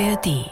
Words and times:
ARD. 0.00 0.50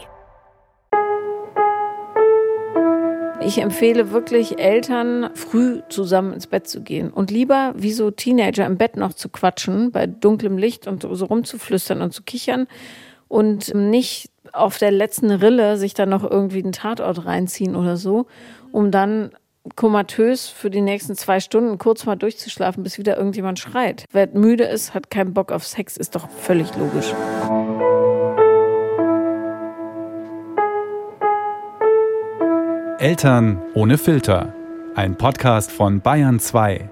Ich 3.44 3.58
empfehle 3.58 4.12
wirklich 4.12 4.60
Eltern, 4.60 5.30
früh 5.34 5.80
zusammen 5.88 6.32
ins 6.32 6.46
Bett 6.46 6.68
zu 6.68 6.82
gehen 6.82 7.10
und 7.10 7.32
lieber 7.32 7.72
wie 7.76 7.92
so 7.92 8.12
Teenager 8.12 8.64
im 8.66 8.76
Bett 8.76 8.96
noch 8.96 9.14
zu 9.14 9.28
quatschen, 9.28 9.90
bei 9.90 10.06
dunklem 10.06 10.58
Licht 10.58 10.86
und 10.86 11.02
so 11.02 11.24
rumzuflüstern 11.24 12.02
und 12.02 12.12
zu 12.12 12.22
kichern 12.22 12.68
und 13.26 13.74
nicht 13.74 14.30
auf 14.52 14.78
der 14.78 14.92
letzten 14.92 15.32
Rille 15.32 15.76
sich 15.76 15.94
dann 15.94 16.10
noch 16.10 16.22
irgendwie 16.22 16.62
einen 16.62 16.72
Tatort 16.72 17.26
reinziehen 17.26 17.74
oder 17.74 17.96
so, 17.96 18.26
um 18.70 18.92
dann 18.92 19.32
komatös 19.74 20.48
für 20.48 20.70
die 20.70 20.80
nächsten 20.80 21.16
zwei 21.16 21.40
Stunden 21.40 21.78
kurz 21.78 22.06
mal 22.06 22.16
durchzuschlafen, 22.16 22.84
bis 22.84 22.96
wieder 22.96 23.16
irgendjemand 23.16 23.58
schreit. 23.58 24.04
Wer 24.12 24.28
müde 24.28 24.64
ist, 24.64 24.94
hat 24.94 25.10
keinen 25.10 25.34
Bock 25.34 25.50
auf 25.50 25.66
Sex, 25.66 25.96
ist 25.96 26.14
doch 26.14 26.28
völlig 26.28 26.68
logisch. 26.76 27.12
Eltern 33.02 33.60
ohne 33.74 33.98
Filter. 33.98 34.54
Ein 34.94 35.16
Podcast 35.16 35.72
von 35.72 36.00
Bayern 36.00 36.38
2. 36.38 36.88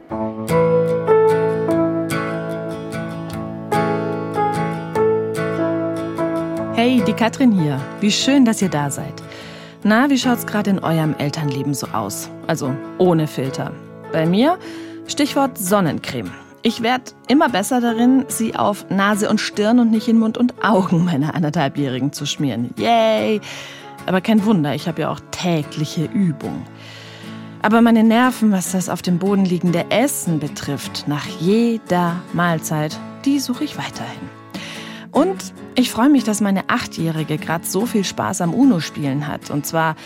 Hey, 6.75 7.01
die 7.07 7.13
Katrin 7.13 7.53
hier. 7.53 7.81
Wie 8.01 8.11
schön, 8.11 8.45
dass 8.45 8.61
ihr 8.61 8.71
da 8.71 8.91
seid. 8.91 9.23
Na, 9.85 10.11
wie 10.11 10.19
schaut's 10.19 10.49
gerade 10.49 10.71
in 10.71 10.81
eurem 10.81 11.15
Elternleben 11.17 11.75
so 11.75 11.87
aus? 11.93 12.29
Also 12.49 12.75
ohne 12.99 13.29
Filter. 13.29 13.71
Bei 14.11 14.27
mir 14.27 14.59
Stichwort 15.07 15.59
Sonnencreme. 15.59 16.33
Ich 16.63 16.83
werde 16.83 17.05
immer 17.29 17.49
besser 17.51 17.81
darin, 17.81 18.25
sie 18.27 18.57
auf 18.57 18.85
Nase 18.91 19.31
und 19.31 19.41
Stirn 19.41 19.79
und 19.79 19.93
nicht 19.93 20.09
in 20.09 20.19
Mund 20.19 20.39
und 20.39 20.55
Augen 20.65 21.05
meiner 21.05 21.37
anderthalbjährigen 21.37 22.13
zu 22.13 22.27
schmieren. 22.27 22.75
Yay! 22.77 23.41
Aber 24.07 24.21
kein 24.21 24.45
Wunder, 24.45 24.75
ich 24.75 24.89
habe 24.89 25.03
ja 25.03 25.11
auch 25.11 25.21
tägliche 25.31 26.05
Übung. 26.05 26.65
Aber 27.63 27.83
meine 27.83 28.03
Nerven, 28.03 28.53
was 28.53 28.73
das 28.73 28.89
auf 28.89 29.03
dem 29.03 29.19
Boden 29.19 29.45
liegende 29.45 29.91
Essen 29.91 30.41
betrifft, 30.41 31.05
nach 31.07 31.27
jeder 31.27 32.23
Mahlzeit, 32.33 32.99
die 33.25 33.39
suche 33.39 33.65
ich 33.65 33.77
weiterhin. 33.77 34.31
Und 35.13 35.53
ich 35.75 35.91
freue 35.91 36.09
mich, 36.09 36.25
dass 36.25 36.41
meine 36.41 36.69
Achtjährige 36.69 37.37
gerade 37.37 37.67
so 37.67 37.85
viel 37.85 38.05
Spaß 38.05 38.41
am 38.41 38.55
UNO-Spielen 38.55 39.27
hat. 39.27 39.51
Und 39.51 39.67
zwar, 39.67 39.97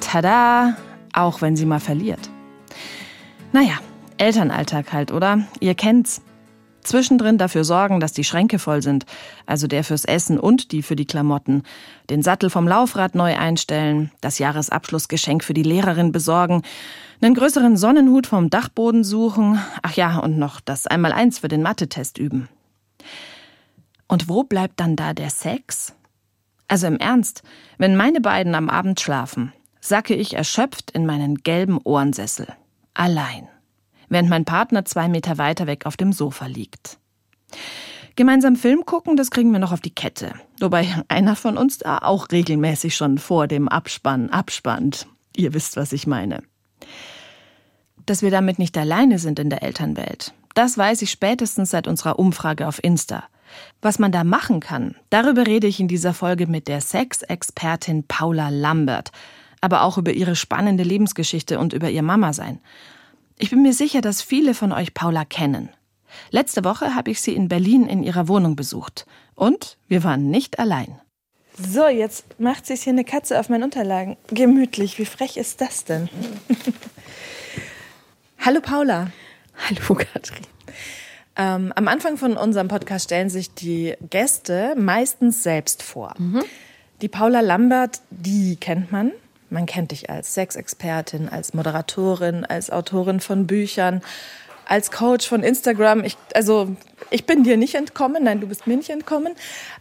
tada, 0.00 0.76
auch 1.12 1.40
wenn 1.40 1.56
sie 1.56 1.66
mal 1.66 1.80
verliert. 1.80 2.30
Naja, 3.52 3.74
Elternalltag 4.16 4.92
halt, 4.92 5.12
oder? 5.12 5.44
Ihr 5.60 5.74
kennt's. 5.74 6.22
Zwischendrin 6.84 7.38
dafür 7.38 7.64
sorgen, 7.64 8.00
dass 8.00 8.12
die 8.12 8.24
Schränke 8.24 8.58
voll 8.58 8.82
sind, 8.82 9.06
also 9.46 9.66
der 9.66 9.84
fürs 9.84 10.04
Essen 10.04 10.38
und 10.38 10.72
die 10.72 10.82
für 10.82 10.96
die 10.96 11.06
Klamotten, 11.06 11.62
den 12.10 12.22
Sattel 12.22 12.50
vom 12.50 12.68
Laufrad 12.68 13.14
neu 13.14 13.36
einstellen, 13.36 14.12
das 14.20 14.38
Jahresabschlussgeschenk 14.38 15.42
für 15.42 15.54
die 15.54 15.62
Lehrerin 15.62 16.12
besorgen, 16.12 16.62
einen 17.20 17.34
größeren 17.34 17.76
Sonnenhut 17.76 18.26
vom 18.26 18.50
Dachboden 18.50 19.04
suchen, 19.04 19.58
ach 19.82 19.94
ja, 19.94 20.18
und 20.18 20.38
noch 20.38 20.60
das 20.60 20.86
Einmaleins 20.86 21.38
für 21.38 21.48
den 21.48 21.62
Mathe-Test 21.62 22.18
üben. 22.18 22.48
Und 24.06 24.28
wo 24.28 24.44
bleibt 24.44 24.80
dann 24.80 24.96
da 24.96 25.14
der 25.14 25.30
Sex? 25.30 25.94
Also 26.68 26.86
im 26.86 26.98
Ernst, 26.98 27.42
wenn 27.78 27.96
meine 27.96 28.20
beiden 28.20 28.54
am 28.54 28.70
Abend 28.70 29.00
schlafen, 29.00 29.52
sacke 29.80 30.14
ich 30.14 30.34
erschöpft 30.34 30.90
in 30.92 31.06
meinen 31.06 31.36
gelben 31.42 31.78
Ohrensessel. 31.82 32.48
Allein. 32.94 33.48
Während 34.08 34.28
mein 34.28 34.44
Partner 34.44 34.84
zwei 34.84 35.08
Meter 35.08 35.38
weiter 35.38 35.66
weg 35.66 35.86
auf 35.86 35.96
dem 35.96 36.12
Sofa 36.12 36.46
liegt. 36.46 36.98
Gemeinsam 38.16 38.54
Film 38.54 38.86
gucken, 38.86 39.16
das 39.16 39.30
kriegen 39.30 39.50
wir 39.50 39.58
noch 39.58 39.72
auf 39.72 39.80
die 39.80 39.94
Kette. 39.94 40.34
Wobei 40.60 40.86
einer 41.08 41.34
von 41.34 41.56
uns 41.56 41.78
da 41.78 41.98
auch 41.98 42.28
regelmäßig 42.30 42.94
schon 42.94 43.18
vor 43.18 43.48
dem 43.48 43.68
Abspann 43.68 44.30
abspannt. 44.30 45.08
Ihr 45.34 45.52
wisst, 45.52 45.76
was 45.76 45.92
ich 45.92 46.06
meine. 46.06 46.42
Dass 48.06 48.22
wir 48.22 48.30
damit 48.30 48.58
nicht 48.58 48.78
alleine 48.78 49.18
sind 49.18 49.38
in 49.38 49.50
der 49.50 49.62
Elternwelt, 49.62 50.32
das 50.54 50.78
weiß 50.78 51.02
ich 51.02 51.10
spätestens 51.10 51.70
seit 51.70 51.88
unserer 51.88 52.18
Umfrage 52.18 52.68
auf 52.68 52.82
Insta. 52.82 53.24
Was 53.82 53.98
man 53.98 54.12
da 54.12 54.22
machen 54.22 54.60
kann, 54.60 54.94
darüber 55.10 55.46
rede 55.46 55.66
ich 55.66 55.80
in 55.80 55.88
dieser 55.88 56.14
Folge 56.14 56.46
mit 56.46 56.68
der 56.68 56.80
Sexexpertin 56.80 58.04
Paula 58.06 58.48
Lambert, 58.48 59.10
aber 59.60 59.82
auch 59.82 59.98
über 59.98 60.12
ihre 60.12 60.36
spannende 60.36 60.84
Lebensgeschichte 60.84 61.58
und 61.58 61.72
über 61.72 61.90
ihr 61.90 62.02
Mama-Sein. 62.02 62.60
Ich 63.36 63.50
bin 63.50 63.62
mir 63.62 63.72
sicher, 63.72 64.00
dass 64.00 64.22
viele 64.22 64.54
von 64.54 64.72
euch 64.72 64.94
Paula 64.94 65.24
kennen. 65.24 65.70
Letzte 66.30 66.64
Woche 66.64 66.94
habe 66.94 67.10
ich 67.10 67.20
sie 67.20 67.34
in 67.34 67.48
Berlin 67.48 67.86
in 67.86 68.04
ihrer 68.04 68.28
Wohnung 68.28 68.54
besucht. 68.54 69.06
Und 69.34 69.76
wir 69.88 70.04
waren 70.04 70.30
nicht 70.30 70.60
allein. 70.60 71.00
So, 71.58 71.88
jetzt 71.88 72.38
macht 72.38 72.66
sich 72.66 72.82
hier 72.82 72.92
eine 72.92 73.04
Katze 73.04 73.38
auf 73.38 73.48
meinen 73.48 73.64
Unterlagen. 73.64 74.16
Gemütlich. 74.28 74.98
Wie 74.98 75.04
frech 75.04 75.36
ist 75.36 75.60
das 75.60 75.84
denn? 75.84 76.08
Hallo 78.38 78.60
Paula. 78.60 79.10
Hallo 79.68 79.94
Katrin. 79.94 80.46
Ähm, 81.36 81.72
am 81.74 81.88
Anfang 81.88 82.16
von 82.16 82.36
unserem 82.36 82.68
Podcast 82.68 83.06
stellen 83.06 83.30
sich 83.30 83.52
die 83.54 83.94
Gäste 84.10 84.74
meistens 84.76 85.42
selbst 85.42 85.82
vor. 85.82 86.14
Mhm. 86.18 86.44
Die 87.00 87.08
Paula 87.08 87.40
Lambert, 87.40 88.00
die 88.10 88.56
kennt 88.56 88.92
man. 88.92 89.10
Man 89.54 89.66
kennt 89.66 89.92
dich 89.92 90.10
als 90.10 90.34
Sexexpertin, 90.34 91.28
als 91.28 91.54
Moderatorin, 91.54 92.44
als 92.44 92.70
Autorin 92.70 93.20
von 93.20 93.46
Büchern, 93.46 94.02
als 94.66 94.90
Coach 94.90 95.28
von 95.28 95.44
Instagram. 95.44 96.02
Ich, 96.02 96.16
also 96.34 96.74
ich 97.10 97.24
bin 97.24 97.44
dir 97.44 97.56
nicht 97.56 97.76
entkommen, 97.76 98.24
nein, 98.24 98.40
du 98.40 98.48
bist 98.48 98.66
mir 98.66 98.76
nicht 98.76 98.90
entkommen. 98.90 99.34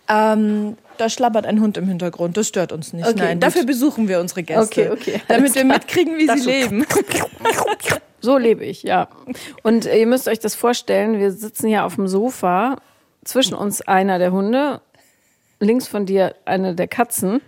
Ähm, 0.08 0.78
da 0.98 1.10
schlabbert 1.10 1.48
ein 1.48 1.60
Hund 1.60 1.78
im 1.78 1.88
Hintergrund, 1.88 2.38
das 2.38 2.48
stört 2.48 2.72
uns 2.72 2.94
nicht. 2.94 3.08
Okay, 3.08 3.16
nein, 3.18 3.34
gut. 3.40 3.44
dafür 3.44 3.66
besuchen 3.66 4.08
wir 4.08 4.20
unsere 4.20 4.44
Gäste, 4.44 4.62
Okay, 4.62 4.90
okay, 4.92 5.22
damit 5.28 5.56
wir 5.56 5.64
klar. 5.64 5.78
mitkriegen, 5.80 6.18
wie 6.20 6.28
Das 6.28 6.36
sie 6.38 6.44
so. 6.44 6.50
leben. 6.50 6.86
So 8.26 8.38
lebe 8.38 8.64
ich, 8.64 8.84
ja. 8.84 9.10
Und 9.64 9.84
ihr 9.84 10.08
müsst 10.08 10.30
euch 10.30 10.40
das 10.40 10.56
vorstellen, 10.56 11.20
wir 11.20 11.30
sitzen 11.34 11.68
hier 11.68 11.84
auf 11.84 11.96
dem 11.96 12.08
Sofa, 12.08 12.78
zwischen 13.26 13.54
uns 13.54 13.82
einer 13.82 14.18
der 14.18 14.32
Hunde, 14.32 14.80
links 15.60 15.90
von 15.90 16.06
dir 16.06 16.34
eine 16.46 16.74
der 16.74 16.88
Katzen 16.88 17.42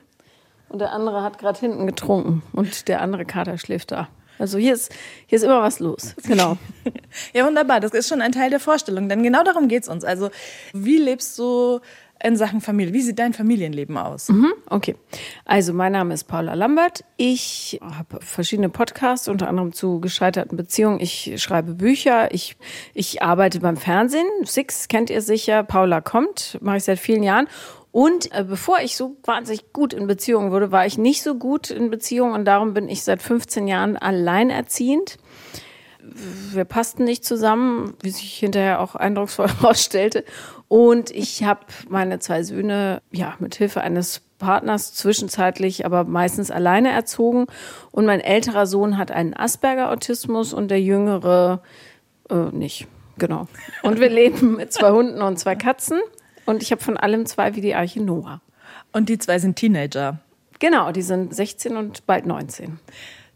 und 0.70 0.80
der 0.80 0.92
andere 0.92 1.22
hat 1.24 1.38
gerade 1.38 1.60
hinten 1.60 1.86
getrunken 1.88 2.44
und 2.54 2.88
der 2.88 3.02
andere 3.02 3.26
Kater 3.26 3.58
schläft 3.58 3.92
da. 3.92 4.08
Also 4.38 4.58
hier 4.58 4.74
ist, 4.74 4.94
hier 5.28 5.38
ist 5.38 5.44
immer 5.44 5.62
was 5.62 5.80
los. 5.80 6.16
Genau. 6.28 6.58
Ja, 7.34 7.46
wunderbar. 7.46 7.80
Das 7.80 7.92
ist 7.92 8.10
schon 8.10 8.22
ein 8.22 8.34
Teil 8.34 8.50
der 8.50 8.60
Vorstellung, 8.60 9.08
denn 9.08 9.24
genau 9.24 9.44
darum 9.44 9.70
geht's 9.70 9.88
uns. 9.88 10.04
Also, 10.04 10.30
wie 10.74 10.98
lebst 10.98 11.40
du 11.40 11.80
in 12.24 12.36
Sachen 12.36 12.62
Familie? 12.62 12.94
Wie 12.94 13.02
sieht 13.02 13.20
dein 13.20 13.34
Familienleben 13.34 13.98
aus? 13.98 14.30
Mhm, 14.30 14.54
okay. 14.70 14.96
Also 15.46 15.74
mein 15.74 15.92
Name 15.94 16.14
ist 16.14 16.26
Paula 16.26 16.54
Lambert. 16.54 17.04
Ich 17.18 17.80
habe 17.82 18.20
verschiedene 18.22 18.70
Podcasts, 18.70 19.28
unter 19.28 19.48
anderem 19.48 19.74
zu 19.74 20.00
gescheiterten 20.00 20.58
Beziehungen. 20.58 21.00
Ich 21.00 21.34
schreibe 21.38 21.74
Bücher. 21.74 22.34
Ich, 22.34 22.58
ich 22.94 23.22
arbeite 23.22 23.60
beim 23.60 23.78
Fernsehen. 23.78 24.28
Six 24.44 24.88
kennt 24.88 25.10
ihr 25.10 25.22
sicher. 25.22 25.64
Paula 25.64 26.02
kommt, 26.02 26.58
mache 26.62 26.78
ich 26.78 26.84
seit 26.84 27.00
vielen 27.00 27.24
Jahren. 27.24 27.48
Und 27.96 28.30
äh, 28.34 28.44
bevor 28.44 28.80
ich 28.82 28.98
so 28.98 29.16
wahnsinnig 29.24 29.72
gut 29.72 29.94
in 29.94 30.06
Beziehungen 30.06 30.52
wurde, 30.52 30.70
war 30.70 30.86
ich 30.86 30.98
nicht 30.98 31.24
so 31.24 31.36
gut 31.36 31.70
in 31.70 31.90
Beziehungen 31.90 32.34
und 32.34 32.44
darum 32.44 32.74
bin 32.74 32.90
ich 32.90 33.04
seit 33.04 33.22
15 33.22 33.70
Jahren 33.70 33.96
alleinerziehend. 33.96 35.18
Wir 36.02 36.66
passten 36.66 37.06
nicht 37.06 37.24
zusammen, 37.24 37.94
wie 38.02 38.10
sich 38.10 38.34
hinterher 38.34 38.82
auch 38.82 38.96
eindrucksvoll 38.96 39.48
herausstellte. 39.62 40.26
Und 40.68 41.10
ich 41.10 41.46
habe 41.46 41.62
meine 41.88 42.20
zwei 42.20 42.44
Söhne 42.44 43.02
ja 43.14 43.36
mit 43.40 43.56
Hilfe 43.56 43.80
eines 43.80 44.24
Partners 44.40 44.94
zwischenzeitlich, 44.94 45.86
aber 45.86 46.04
meistens 46.04 46.52
alleine 46.52 46.92
erzogen. 46.92 47.46
Und 47.92 48.06
mein 48.06 48.20
älterer 48.20 48.68
Sohn 48.68 48.98
hat 48.98 49.12
einen 49.12 49.34
Asperger-Autismus 49.34 50.52
und 50.54 50.70
der 50.70 50.82
jüngere 50.82 51.62
äh, 52.30 52.52
nicht. 52.52 52.88
Genau. 53.18 53.48
Und 53.84 54.02
wir 54.02 54.10
leben 54.10 54.58
mit 54.58 54.74
zwei 54.74 54.92
Hunden 54.92 55.22
und 55.22 55.40
zwei 55.40 55.56
Katzen. 55.56 56.02
Und 56.46 56.62
ich 56.62 56.72
habe 56.72 56.82
von 56.82 56.98
allem 56.98 57.26
zwei 57.26 57.56
wie 57.56 57.62
die 57.62 57.76
Arche 57.76 58.02
Noah. 58.02 58.42
Und 58.92 59.10
die 59.10 59.18
zwei 59.18 59.40
sind 59.40 59.56
Teenager. 59.56 60.20
Genau, 60.60 60.92
die 60.92 61.02
sind 61.02 61.36
16 61.36 61.76
und 61.76 62.06
bald 62.06 62.26
19. 62.26 62.80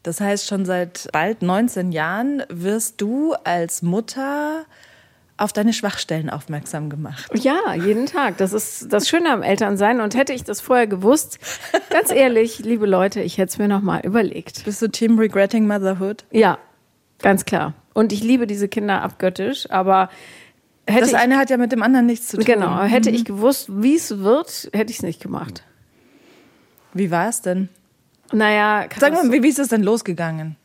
Das 0.04 0.22
heißt, 0.22 0.48
schon 0.48 0.66
seit 0.66 1.10
bald 1.12 1.42
19 1.42 1.92
Jahren 1.92 2.44
wirst 2.50 3.02
du 3.02 3.34
als 3.44 3.82
Mutter 3.82 4.66
auf 5.40 5.54
deine 5.54 5.74
Schwachstellen 5.74 6.30
aufmerksam 6.30 6.90
gemacht. 6.90 7.30
Ja, 7.34 7.74
jeden 7.74 8.06
Tag. 8.06 8.38
Das 8.38 8.52
ist 8.54 8.92
das 8.92 9.08
Schöne 9.08 9.32
am 9.32 9.42
Elternsein. 9.42 10.02
Und 10.02 10.16
hätte 10.16 10.34
ich 10.34 10.44
das 10.44 10.60
vorher 10.60 10.88
gewusst, 10.88 11.40
ganz 11.90 12.12
ehrlich, 12.12 12.60
liebe 12.60 12.86
Leute, 12.86 13.22
ich 13.22 13.38
hätte 13.38 13.50
es 13.50 13.58
mir 13.58 13.68
noch 13.68 13.82
mal 13.82 14.02
überlegt. 14.06 14.66
Bist 14.66 14.82
du 14.82 14.90
Team 14.90 15.18
Regretting 15.18 15.66
Motherhood? 15.66 16.26
Ja, 16.32 16.58
ganz 17.22 17.46
klar. 17.46 17.74
Und 17.94 18.12
ich 18.12 18.22
liebe 18.22 18.48
diese 18.48 18.68
Kinder 18.68 19.02
abgöttisch, 19.02 19.70
aber 19.72 20.10
hätte 20.90 21.02
Das 21.02 21.10
ich, 21.12 21.18
eine 21.18 21.38
hat 21.38 21.50
ja 21.50 21.58
mit 21.58 21.72
dem 21.72 21.84
anderen 21.84 22.06
nichts 22.06 22.28
zu 22.28 22.38
tun. 22.38 22.46
genau, 22.46 22.82
hätte 22.84 23.10
ich 23.10 23.26
gewusst, 23.26 23.68
wie 23.70 23.96
es 23.96 24.20
wird, 24.20 24.70
hätte 24.74 24.92
ich 24.92 24.98
es 24.98 25.04
nicht 25.04 25.22
gemacht. 25.22 25.64
Wie 26.94 27.12
war 27.12 27.30
es 27.30 27.42
denn? 27.42 27.70
Naja, 28.32 28.86
Sag 28.98 29.14
mal, 29.14 29.32
wie, 29.32 29.44
wie 29.44 29.50
ist 29.50 29.60
es 29.60 29.70
denn 29.70 29.84
losgegangen? 29.84 30.56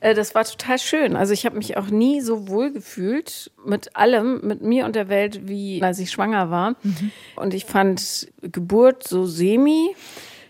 Äh, 0.00 0.14
das 0.14 0.34
war 0.34 0.44
total 0.44 0.78
schön. 0.78 1.16
Also 1.16 1.32
ich 1.32 1.46
habe 1.46 1.56
mich 1.56 1.76
auch 1.76 1.86
nie 1.88 2.20
so 2.20 2.48
wohl 2.48 2.72
gefühlt 2.72 3.50
mit 3.64 3.96
allem, 3.96 4.40
mit 4.46 4.62
mir 4.62 4.84
und 4.84 4.96
der 4.96 5.08
Welt, 5.08 5.48
wie 5.48 5.82
als 5.82 5.98
ich 5.98 6.10
schwanger 6.10 6.50
war. 6.50 6.70
Mhm. 6.82 7.10
Und 7.36 7.54
ich 7.54 7.64
fand 7.64 8.28
Geburt 8.42 9.06
so 9.06 9.24
semi. 9.26 9.94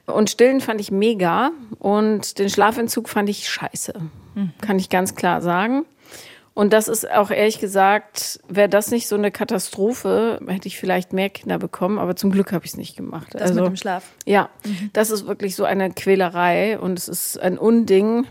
Und 0.07 0.31
Stillen 0.31 0.61
fand 0.61 0.81
ich 0.81 0.91
mega. 0.91 1.53
Und 1.79 2.39
den 2.39 2.51
Schlafentzug 2.51 3.09
fand 3.09 3.29
ich 3.29 3.49
scheiße. 3.49 3.93
Mhm. 4.35 4.51
Kann 4.61 4.79
ich 4.79 4.89
ganz 4.89 5.15
klar 5.15 5.41
sagen. 5.41 5.85
Und 6.55 6.73
das 6.75 6.89
ist 6.89 7.11
auch 7.11 7.31
ehrlich 7.31 7.61
gesagt, 7.61 8.41
wäre 8.47 8.69
das 8.69 8.91
nicht 8.91 9.09
so 9.09 9.15
eine 9.15 9.31
Katastrophe, 9.31 10.39
hätte 10.47 10.69
ich 10.69 10.79
vielleicht 10.79 11.13
mehr 11.13 11.31
Kinder 11.31 11.59
bekommen, 11.59 11.99
aber 11.99 12.15
zum 12.15 12.31
Glück 12.31 12.53
habe 12.53 12.65
ich 12.65 12.73
es 12.73 12.77
nicht 12.77 12.95
gemacht. 12.95 13.29
Das 13.33 13.43
also, 13.43 13.55
mit 13.55 13.65
dem 13.67 13.77
Schlaf. 13.77 14.13
Ja, 14.27 14.51
mhm. 14.65 14.91
das 14.93 15.11
ist 15.11 15.27
wirklich 15.27 15.57
so 15.57 15.65
eine 15.65 15.91
Quälerei 15.91 16.79
und 16.79 16.99
es 16.99 17.09
ist 17.09 17.41
ein 17.41 17.57
Unding, 17.57 18.27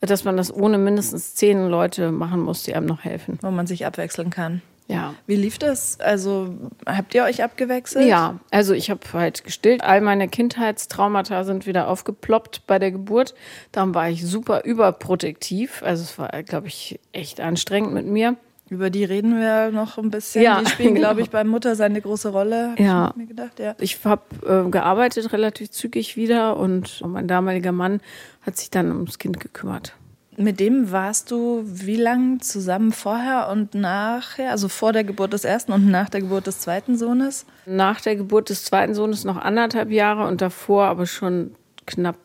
dass 0.00 0.22
man 0.22 0.36
das 0.36 0.54
ohne 0.54 0.78
mindestens 0.78 1.34
zehn 1.34 1.66
Leute 1.66 2.12
machen 2.12 2.40
muss, 2.40 2.62
die 2.62 2.74
einem 2.74 2.86
noch 2.86 3.02
helfen. 3.02 3.38
Wo 3.42 3.50
man 3.50 3.66
sich 3.66 3.84
abwechseln 3.84 4.30
kann. 4.30 4.62
Ja. 4.88 5.14
Wie 5.26 5.36
lief 5.36 5.58
das? 5.58 6.00
Also 6.00 6.54
habt 6.86 7.14
ihr 7.14 7.24
euch 7.24 7.44
abgewechselt? 7.44 8.08
Ja, 8.08 8.40
also 8.50 8.72
ich 8.72 8.90
habe 8.90 9.00
halt 9.12 9.44
gestillt. 9.44 9.82
All 9.82 10.00
meine 10.00 10.28
Kindheitstraumata 10.28 11.44
sind 11.44 11.66
wieder 11.66 11.88
aufgeploppt 11.88 12.66
bei 12.66 12.78
der 12.78 12.90
Geburt. 12.90 13.34
Darum 13.70 13.94
war 13.94 14.08
ich 14.08 14.24
super 14.26 14.64
überprotektiv. 14.64 15.82
Also 15.82 16.02
es 16.02 16.18
war, 16.18 16.30
glaube 16.42 16.68
ich, 16.68 16.98
echt 17.12 17.40
anstrengend 17.40 17.92
mit 17.92 18.06
mir. 18.06 18.36
Über 18.70 18.90
die 18.90 19.04
reden 19.04 19.38
wir 19.38 19.70
noch 19.70 19.98
ein 19.98 20.10
bisschen. 20.10 20.42
Ja, 20.42 20.60
die 20.60 20.70
spielen, 20.70 20.88
genau. 20.94 21.08
glaube 21.08 21.20
ich, 21.20 21.30
bei 21.30 21.44
Mutter 21.44 21.74
seine 21.74 22.00
große 22.00 22.30
Rolle. 22.30 22.74
Ja. 22.78 23.10
Ich 23.10 23.16
mir 23.16 23.26
gedacht, 23.26 23.58
ja. 23.58 23.74
Ich 23.80 23.98
habe 24.04 24.22
äh, 24.66 24.70
gearbeitet 24.70 25.32
relativ 25.32 25.70
zügig 25.70 26.16
wieder 26.16 26.56
und 26.56 27.02
mein 27.06 27.28
damaliger 27.28 27.72
Mann 27.72 28.00
hat 28.42 28.56
sich 28.56 28.70
dann 28.70 28.90
ums 28.92 29.18
Kind 29.18 29.40
gekümmert. 29.40 29.94
Mit 30.40 30.60
dem 30.60 30.92
warst 30.92 31.32
du 31.32 31.64
wie 31.64 31.96
lange 31.96 32.38
zusammen 32.38 32.92
vorher 32.92 33.48
und 33.50 33.74
nachher, 33.74 34.52
also 34.52 34.68
vor 34.68 34.92
der 34.92 35.02
Geburt 35.02 35.32
des 35.32 35.44
ersten 35.44 35.72
und 35.72 35.90
nach 35.90 36.08
der 36.08 36.20
Geburt 36.20 36.46
des 36.46 36.60
zweiten 36.60 36.96
Sohnes? 36.96 37.44
Nach 37.66 38.00
der 38.00 38.14
Geburt 38.14 38.48
des 38.48 38.64
zweiten 38.64 38.94
Sohnes 38.94 39.24
noch 39.24 39.36
anderthalb 39.36 39.90
Jahre 39.90 40.28
und 40.28 40.40
davor 40.40 40.84
aber 40.84 41.06
schon 41.06 41.50
knapp 41.86 42.16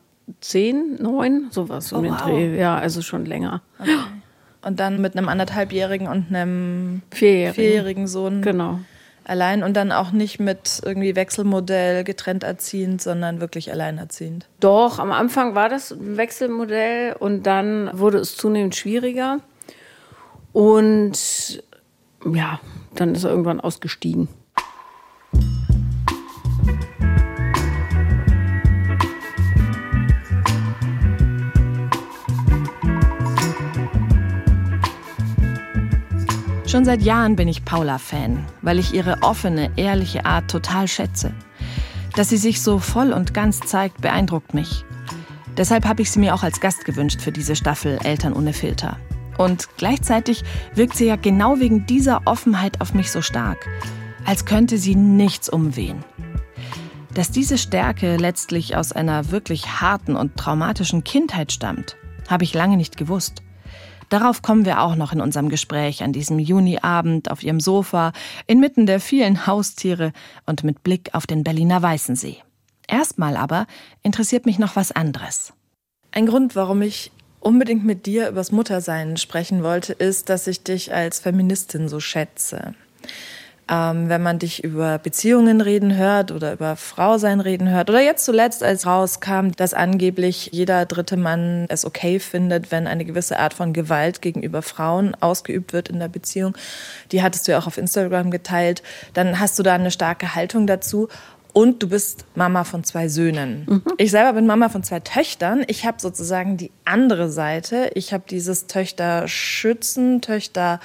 zehn, 0.42 1.02
neun, 1.02 1.48
sowas 1.50 1.92
um 1.92 2.00
oh, 2.00 2.02
den 2.04 2.12
wow. 2.12 2.22
Dreh. 2.22 2.58
Ja, 2.60 2.78
also 2.78 3.02
schon 3.02 3.26
länger. 3.26 3.64
Okay. 3.80 3.98
Und 4.62 4.80
dann 4.80 5.02
mit 5.02 5.18
einem 5.18 5.28
anderthalbjährigen 5.28 6.08
und 6.08 6.28
einem 6.30 7.02
vierjährigen, 7.10 7.56
vierjährigen 7.56 8.08
Sohn. 8.08 8.44
Genau 8.44 8.80
allein 9.26 9.64
und 9.64 9.76
dann 9.76 9.92
auch 9.92 10.12
nicht 10.12 10.40
mit 10.40 10.82
irgendwie 10.84 11.16
Wechselmodell 11.16 12.04
getrennt 12.04 12.44
erziehend, 12.44 13.02
sondern 13.02 13.40
wirklich 13.42 13.72
alleinerziehend. 13.72 14.48
Doch, 14.60 15.00
am 15.00 15.12
Anfang 15.12 15.56
war 15.56 15.70
das 15.70 15.92
ein 15.92 16.18
Wechselmodell 16.18 17.16
und 17.18 17.44
dann 17.44 17.90
wurde 17.94 18.18
es 18.20 18.36
zunehmend 18.36 18.76
schwieriger. 18.76 19.40
Und 20.52 21.64
ja, 22.32 22.60
dann 22.96 23.16
ist 23.16 23.24
er 23.24 23.32
irgendwann 23.32 23.60
ausgestiegen. 23.60 24.28
Schon 36.74 36.86
seit 36.86 37.04
Jahren 37.04 37.36
bin 37.36 37.48
ich 37.48 37.66
Paula-Fan, 37.66 38.48
weil 38.64 38.80
ich 38.80 38.96
ihre 38.96 39.22
offene, 39.22 39.70
ehrliche 39.76 40.26
Art 40.26 40.50
total 40.50 40.88
schätze. 40.88 41.32
Dass 42.16 42.30
sie 42.30 42.38
sich 42.38 42.64
so 42.64 42.80
voll 42.80 43.14
und 43.14 43.36
ganz 43.36 43.60
zeigt, 43.60 44.02
beeindruckt 44.02 44.56
mich. 44.56 44.84
Deshalb 45.56 45.86
habe 45.86 46.02
ich 46.02 46.10
sie 46.10 46.18
mir 46.18 46.34
auch 46.34 46.42
als 46.42 46.62
Gast 46.62 46.84
gewünscht 46.84 47.22
für 47.22 47.32
diese 47.32 47.56
Staffel 47.56 48.00
Eltern 48.04 48.34
ohne 48.34 48.54
Filter. 48.54 48.98
Und 49.38 49.70
gleichzeitig 49.78 50.44
wirkt 50.74 50.96
sie 50.96 51.06
ja 51.06 51.16
genau 51.16 51.60
wegen 51.60 51.86
dieser 51.86 52.24
Offenheit 52.26 52.82
auf 52.82 52.96
mich 52.96 53.12
so 53.12 53.22
stark, 53.22 53.70
als 54.26 54.46
könnte 54.46 54.80
sie 54.80 54.96
nichts 54.96 55.50
umwehen. 55.50 56.04
Dass 57.14 57.30
diese 57.30 57.60
Stärke 57.60 58.18
letztlich 58.18 58.76
aus 58.76 58.94
einer 58.94 59.30
wirklich 59.30 59.80
harten 59.80 60.16
und 60.16 60.38
traumatischen 60.38 61.04
Kindheit 61.04 61.52
stammt, 61.52 61.98
habe 62.28 62.46
ich 62.46 62.56
lange 62.56 62.78
nicht 62.78 62.98
gewusst. 62.98 63.43
Darauf 64.10 64.42
kommen 64.42 64.66
wir 64.66 64.82
auch 64.82 64.96
noch 64.96 65.14
in 65.14 65.22
unserem 65.22 65.50
Gespräch 65.50 66.04
an 66.04 66.14
diesem 66.14 66.40
Juniabend 66.40 67.32
auf 67.32 67.44
ihrem 67.44 67.60
Sofa, 67.60 68.12
inmitten 68.48 68.86
der 68.86 69.00
vielen 69.00 69.48
Haustiere 69.48 70.14
und 70.46 70.64
mit 70.64 70.84
Blick 70.84 71.10
auf 71.14 71.28
den 71.28 71.44
Berliner 71.44 71.82
Weißensee. 71.82 72.38
Erstmal 72.88 73.38
aber 73.38 73.66
interessiert 74.02 74.46
mich 74.46 74.60
noch 74.60 74.76
was 74.76 74.92
anderes. 74.92 75.54
Ein 76.12 76.28
Grund, 76.28 76.56
warum 76.56 76.82
ich 76.82 77.12
unbedingt 77.40 77.84
mit 77.84 78.06
dir 78.06 78.30
übers 78.30 78.52
Muttersein 78.52 79.18
sprechen 79.18 79.64
wollte, 79.64 79.94
ist, 79.94 80.30
dass 80.30 80.48
ich 80.48 80.64
dich 80.64 80.94
als 80.94 81.20
Feministin 81.20 81.90
so 81.90 82.00
schätze. 82.00 82.76
Ähm, 83.70 84.10
wenn 84.10 84.22
man 84.22 84.40
dich 84.40 84.62
über 84.62 84.98
Beziehungen 84.98 85.62
reden 85.62 85.96
hört 85.96 86.32
oder 86.32 86.52
über 86.52 86.76
Frausein 86.76 87.40
reden 87.40 87.70
hört 87.70 87.90
oder 87.90 88.02
jetzt 88.02 88.26
zuletzt, 88.26 88.62
als 88.62 88.86
rauskam, 88.86 89.52
dass 89.56 89.74
angeblich 89.74 90.50
jeder 90.52 90.86
dritte 90.86 91.16
Mann 91.16 91.66
es 91.70 91.86
okay 91.86 92.20
findet, 92.20 92.72
wenn 92.72 92.88
eine 92.88 93.06
gewisse 93.06 93.40
Art 93.40 93.54
von 93.54 93.72
Gewalt 93.72 94.22
gegenüber 94.22 94.62
Frauen 94.62 95.16
ausgeübt 95.22 95.72
wird 95.72 95.88
in 95.88 96.00
der 96.00 96.10
Beziehung, 96.10 96.58
die 97.14 97.24
hattest 97.24 97.48
du 97.48 97.54
ja 97.54 97.60
auch 97.60 97.68
auf 97.68 97.78
Instagram 97.78 98.32
geteilt, 98.32 98.84
dann 99.14 99.40
hast 99.40 99.58
du 99.58 99.64
da 99.64 99.76
eine 99.76 99.92
starke 99.92 100.36
Haltung 100.36 100.68
dazu. 100.68 101.08
Und 101.54 101.84
du 101.84 101.88
bist 101.88 102.26
Mama 102.34 102.64
von 102.64 102.84
zwei 102.84 103.08
Söhnen. 103.08 103.66
Mhm. 103.70 103.84
Ich 103.98 104.10
selber 104.10 104.34
bin 104.34 104.48
Mama 104.48 104.70
von 104.70 104.84
zwei 104.84 105.00
Töchtern. 105.00 105.64
Ich 105.68 105.86
habe 105.86 106.02
sozusagen 106.02 106.58
die 106.58 106.72
andere 106.84 107.30
Seite. 107.30 107.92
Ich 107.94 108.12
habe 108.12 108.24
dieses 108.28 108.66
Töchter 108.66 109.28
schützen, 109.28 110.22
Töchter 110.22 110.80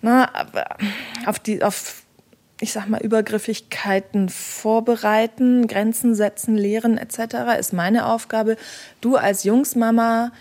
na, 0.00 0.30
auf 1.26 1.38
die, 1.38 1.62
auf, 1.62 2.02
ich 2.60 2.72
sag 2.72 2.88
mal, 2.88 3.00
Übergriffigkeiten 3.00 4.28
vorbereiten, 4.28 5.66
Grenzen 5.66 6.14
setzen, 6.14 6.56
lehren 6.56 6.98
etc. 6.98 7.58
ist 7.58 7.72
meine 7.72 8.06
Aufgabe. 8.06 8.56
Du 9.00 9.16
als 9.16 9.44
Jungsmama 9.44 10.32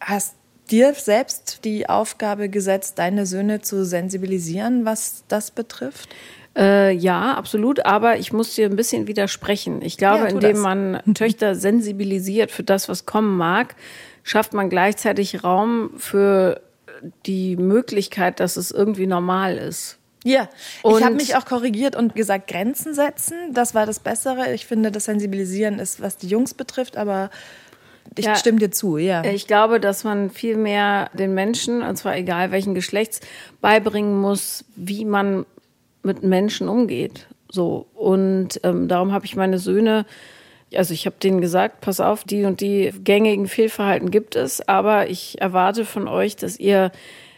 hast 0.00 0.34
dir 0.70 0.94
selbst 0.94 1.64
die 1.64 1.88
Aufgabe 1.88 2.48
gesetzt, 2.48 2.98
deine 2.98 3.26
Söhne 3.26 3.60
zu 3.60 3.84
sensibilisieren, 3.84 4.84
was 4.84 5.24
das 5.28 5.50
betrifft? 5.50 6.08
Äh, 6.56 6.92
ja, 6.92 7.34
absolut. 7.34 7.84
Aber 7.86 8.18
ich 8.18 8.32
muss 8.32 8.54
dir 8.54 8.66
ein 8.66 8.76
bisschen 8.76 9.06
widersprechen. 9.06 9.82
Ich 9.82 9.96
glaube, 9.96 10.24
ja, 10.24 10.30
indem 10.30 10.54
das. 10.54 10.62
man 10.62 11.00
Töchter 11.14 11.54
sensibilisiert 11.54 12.50
für 12.50 12.62
das, 12.62 12.88
was 12.88 13.06
kommen 13.06 13.36
mag, 13.36 13.76
schafft 14.22 14.52
man 14.52 14.68
gleichzeitig 14.68 15.44
Raum 15.44 15.90
für 15.96 16.60
die 17.26 17.56
Möglichkeit, 17.56 18.40
dass 18.40 18.56
es 18.56 18.70
irgendwie 18.70 19.06
normal 19.06 19.56
ist. 19.56 19.98
Ja, 20.22 20.48
und 20.82 20.98
ich 20.98 21.04
habe 21.04 21.14
mich 21.14 21.36
auch 21.36 21.46
korrigiert 21.46 21.96
und 21.96 22.14
gesagt, 22.14 22.48
Grenzen 22.48 22.94
setzen, 22.94 23.54
das 23.54 23.74
war 23.74 23.86
das 23.86 24.00
Bessere. 24.00 24.52
Ich 24.52 24.66
finde, 24.66 24.90
das 24.90 25.06
Sensibilisieren 25.06 25.78
ist, 25.78 26.02
was 26.02 26.18
die 26.18 26.28
Jungs 26.28 26.52
betrifft, 26.52 26.98
aber 26.98 27.30
ich 28.16 28.26
ja, 28.26 28.34
stimme 28.34 28.58
dir 28.58 28.70
zu, 28.70 28.98
ja. 28.98 29.24
Ich 29.24 29.46
glaube, 29.46 29.80
dass 29.80 30.04
man 30.04 30.30
viel 30.30 30.56
mehr 30.56 31.10
den 31.14 31.32
Menschen, 31.32 31.82
und 31.82 31.96
zwar 31.96 32.16
egal 32.16 32.50
welchen 32.50 32.74
Geschlechts, 32.74 33.20
beibringen 33.60 34.20
muss, 34.20 34.64
wie 34.76 35.04
man 35.04 35.46
mit 36.02 36.22
Menschen 36.22 36.68
umgeht. 36.68 37.26
So. 37.48 37.86
Und 37.94 38.60
ähm, 38.62 38.88
darum 38.88 39.12
habe 39.12 39.24
ich 39.24 39.36
meine 39.36 39.58
Söhne 39.58 40.06
also 40.74 40.94
ich 40.94 41.06
habe 41.06 41.16
denen 41.22 41.40
gesagt, 41.40 41.80
pass 41.80 42.00
auf, 42.00 42.24
die 42.24 42.44
und 42.44 42.60
die 42.60 42.92
gängigen 43.02 43.48
Fehlverhalten 43.48 44.10
gibt 44.10 44.36
es, 44.36 44.66
aber 44.68 45.08
ich 45.08 45.40
erwarte 45.40 45.84
von 45.84 46.08
euch, 46.08 46.36
dass 46.36 46.58
ihr 46.58 46.92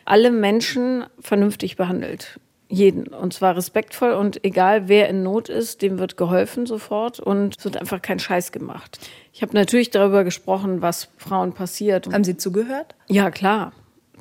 alle 0.05 0.31
Menschen 0.31 1.05
vernünftig 1.21 1.77
behandelt. 1.77 2.41
Jeden. 2.69 3.09
Und 3.09 3.35
zwar 3.35 3.55
respektvoll 3.55 4.13
und 4.13 4.45
egal 4.45 4.89
wer 4.89 5.09
in 5.11 5.23
Not 5.23 5.51
ist, 5.51 5.83
dem 5.83 5.99
wird 5.99 6.17
geholfen 6.17 6.65
sofort 6.65 7.21
und 7.21 7.59
es 7.59 7.65
wird 7.67 7.77
einfach 7.77 8.01
kein 8.01 8.19
Scheiß 8.19 8.51
gemacht. 8.51 8.99
Ich 9.35 9.43
habe 9.43 9.55
natürlich 9.55 9.91
darüber 9.91 10.25
gesprochen, 10.25 10.81
was 10.81 11.09
Frauen 11.19 11.53
passiert. 11.53 12.11
Haben 12.11 12.25
Sie 12.25 12.39
zugehört? 12.39 12.95
Ja, 13.09 13.31
klar. 13.31 13.73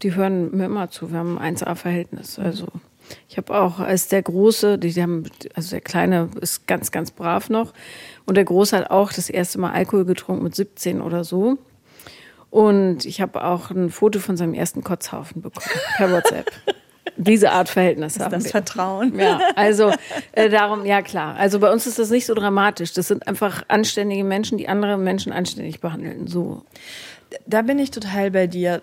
Die 0.03 0.15
hören 0.15 0.56
mir 0.56 0.65
immer 0.65 0.89
zu. 0.89 1.12
Wir 1.12 1.20
haben 1.20 1.38
ein 1.38 1.56
1A-Verhältnis. 1.56 2.39
Also 2.39 2.68
ich 3.30 3.38
habe 3.38 3.53
auch 3.53 3.80
als 3.80 4.08
der 4.08 4.22
Große, 4.22 4.77
die, 4.77 4.94
die 4.94 5.01
haben, 5.01 5.24
also 5.53 5.72
der 5.72 5.82
Kleine 5.82 6.30
ist 6.39 6.68
ganz, 6.68 6.91
ganz 6.91 7.12
brav 7.12 7.50
noch. 7.50 7.74
Und 8.25 8.36
der 8.36 8.46
Große 8.46 8.77
hat 8.77 8.91
auch 8.91 9.12
das 9.13 9.30
erste 9.30 9.60
Mal 9.60 9.72
Alkohol 9.72 10.06
getrunken 10.06 10.44
mit 10.44 10.56
17 10.56 11.01
oder 11.01 11.24
so. 11.24 11.58
Und 12.50 13.06
ich 13.06 13.22
habe 13.22 13.44
auch 13.44 13.72
ein 13.72 13.89
Foto 13.89 14.20
von 14.20 14.36
seinem 14.36 14.53
ersten 14.53 14.84
Kotzhaufen 14.84 15.41
bekommen 15.41 15.80
per 15.96 16.12
WhatsApp. 16.12 16.51
Diese 17.18 17.51
Art 17.51 17.70
Verhältnis 17.70 18.15
ist 18.15 18.22
haben 18.22 18.32
das 18.32 18.46
wir. 18.46 18.51
Vertrauen. 18.51 19.18
Ja, 19.18 19.39
also 19.56 19.91
äh, 20.34 20.50
darum, 20.50 20.86
ja 20.86 21.01
klar. 21.01 21.36
Also 21.36 21.60
bei 21.60 21.72
uns 21.72 21.88
ist 21.88 22.00
das 22.00 22.10
nicht 22.10 22.25
so 22.25 22.34
dramatisch. 22.34 22.94
Das 22.94 23.08
sind 23.08 23.27
einfach 23.27 23.63
anständige 23.68 24.24
Menschen, 24.24 24.58
die 24.58 24.68
andere 24.68 24.98
Menschen 24.98 25.32
anständig 25.32 25.80
behandeln. 25.80 26.27
So. 26.27 26.63
Da 27.46 27.62
bin 27.62 27.80
ich 27.80 27.91
total 27.91 28.32
bei 28.32 28.48
dir. 28.48 28.82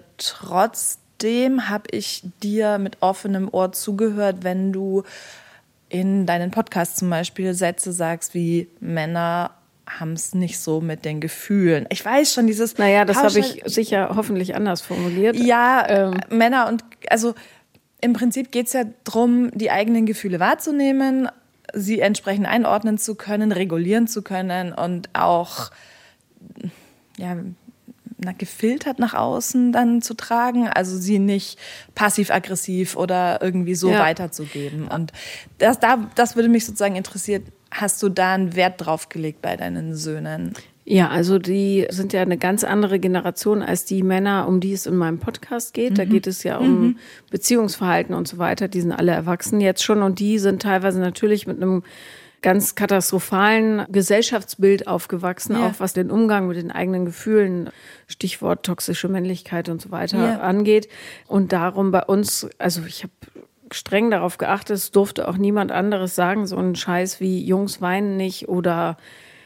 Trotzdem 1.19 1.69
habe 1.69 1.85
ich 1.91 2.23
dir 2.45 2.79
mit 2.79 2.99
offenem 3.01 3.49
Ohr 3.51 3.73
zugehört, 3.73 4.37
wenn 4.43 4.73
du 4.73 5.03
in 5.89 6.27
deinen 6.27 6.53
Podcasts 6.53 6.97
zum 6.97 7.11
Beispiel 7.11 7.55
Sätze 7.55 7.91
sagst 7.91 8.35
wie 8.35 8.69
Männer 8.79 9.51
haben 9.89 10.13
es 10.13 10.35
nicht 10.35 10.61
so 10.61 10.81
mit 10.81 11.05
den 11.05 11.21
Gefühlen. 11.21 11.87
Ich 11.89 12.05
weiß 12.05 12.35
schon, 12.35 12.47
dieses. 12.47 12.79
Naja, 12.79 13.05
das 13.05 13.17
habe 13.17 13.39
ich 13.39 13.63
sicher 13.65 14.13
hoffentlich 14.15 14.55
anders 14.55 14.81
formuliert. 14.81 15.35
Ja, 15.35 15.85
ähm. 15.89 16.21
Männer 16.29 16.69
und 16.69 16.85
also 17.11 17.35
im 18.01 18.13
Prinzip 18.13 18.53
geht 18.53 18.69
es 18.69 18.75
ja 18.75 18.85
darum, 19.03 19.51
die 19.55 19.73
eigenen 19.73 20.07
Gefühle 20.07 20.39
wahrzunehmen, 20.39 21.29
sie 21.73 21.99
entsprechend 21.99 22.47
einordnen 22.47 22.97
zu 22.97 23.17
können, 23.17 23.51
regulieren 23.51 24.07
zu 24.07 24.23
können 24.23 24.73
und 24.73 25.09
auch 25.15 25.71
ja, 27.17 27.37
na, 28.19 28.33
gefiltert 28.33 28.99
nach 28.99 29.15
außen 29.15 29.73
dann 29.73 30.03
zu 30.03 30.15
tragen, 30.15 30.69
also 30.69 30.97
sie 30.97 31.19
nicht 31.19 31.59
passiv-aggressiv 31.95 32.97
oder 32.97 33.41
irgendwie 33.43 33.75
so 33.75 33.91
ja. 33.91 34.01
weiterzugeben. 34.01 34.89
Und 34.89 35.13
das, 35.59 35.79
da, 35.79 36.11
das 36.15 36.37
würde 36.37 36.49
mich 36.49 36.67
sozusagen 36.67 36.97
interessieren, 36.97 37.45
hast 37.71 38.03
du 38.03 38.09
da 38.09 38.35
einen 38.35 38.57
Wert 38.57 38.85
drauf 38.85 39.09
gelegt 39.09 39.43
bei 39.43 39.57
deinen 39.57 39.95
Söhnen? 39.95 40.55
Ja, 40.91 41.09
also 41.11 41.39
die 41.39 41.87
sind 41.91 42.15
ja 42.15 42.23
eine 42.23 42.39
ganz 42.39 42.65
andere 42.65 42.99
Generation 42.99 43.63
als 43.63 43.85
die 43.85 44.03
Männer, 44.03 44.49
um 44.49 44.59
die 44.59 44.73
es 44.73 44.87
in 44.87 44.97
meinem 44.97 45.19
Podcast 45.19 45.75
geht. 45.75 45.91
Mhm. 45.91 45.95
Da 45.97 46.05
geht 46.07 46.27
es 46.27 46.43
ja 46.45 46.57
um 46.57 46.81
mhm. 46.81 46.99
Beziehungsverhalten 47.31 48.15
und 48.15 48.27
so 48.27 48.39
weiter. 48.39 48.69
Die 48.69 48.81
sind 48.81 48.93
alle 48.93 49.13
erwachsen 49.13 49.61
jetzt 49.61 49.85
schon 49.85 50.03
und 50.03 50.19
die 50.19 50.39
sind 50.39 50.63
teilweise 50.63 50.99
natürlich 50.99 51.47
mit 51.47 51.59
einem 51.59 51.83
ganz 52.43 52.75
katastrophalen 52.75 53.87
Gesellschaftsbild 53.91 54.87
aufgewachsen, 54.87 55.55
ja. 55.55 55.67
auch 55.67 55.75
was 55.79 55.93
den 55.93 56.11
Umgang 56.11 56.47
mit 56.47 56.57
den 56.57 56.71
eigenen 56.71 57.05
Gefühlen, 57.05 57.71
Stichwort 58.07 58.65
toxische 58.65 59.09
Männlichkeit 59.09 59.69
und 59.69 59.83
so 59.83 59.91
weiter 59.91 60.19
ja. 60.19 60.41
angeht. 60.41 60.89
Und 61.27 61.53
darum 61.53 61.91
bei 61.91 62.05
uns, 62.05 62.49
also 62.59 62.83
ich 62.87 63.03
habe 63.03 63.13
streng 63.73 64.11
darauf 64.11 64.39
geachtet, 64.39 64.77
es 64.77 64.91
durfte 64.93 65.29
auch 65.29 65.37
niemand 65.37 65.73
anderes 65.73 66.15
sagen, 66.15 66.47
so 66.47 66.57
ein 66.57 66.75
Scheiß 66.75 67.21
wie 67.21 67.45
Jungs 67.45 67.81
weinen 67.81 68.17
nicht 68.17 68.49
oder 68.49 68.97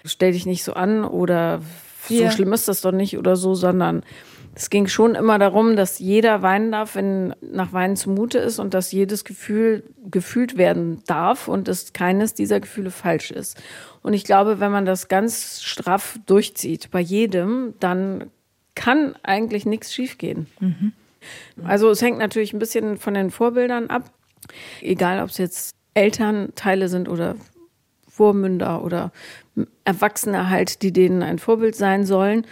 stell 0.05 0.33
dich 0.33 0.47
nicht 0.47 0.65
so 0.65 0.75
an 0.75 1.05
oder 1.05 1.61
ja. 2.09 2.31
so 2.31 2.37
schlimm 2.37 2.53
ist 2.53 2.69
das 2.69 2.83
doch 2.83 2.93
nicht 2.93 3.19
oder 3.19 3.37
so, 3.37 3.55
sondern 3.55 4.03
es 4.55 4.69
ging 4.69 4.87
schon 4.87 5.15
immer 5.15 5.39
darum, 5.39 5.77
dass 5.77 5.99
jeder 5.99 6.43
weinen 6.43 6.73
darf, 6.73 6.95
wenn 6.95 7.35
nach 7.41 7.73
Weinen 7.73 7.97
zumute 7.97 8.39
ist 8.39 8.59
und 8.59 8.75
dass 8.75 8.93
jedes 8.93 9.25
Gefühl 9.25 9.83
gefühlt 10.11 10.59
werden 10.59 11.03
darf 11.07 11.49
und 11.49 11.69
dass 11.69 11.93
keines 11.93 12.35
dieser 12.35 12.61
Gefühle 12.61 12.91
falsch 12.91 13.31
ist. 13.31 13.61
Und 14.03 14.13
ich 14.13 14.25
glaube, 14.25 14.61
wenn 14.61 14.71
man 14.71 14.85
das 14.85 15.09
ganz 15.09 15.63
straff 15.63 16.19
durchzieht, 16.27 16.91
bei 16.91 17.01
jedem, 17.01 17.75
dann 17.81 18.31
kann 18.75 19.15
eigentlich 19.23 19.65
nichts 19.65 19.95
schiefgehen. 19.95 20.47
Mhm. 20.61 20.93
Also 21.65 21.91
es 21.91 22.03
hängt 22.03 22.19
natürlich 22.19 22.53
ein 22.53 22.59
bisschen 22.59 22.99
von 22.99 23.15
den 23.15 23.31
Vorbildern 23.31 23.89
ab. 23.89 24.11
Egal, 24.81 25.23
ob 25.23 25.31
es 25.31 25.39
jetzt 25.39 25.77
Elternteile 25.95 26.89
sind 26.89 27.09
oder 27.09 27.37
Vormünder 28.09 28.85
oder 28.85 29.13
Erwachsene 29.85 30.51
halt, 30.51 30.83
die 30.83 30.93
denen 30.93 31.23
ein 31.23 31.39
Vorbild 31.39 31.77
sein 31.77 32.05
sollen. 32.05 32.47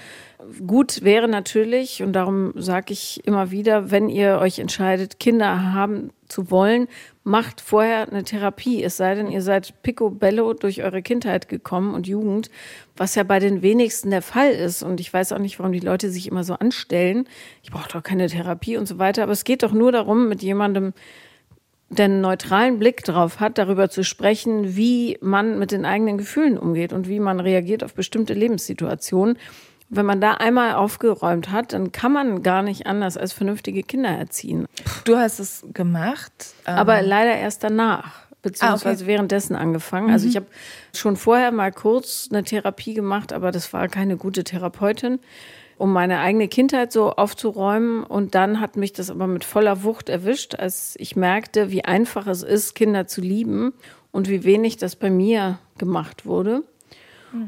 Gut 0.67 1.03
wäre 1.03 1.29
natürlich, 1.29 2.03
und 2.03 2.13
darum 2.15 2.53
sage 2.57 2.93
ich 2.93 3.21
immer 3.27 3.51
wieder, 3.51 3.91
wenn 3.91 4.09
ihr 4.09 4.39
euch 4.41 4.59
entscheidet, 4.59 5.21
Kinder 5.21 5.73
haben 5.73 6.11
zu 6.29 6.51
wollen, 6.51 6.89
macht 7.25 7.61
vorher 7.61 8.09
eine 8.09 8.25
Therapie. 8.25 8.83
Es 8.83 8.97
sei 8.97 9.15
denn, 9.15 9.31
ihr 9.31 9.43
seid 9.43 9.83
picobello 9.83 10.55
durch 10.55 10.83
eure 10.83 11.03
Kindheit 11.03 11.49
gekommen 11.49 11.95
und 11.95 12.07
Jugend, 12.07 12.51
was 12.97 13.15
ja 13.15 13.23
bei 13.23 13.39
den 13.39 13.63
wenigsten 13.63 14.11
der 14.11 14.23
Fall 14.23 14.51
ist. 14.53 14.83
Und 14.83 15.01
ich 15.01 15.13
weiß 15.13 15.33
auch 15.33 15.39
nicht, 15.39 15.59
warum 15.59 15.73
die 15.73 15.81
Leute 15.81 16.11
sich 16.11 16.27
immer 16.27 16.45
so 16.45 16.55
anstellen. 16.55 17.29
Ich 17.63 17.71
brauche 17.71 17.91
doch 17.91 18.03
keine 18.03 18.29
Therapie 18.29 18.77
und 18.77 18.87
so 18.87 18.99
weiter. 18.99 19.23
Aber 19.23 19.33
es 19.33 19.45
geht 19.45 19.63
doch 19.63 19.73
nur 19.73 19.93
darum, 19.93 20.29
mit 20.29 20.43
jemandem 20.43 20.93
den 21.91 22.21
neutralen 22.21 22.79
Blick 22.79 23.03
drauf 23.05 23.41
hat, 23.41 23.59
darüber 23.59 23.91
zu 23.91 24.05
sprechen, 24.05 24.77
wie 24.77 25.19
man 25.21 25.59
mit 25.59 25.73
den 25.73 25.85
eigenen 25.85 26.19
Gefühlen 26.19 26.57
umgeht 26.57 26.93
und 26.93 27.09
wie 27.09 27.19
man 27.19 27.41
reagiert 27.41 27.83
auf 27.83 27.95
bestimmte 27.95 28.33
Lebenssituationen. 28.33 29.37
Wenn 29.91 30.07
man 30.07 30.21
da 30.21 30.35
einmal 30.35 30.75
aufgeräumt 30.75 31.51
hat, 31.51 31.73
dann 31.73 31.93
kann 31.93 32.13
man 32.13 32.43
gar 32.43 32.63
nicht 32.63 32.87
anders 32.87 33.17
als 33.17 33.33
vernünftige 33.33 33.83
Kinder 33.83 34.11
erziehen. 34.11 34.67
Du 35.05 35.17
hast 35.17 35.41
es 35.41 35.65
gemacht, 35.73 36.33
aber 36.65 37.01
ähm, 37.01 37.09
leider 37.09 37.37
erst 37.37 37.65
danach 37.65 38.27
beziehungsweise 38.43 38.89
ah, 38.89 39.05
okay. 39.05 39.07
währenddessen 39.07 39.57
angefangen. 39.57 40.11
Also 40.11 40.27
mhm. 40.27 40.29
Also 40.29 40.29
ich 40.29 40.37
habe 40.37 40.47
schon 40.95 41.17
vorher 41.17 41.51
mal 41.53 41.73
kurz 41.73 42.29
eine 42.31 42.45
Therapie 42.45 42.95
gemacht, 42.95 43.33
aber 43.33 43.51
das 43.51 43.73
war 43.73 43.89
keine 43.89 44.17
gute 44.17 44.45
Therapeutin 44.45 45.19
um 45.81 45.95
meine 45.95 46.21
eigene 46.21 46.47
Kindheit 46.47 46.93
so 46.93 47.13
aufzuräumen. 47.13 48.05
Und 48.05 48.35
dann 48.35 48.61
hat 48.61 48.77
mich 48.77 48.93
das 48.93 49.09
aber 49.09 49.27
mit 49.27 49.45
voller 49.45 49.83
Wucht 49.83 50.11
erwischt, 50.11 50.55
als 50.55 50.95
ich 50.99 51.17
merkte, 51.17 51.71
wie 51.71 51.87
einfach 51.87 52.27
es 52.27 52.43
ist, 52.43 52.75
Kinder 52.75 53.07
zu 53.07 53.23
lieben 53.23 53.73
und 54.13 54.29
wie 54.29 54.45
wenig 54.45 54.77
das 54.77 54.95
bei 54.95 55.09
mir 55.09 55.59
gemacht 55.79 56.27
wurde. 56.27 56.65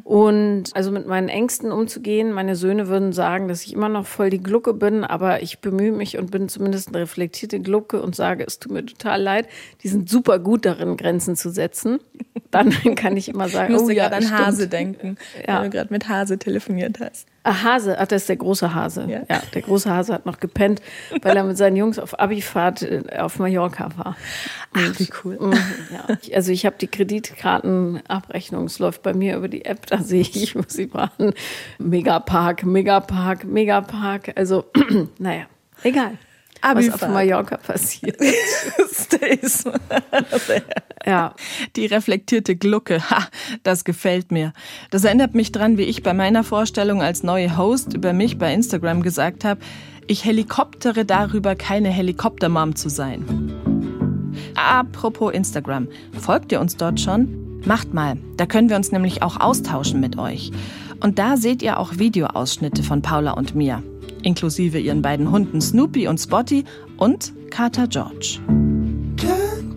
Und 0.04 0.64
also 0.74 0.90
mit 0.90 1.06
meinen 1.06 1.28
Ängsten 1.28 1.72
umzugehen. 1.72 2.32
Meine 2.32 2.56
Söhne 2.56 2.88
würden 2.88 3.12
sagen, 3.12 3.48
dass 3.48 3.64
ich 3.64 3.72
immer 3.72 3.88
noch 3.88 4.06
voll 4.06 4.30
die 4.30 4.42
Glucke 4.42 4.74
bin, 4.74 5.04
aber 5.04 5.42
ich 5.42 5.60
bemühe 5.60 5.92
mich 5.92 6.18
und 6.18 6.30
bin 6.30 6.48
zumindest 6.48 6.88
eine 6.88 6.98
reflektierte 6.98 7.60
Glucke 7.60 8.00
und 8.00 8.14
sage, 8.14 8.44
es 8.46 8.58
tut 8.58 8.72
mir 8.72 8.84
total 8.84 9.20
leid. 9.20 9.48
Die 9.82 9.88
sind 9.88 10.08
super 10.08 10.38
gut 10.38 10.64
darin, 10.64 10.96
Grenzen 10.96 11.36
zu 11.36 11.50
setzen. 11.50 11.98
Dann 12.50 12.70
kann 12.96 13.16
ich 13.16 13.28
immer 13.28 13.48
sagen, 13.48 13.72
ich 13.72 13.80
musste 13.80 13.92
oh 13.92 13.96
ja, 13.96 14.08
an 14.08 14.30
Hase 14.30 14.68
denken, 14.68 15.16
ja. 15.46 15.56
wenn 15.56 15.64
du 15.64 15.70
gerade 15.70 15.92
mit 15.92 16.08
Hase 16.08 16.38
telefoniert 16.38 17.00
hast. 17.00 17.26
Ah, 17.44 17.62
Hase, 17.64 17.98
ach, 17.98 18.06
das 18.06 18.22
ist 18.22 18.28
der 18.28 18.36
große 18.36 18.72
Hase. 18.72 19.06
Ja. 19.08 19.22
ja. 19.28 19.42
der 19.52 19.62
große 19.62 19.90
Hase 19.90 20.14
hat 20.14 20.26
noch 20.26 20.38
gepennt, 20.38 20.80
weil 21.22 21.36
er 21.36 21.42
mit 21.42 21.56
seinen 21.58 21.76
Jungs 21.76 21.98
auf 21.98 22.18
Abifahrt 22.18 22.82
äh, 22.82 23.02
auf 23.18 23.38
Mallorca 23.40 23.90
war. 23.96 24.16
Ach, 24.72 24.98
wie 24.98 25.08
cool. 25.24 25.36
Und, 25.36 25.54
ja. 25.90 26.16
Also 26.34 26.52
ich 26.52 26.64
habe 26.66 26.76
die 26.80 26.86
Kreditkartenabrechnung, 26.86 28.66
es 28.66 28.78
läuft 28.78 29.02
bei 29.02 29.12
mir 29.12 29.36
über 29.36 29.48
die 29.48 29.64
App, 29.64 29.86
da 29.86 29.98
sehe 29.98 30.20
ich, 30.20 30.54
wo 30.54 30.62
sie 30.66 30.92
waren. 30.94 31.34
Megapark, 31.78 32.64
Megapark, 32.64 33.44
Megapark. 33.44 34.32
Also, 34.36 34.66
naja, 35.18 35.46
egal. 35.82 36.18
Abifahrt. 36.60 36.94
was 36.94 37.02
auf 37.02 37.14
Mallorca 37.14 37.56
passiert. 37.56 38.18
Stays. 38.92 39.64
ja. 41.06 41.34
Die 41.76 41.86
reflektierte 41.86 42.56
Glucke, 42.56 43.10
ha, 43.10 43.26
das 43.62 43.84
gefällt 43.84 44.32
mir. 44.32 44.52
Das 44.90 45.04
erinnert 45.04 45.34
mich 45.34 45.52
dran, 45.52 45.78
wie 45.78 45.82
ich 45.82 46.02
bei 46.02 46.14
meiner 46.14 46.44
Vorstellung 46.44 47.02
als 47.02 47.22
neue 47.22 47.56
Host 47.56 47.94
über 47.94 48.12
mich 48.12 48.38
bei 48.38 48.52
Instagram 48.52 49.02
gesagt 49.02 49.44
habe, 49.44 49.60
ich 50.06 50.24
helikoptere 50.24 51.04
darüber, 51.04 51.54
keine 51.54 51.88
Helikoptermom 51.88 52.74
zu 52.74 52.88
sein. 52.88 53.52
Apropos 54.54 55.32
Instagram, 55.32 55.88
folgt 56.18 56.52
ihr 56.52 56.60
uns 56.60 56.76
dort 56.76 57.00
schon? 57.00 57.60
Macht 57.64 57.94
mal, 57.94 58.16
da 58.36 58.46
können 58.46 58.68
wir 58.68 58.76
uns 58.76 58.90
nämlich 58.90 59.22
auch 59.22 59.38
austauschen 59.38 60.00
mit 60.00 60.18
euch. 60.18 60.50
Und 61.00 61.18
da 61.18 61.36
seht 61.36 61.62
ihr 61.62 61.78
auch 61.78 61.98
Videoausschnitte 61.98 62.82
von 62.82 63.02
Paula 63.02 63.32
und 63.32 63.54
mir 63.54 63.82
inklusive 64.22 64.78
ihren 64.78 65.02
beiden 65.02 65.30
Hunden 65.30 65.60
Snoopy 65.60 66.08
und 66.08 66.18
Spotty 66.18 66.64
und 66.96 67.32
Kater 67.50 67.86
George. 67.88 68.38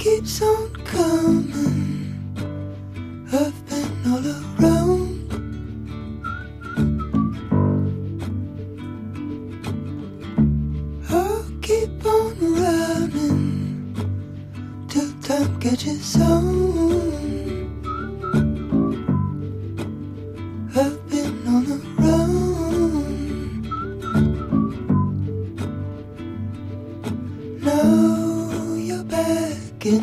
Keeps 0.05 0.39
on 0.43 0.69
coming. 0.85 2.13
I've 3.33 3.59
been 3.67 3.91
all 4.05 4.27
around. 4.37 5.25
I'll 11.09 11.45
keep 11.59 12.05
on 12.05 12.35
running 12.53 13.95
till 14.87 15.11
time 15.23 15.59
catches 15.59 16.21
on. 16.21 17.44
Wir 29.85 30.01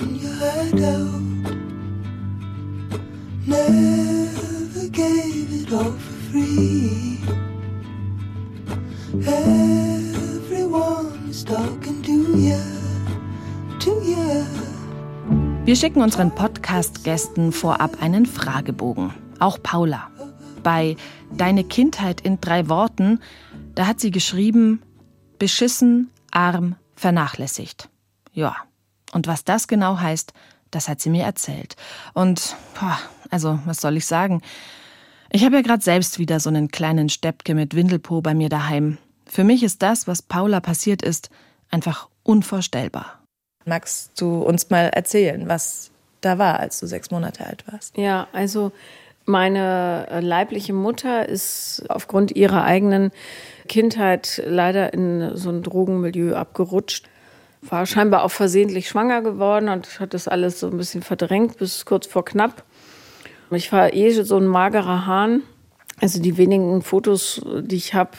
schicken 15.75 16.01
unseren 16.01 16.33
Podcast-Gästen 16.33 17.51
vorab 17.51 18.01
einen 18.01 18.27
Fragebogen. 18.27 19.13
Auch 19.41 19.61
Paula. 19.61 20.13
Bei 20.63 20.95
Deine 21.37 21.65
Kindheit 21.65 22.21
in 22.21 22.41
drei 22.41 22.69
Worten, 22.69 23.19
da 23.75 23.89
hat 23.89 23.99
sie 23.99 24.13
geschrieben, 24.13 24.81
beschissen, 25.41 26.13
arm, 26.31 26.77
vernachlässigt. 26.95 27.89
Ja, 28.33 28.55
und 29.13 29.27
was 29.27 29.45
das 29.45 29.69
genau 29.69 30.01
heißt, 30.01 30.33
das 30.71 30.89
hat 30.89 31.01
sie 31.01 31.11
mir 31.11 31.25
erzählt. 31.25 31.77
Und, 32.15 32.57
boah, 32.81 32.99
also, 33.31 33.59
was 33.67 33.81
soll 33.81 33.97
ich 33.97 34.07
sagen? 34.07 34.43
Ich 35.31 35.45
habe 35.45 35.57
ja 35.57 35.63
gerade 35.63 35.83
selbst 35.83 36.19
wieder 36.19 36.41
so 36.41 36.51
einen 36.51 36.69
kleinen 36.69 37.09
Steppke 37.09 37.55
mit 37.55 37.75
Windelpo 37.75 38.21
bei 38.21 38.35
mir 38.35 38.49
daheim. 38.49 38.99
Für 39.27 39.45
mich 39.45 39.63
ist 39.63 39.83
das, 39.83 40.07
was 40.07 40.23
Paula 40.23 40.61
passiert 40.61 41.03
ist, 41.03 41.31
einfach 41.71 42.09
unvorstellbar. 42.23 43.21
Magst 43.65 44.21
du 44.21 44.43
uns 44.43 44.71
mal 44.71 44.89
erzählen, 44.89 45.49
was 45.49 45.91
da 46.21 46.39
war, 46.39 46.59
als 46.61 46.81
du 46.81 46.87
sechs 46.87 47.11
Monate 47.11 47.47
alt 47.47 47.65
warst? 47.71 47.97
Ja, 47.97 48.27
also 48.33 48.73
Meine 49.25 50.09
äh, 50.11 50.21
leibliche 50.21 50.73
Mutter 50.73 51.29
ist 51.29 51.85
aufgrund 51.89 52.33
ihrer 52.33 52.65
eigenen 52.65 53.13
Kindheit 53.69 54.43
leider 54.45 54.93
in 54.93 55.37
so 55.37 55.51
ein 55.51 55.63
Drogenmilieu 55.63 56.35
abgerutscht. 56.35 57.09
War 57.63 57.87
scheinbar 57.87 58.25
auch 58.25 58.31
versehentlich 58.31 58.89
schwanger 58.89 59.23
geworden 59.23 59.69
und 59.69 60.01
hat 60.01 60.15
das 60.15 60.29
alles 60.29 60.61
so 60.61 60.69
ein 60.69 60.77
bisschen 60.77 61.03
verdrängt 61.03 61.59
bis 61.59 61.85
kurz 61.85 62.07
vor 62.07 62.25
knapp. 62.25 62.65
Ich 63.51 63.71
war 63.73 63.93
eh 63.93 64.11
so 64.11 64.37
ein 64.37 64.47
magerer 64.47 65.07
Hahn. 65.07 65.43
Also 66.01 66.21
die 66.21 66.37
wenigen 66.37 66.83
Fotos, 66.83 67.43
die 67.61 67.77
ich 67.77 67.95
habe, 67.95 68.11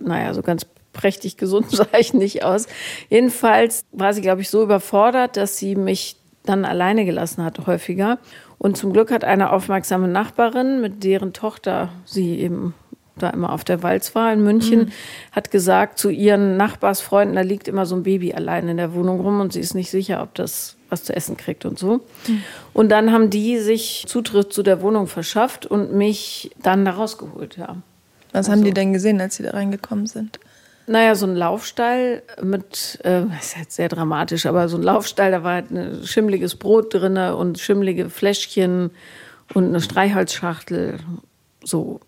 naja, 0.00 0.34
so 0.34 0.42
ganz 0.42 0.66
prächtig 0.92 1.36
gesund 1.36 1.70
sah 1.70 1.86
ich 1.98 2.14
nicht 2.14 2.44
aus. 2.44 2.66
Jedenfalls 3.10 3.84
war 3.92 4.14
sie, 4.14 4.22
glaube 4.22 4.40
ich, 4.40 4.48
so 4.48 4.62
überfordert, 4.62 5.36
dass 5.36 5.58
sie 5.58 5.76
mich 5.76 6.16
dann 6.44 6.64
alleine 6.64 7.04
gelassen 7.04 7.44
hat, 7.44 7.66
häufiger. 7.66 8.18
Und 8.58 8.76
zum 8.76 8.92
Glück 8.92 9.10
hat 9.10 9.24
eine 9.24 9.52
aufmerksame 9.52 10.08
Nachbarin, 10.08 10.80
mit 10.80 11.04
deren 11.04 11.32
Tochter 11.32 11.90
sie 12.04 12.38
eben 12.38 12.74
da 13.16 13.30
immer 13.30 13.52
auf 13.52 13.64
der 13.64 13.82
Walz 13.82 14.14
war 14.14 14.32
in 14.32 14.42
München, 14.42 14.80
mhm. 14.80 14.92
hat 15.32 15.50
gesagt 15.50 15.98
zu 15.98 16.10
ihren 16.10 16.56
Nachbarsfreunden, 16.56 17.36
da 17.36 17.42
liegt 17.42 17.68
immer 17.68 17.86
so 17.86 17.94
ein 17.94 18.02
Baby 18.02 18.34
allein 18.34 18.68
in 18.68 18.76
der 18.76 18.94
Wohnung 18.94 19.20
rum 19.20 19.40
und 19.40 19.52
sie 19.52 19.60
ist 19.60 19.74
nicht 19.74 19.90
sicher, 19.90 20.22
ob 20.22 20.34
das 20.34 20.76
was 20.90 21.04
zu 21.04 21.14
essen 21.14 21.36
kriegt 21.36 21.64
und 21.64 21.78
so. 21.78 22.00
Mhm. 22.26 22.42
Und 22.72 22.88
dann 22.90 23.12
haben 23.12 23.30
die 23.30 23.58
sich 23.58 24.04
Zutritt 24.06 24.52
zu 24.52 24.62
der 24.62 24.80
Wohnung 24.82 25.06
verschafft 25.06 25.66
und 25.66 25.92
mich 25.92 26.50
dann 26.62 26.84
da 26.84 26.92
rausgeholt, 26.92 27.56
ja. 27.56 27.76
Was 28.32 28.48
also, 28.48 28.52
haben 28.52 28.64
die 28.64 28.74
denn 28.74 28.92
gesehen, 28.92 29.20
als 29.20 29.36
sie 29.36 29.44
da 29.44 29.52
reingekommen 29.52 30.06
sind? 30.06 30.40
Naja, 30.86 31.14
so 31.14 31.26
ein 31.26 31.34
Laufstall 31.34 32.22
mit, 32.42 32.98
äh, 33.04 33.22
ist 33.40 33.56
jetzt 33.56 33.76
sehr 33.76 33.88
dramatisch, 33.88 34.44
aber 34.44 34.68
so 34.68 34.76
ein 34.76 34.82
Laufstall, 34.82 35.30
da 35.30 35.42
war 35.42 35.54
halt 35.54 35.70
ein 35.70 36.04
schimmliges 36.04 36.56
Brot 36.56 36.92
drin 36.92 37.16
und 37.16 37.58
schimmlige 37.58 38.10
Fläschchen 38.10 38.90
und 39.54 39.68
eine 39.68 39.80
Streichholzschachtel. 39.80 40.98
So, 41.62 42.00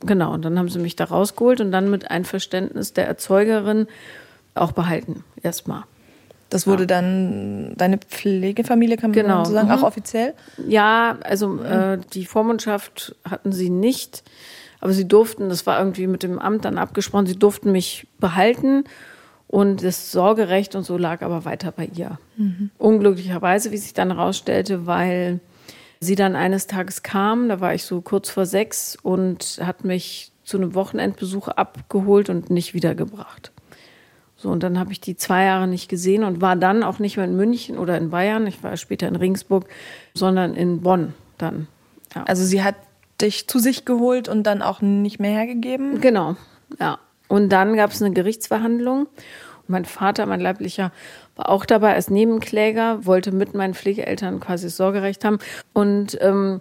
genau. 0.00 0.32
Und 0.32 0.44
dann 0.44 0.58
haben 0.58 0.68
sie 0.68 0.78
mich 0.78 0.96
da 0.96 1.04
rausgeholt 1.04 1.60
und 1.60 1.72
dann 1.72 1.90
mit 1.90 2.10
Einverständnis 2.10 2.92
der 2.92 3.06
Erzeugerin 3.06 3.86
auch 4.54 4.72
behalten, 4.72 5.24
erstmal. 5.42 5.84
Das 6.50 6.66
wurde 6.66 6.84
ja. 6.84 6.86
dann 6.86 7.74
deine 7.76 7.98
Pflegefamilie, 7.98 8.96
kann 8.96 9.10
man 9.10 9.20
genau. 9.20 9.44
so 9.44 9.52
sagen, 9.52 9.68
mhm. 9.68 9.74
auch 9.74 9.82
offiziell? 9.82 10.34
Ja, 10.66 11.18
also 11.22 11.62
äh, 11.62 11.98
die 12.14 12.24
Vormundschaft 12.24 13.14
hatten 13.28 13.52
sie 13.52 13.68
nicht. 13.70 14.22
Aber 14.80 14.92
sie 14.92 15.06
durften, 15.06 15.48
das 15.48 15.66
war 15.66 15.78
irgendwie 15.78 16.06
mit 16.06 16.22
dem 16.22 16.38
Amt 16.38 16.64
dann 16.64 16.78
abgesprochen, 16.78 17.26
sie 17.26 17.38
durften 17.38 17.72
mich 17.72 18.06
behalten. 18.18 18.84
Und 19.46 19.82
das 19.82 20.12
Sorgerecht 20.12 20.74
und 20.74 20.84
so 20.84 20.98
lag 20.98 21.22
aber 21.22 21.44
weiter 21.44 21.72
bei 21.72 21.88
ihr. 21.94 22.18
Mhm. 22.36 22.70
Unglücklicherweise, 22.78 23.70
wie 23.70 23.78
sich 23.78 23.94
dann 23.94 24.14
herausstellte, 24.14 24.86
weil 24.86 25.40
sie 26.00 26.14
dann 26.14 26.36
eines 26.36 26.66
Tages 26.66 27.02
kam, 27.02 27.48
da 27.48 27.60
war 27.60 27.74
ich 27.74 27.84
so 27.84 28.00
kurz 28.00 28.30
vor 28.30 28.46
sechs 28.46 28.96
und 29.02 29.60
hat 29.62 29.84
mich 29.84 30.32
zu 30.44 30.56
einem 30.56 30.74
Wochenendbesuch 30.74 31.48
abgeholt 31.48 32.30
und 32.30 32.50
nicht 32.50 32.74
wiedergebracht. 32.74 33.52
So, 34.36 34.50
und 34.50 34.62
dann 34.62 34.78
habe 34.78 34.92
ich 34.92 35.00
die 35.00 35.16
zwei 35.16 35.44
Jahre 35.44 35.66
nicht 35.66 35.88
gesehen 35.88 36.22
und 36.22 36.40
war 36.40 36.54
dann 36.54 36.84
auch 36.84 37.00
nicht 37.00 37.16
mehr 37.16 37.26
in 37.26 37.36
München 37.36 37.76
oder 37.76 37.98
in 37.98 38.10
Bayern, 38.10 38.46
ich 38.46 38.62
war 38.62 38.76
später 38.76 39.08
in 39.08 39.16
Regensburg, 39.16 39.66
sondern 40.14 40.54
in 40.54 40.80
Bonn 40.80 41.12
dann. 41.38 41.66
Ja. 42.14 42.22
Also 42.24 42.44
sie 42.44 42.62
hat 42.62 42.76
dich 43.20 43.48
zu 43.48 43.58
sich 43.58 43.84
geholt 43.84 44.28
und 44.28 44.44
dann 44.44 44.62
auch 44.62 44.80
nicht 44.80 45.18
mehr 45.18 45.32
hergegeben? 45.32 46.00
Genau, 46.00 46.36
ja. 46.78 46.98
Und 47.26 47.50
dann 47.50 47.76
gab 47.76 47.90
es 47.90 48.00
eine 48.00 48.14
Gerichtsverhandlung. 48.14 49.00
Und 49.06 49.68
mein 49.68 49.84
Vater, 49.84 50.24
mein 50.26 50.40
leiblicher, 50.40 50.92
war 51.38 51.48
auch 51.48 51.64
dabei 51.64 51.94
als 51.94 52.10
Nebenkläger, 52.10 53.06
wollte 53.06 53.30
mit 53.30 53.54
meinen 53.54 53.72
Pflegeeltern 53.72 54.40
quasi 54.40 54.68
Sorgerecht 54.68 55.24
haben. 55.24 55.38
Und 55.72 56.18
ähm, 56.20 56.60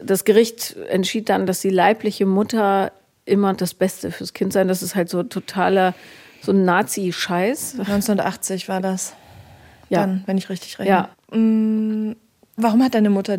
das 0.00 0.24
Gericht 0.24 0.76
entschied 0.88 1.28
dann, 1.28 1.46
dass 1.46 1.60
die 1.60 1.70
leibliche 1.70 2.26
Mutter 2.26 2.92
immer 3.24 3.54
das 3.54 3.72
Beste 3.72 4.10
fürs 4.10 4.34
Kind 4.34 4.52
sein. 4.52 4.66
Das 4.66 4.82
ist 4.82 4.96
halt 4.96 5.08
so 5.08 5.22
totaler, 5.22 5.94
so 6.42 6.52
ein 6.52 6.64
Nazi-Scheiß. 6.64 7.76
1980 7.78 8.68
war 8.68 8.80
das. 8.80 9.14
Ja. 9.88 10.00
Dann, 10.00 10.24
wenn 10.26 10.36
ich 10.38 10.50
richtig 10.50 10.78
rechne. 10.80 11.08
Ja. 11.30 11.36
Mm, 11.36 12.16
warum 12.56 12.82
hat 12.82 12.94
deine 12.94 13.10
Mutter 13.10 13.38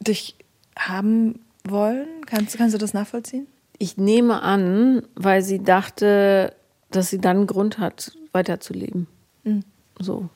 dich 0.00 0.36
haben 0.78 1.40
wollen? 1.66 2.08
Kannst, 2.26 2.58
kannst 2.58 2.74
du 2.74 2.78
das 2.78 2.92
nachvollziehen? 2.92 3.46
Ich 3.78 3.96
nehme 3.96 4.42
an, 4.42 5.02
weil 5.14 5.40
sie 5.42 5.62
dachte, 5.62 6.54
dass 6.90 7.08
sie 7.08 7.20
dann 7.20 7.46
Grund 7.46 7.78
hat, 7.78 8.12
weiterzuleben. 8.32 9.06
Mhm. 9.44 9.64
So. 9.98 10.28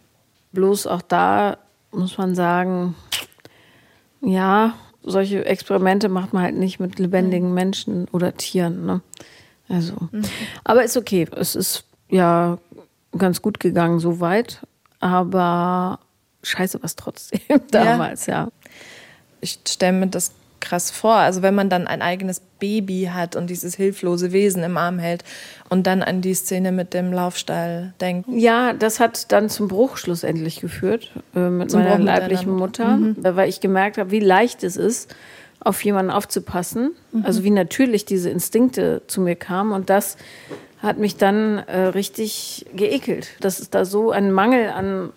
Bloß 0.52 0.86
auch 0.86 1.02
da 1.02 1.58
muss 1.92 2.18
man 2.18 2.34
sagen, 2.34 2.94
ja, 4.20 4.74
solche 5.02 5.44
Experimente 5.44 6.08
macht 6.08 6.32
man 6.32 6.42
halt 6.42 6.56
nicht 6.56 6.80
mit 6.80 6.98
lebendigen 6.98 7.48
mhm. 7.48 7.54
Menschen 7.54 8.08
oder 8.12 8.36
Tieren. 8.36 8.86
Ne? 8.86 9.00
Also, 9.68 9.94
mhm. 10.10 10.22
aber 10.64 10.84
ist 10.84 10.96
okay. 10.96 11.26
Es 11.36 11.54
ist 11.54 11.84
ja 12.08 12.58
ganz 13.16 13.42
gut 13.42 13.60
gegangen 13.60 13.98
soweit, 13.98 14.60
aber 15.00 16.00
scheiße 16.42 16.82
was 16.82 16.96
trotzdem 16.96 17.40
damals, 17.70 18.26
ja. 18.26 18.44
ja. 18.44 18.48
Ich 19.40 19.58
stelle 19.66 19.98
mir 19.98 20.06
das 20.08 20.32
krass 20.60 20.90
vor. 20.90 21.14
Also 21.14 21.42
wenn 21.42 21.54
man 21.54 21.68
dann 21.68 21.86
ein 21.86 22.02
eigenes 22.02 22.40
Baby 22.58 23.10
hat 23.12 23.36
und 23.36 23.48
dieses 23.48 23.74
hilflose 23.74 24.32
Wesen 24.32 24.62
im 24.62 24.76
Arm 24.76 24.98
hält 24.98 25.24
und 25.68 25.86
dann 25.86 26.02
an 26.02 26.20
die 26.20 26.34
Szene 26.34 26.72
mit 26.72 26.94
dem 26.94 27.12
Laufstall 27.12 27.94
denkt. 28.00 28.28
Ja, 28.30 28.72
das 28.72 29.00
hat 29.00 29.32
dann 29.32 29.48
zum 29.48 29.68
Bruch 29.68 29.96
schlussendlich 29.96 30.60
geführt 30.60 31.10
äh, 31.34 31.48
mit 31.48 31.70
zum 31.70 31.80
meiner 31.80 31.96
Bruch 31.96 32.04
leiblichen 32.04 32.54
Mutter, 32.54 32.96
mhm. 32.96 33.16
weil 33.20 33.48
ich 33.48 33.60
gemerkt 33.60 33.98
habe, 33.98 34.10
wie 34.10 34.20
leicht 34.20 34.62
es 34.62 34.76
ist, 34.76 35.14
auf 35.60 35.82
jemanden 35.84 36.10
aufzupassen. 36.10 36.92
Mhm. 37.12 37.24
Also 37.24 37.44
wie 37.44 37.50
natürlich 37.50 38.04
diese 38.04 38.30
Instinkte 38.30 39.02
zu 39.06 39.20
mir 39.20 39.36
kamen 39.36 39.72
und 39.72 39.90
das 39.90 40.16
hat 40.82 40.98
mich 40.98 41.16
dann 41.16 41.58
äh, 41.58 41.78
richtig 41.88 42.66
geekelt, 42.74 43.28
dass 43.40 43.58
es 43.58 43.68
da 43.68 43.84
so 43.84 44.10
einen 44.12 44.32
Mangel 44.32 44.70
an 44.70 45.10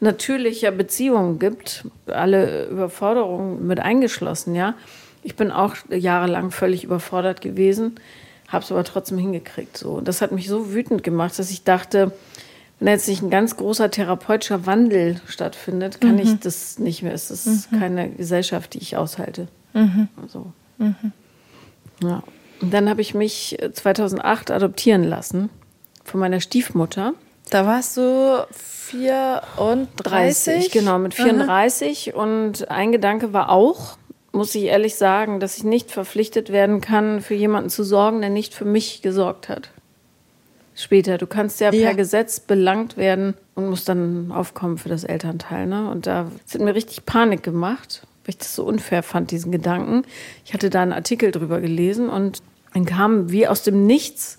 natürlicher 0.00 0.70
Beziehungen 0.70 1.38
gibt, 1.38 1.84
alle 2.06 2.66
Überforderungen 2.66 3.66
mit 3.66 3.80
eingeschlossen, 3.80 4.54
ja. 4.54 4.74
Ich 5.22 5.34
bin 5.34 5.50
auch 5.50 5.74
jahrelang 5.90 6.50
völlig 6.50 6.84
überfordert 6.84 7.40
gewesen, 7.40 7.96
habe 8.46 8.64
es 8.64 8.70
aber 8.70 8.84
trotzdem 8.84 9.18
hingekriegt. 9.18 9.76
So. 9.76 9.94
Und 9.94 10.08
das 10.08 10.22
hat 10.22 10.32
mich 10.32 10.48
so 10.48 10.72
wütend 10.72 11.02
gemacht, 11.02 11.38
dass 11.38 11.50
ich 11.50 11.64
dachte, 11.64 12.12
wenn 12.80 12.92
jetzt 12.92 13.08
nicht 13.08 13.22
ein 13.22 13.30
ganz 13.30 13.56
großer 13.56 13.90
therapeutischer 13.90 14.64
Wandel 14.64 15.20
stattfindet, 15.26 16.00
kann 16.00 16.14
mhm. 16.14 16.20
ich 16.20 16.38
das 16.38 16.78
nicht 16.78 17.02
mehr. 17.02 17.12
Es 17.12 17.30
ist 17.30 17.72
mhm. 17.72 17.80
keine 17.80 18.10
Gesellschaft, 18.10 18.74
die 18.74 18.78
ich 18.78 18.96
aushalte. 18.96 19.48
Mhm. 19.74 20.08
Also. 20.22 20.52
Mhm. 20.78 21.12
Ja. 22.02 22.22
Und 22.60 22.72
dann 22.72 22.88
habe 22.88 23.00
ich 23.00 23.14
mich 23.14 23.58
2008 23.72 24.50
adoptieren 24.50 25.04
lassen 25.04 25.50
von 26.04 26.20
meiner 26.20 26.40
Stiefmutter. 26.40 27.14
Da 27.50 27.66
warst 27.66 27.96
du 27.96 28.46
34? 28.90 30.70
genau, 30.70 30.98
mit 30.98 31.14
34. 31.14 32.14
Aha. 32.14 32.22
Und 32.22 32.70
ein 32.70 32.92
Gedanke 32.92 33.32
war 33.32 33.50
auch, 33.50 33.98
muss 34.32 34.54
ich 34.54 34.64
ehrlich 34.64 34.96
sagen, 34.96 35.40
dass 35.40 35.56
ich 35.56 35.64
nicht 35.64 35.90
verpflichtet 35.90 36.50
werden 36.50 36.80
kann, 36.80 37.20
für 37.20 37.34
jemanden 37.34 37.70
zu 37.70 37.82
sorgen, 37.84 38.20
der 38.20 38.30
nicht 38.30 38.54
für 38.54 38.64
mich 38.64 39.02
gesorgt 39.02 39.48
hat. 39.48 39.70
Später. 40.74 41.18
Du 41.18 41.26
kannst 41.26 41.60
ja, 41.60 41.72
ja. 41.72 41.86
per 41.86 41.94
Gesetz 41.96 42.38
belangt 42.38 42.96
werden 42.96 43.34
und 43.56 43.68
musst 43.68 43.88
dann 43.88 44.30
aufkommen 44.30 44.78
für 44.78 44.88
das 44.88 45.02
Elternteil. 45.02 45.66
Ne? 45.66 45.90
Und 45.90 46.06
da 46.06 46.30
hat 46.54 46.60
mir 46.60 46.74
richtig 46.74 47.04
Panik 47.04 47.42
gemacht, 47.42 48.06
weil 48.24 48.30
ich 48.30 48.38
das 48.38 48.54
so 48.54 48.64
unfair 48.64 49.02
fand, 49.02 49.32
diesen 49.32 49.50
Gedanken. 49.50 50.02
Ich 50.44 50.54
hatte 50.54 50.70
da 50.70 50.82
einen 50.82 50.92
Artikel 50.92 51.32
drüber 51.32 51.60
gelesen 51.60 52.08
und 52.08 52.42
dann 52.74 52.84
kam 52.84 53.32
wie 53.32 53.48
aus 53.48 53.64
dem 53.64 53.86
Nichts 53.86 54.38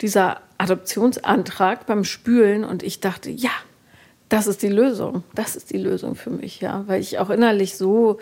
dieser 0.00 0.42
Adoptionsantrag 0.58 1.86
beim 1.86 2.04
Spülen 2.04 2.62
und 2.62 2.84
ich 2.84 3.00
dachte, 3.00 3.30
ja, 3.30 3.50
das 4.28 4.46
ist 4.46 4.62
die 4.62 4.68
Lösung. 4.68 5.22
Das 5.34 5.56
ist 5.56 5.72
die 5.72 5.78
Lösung 5.78 6.14
für 6.14 6.30
mich, 6.30 6.60
ja. 6.60 6.84
Weil 6.86 7.00
ich 7.00 7.18
auch 7.18 7.30
innerlich 7.30 7.76
so 7.76 8.18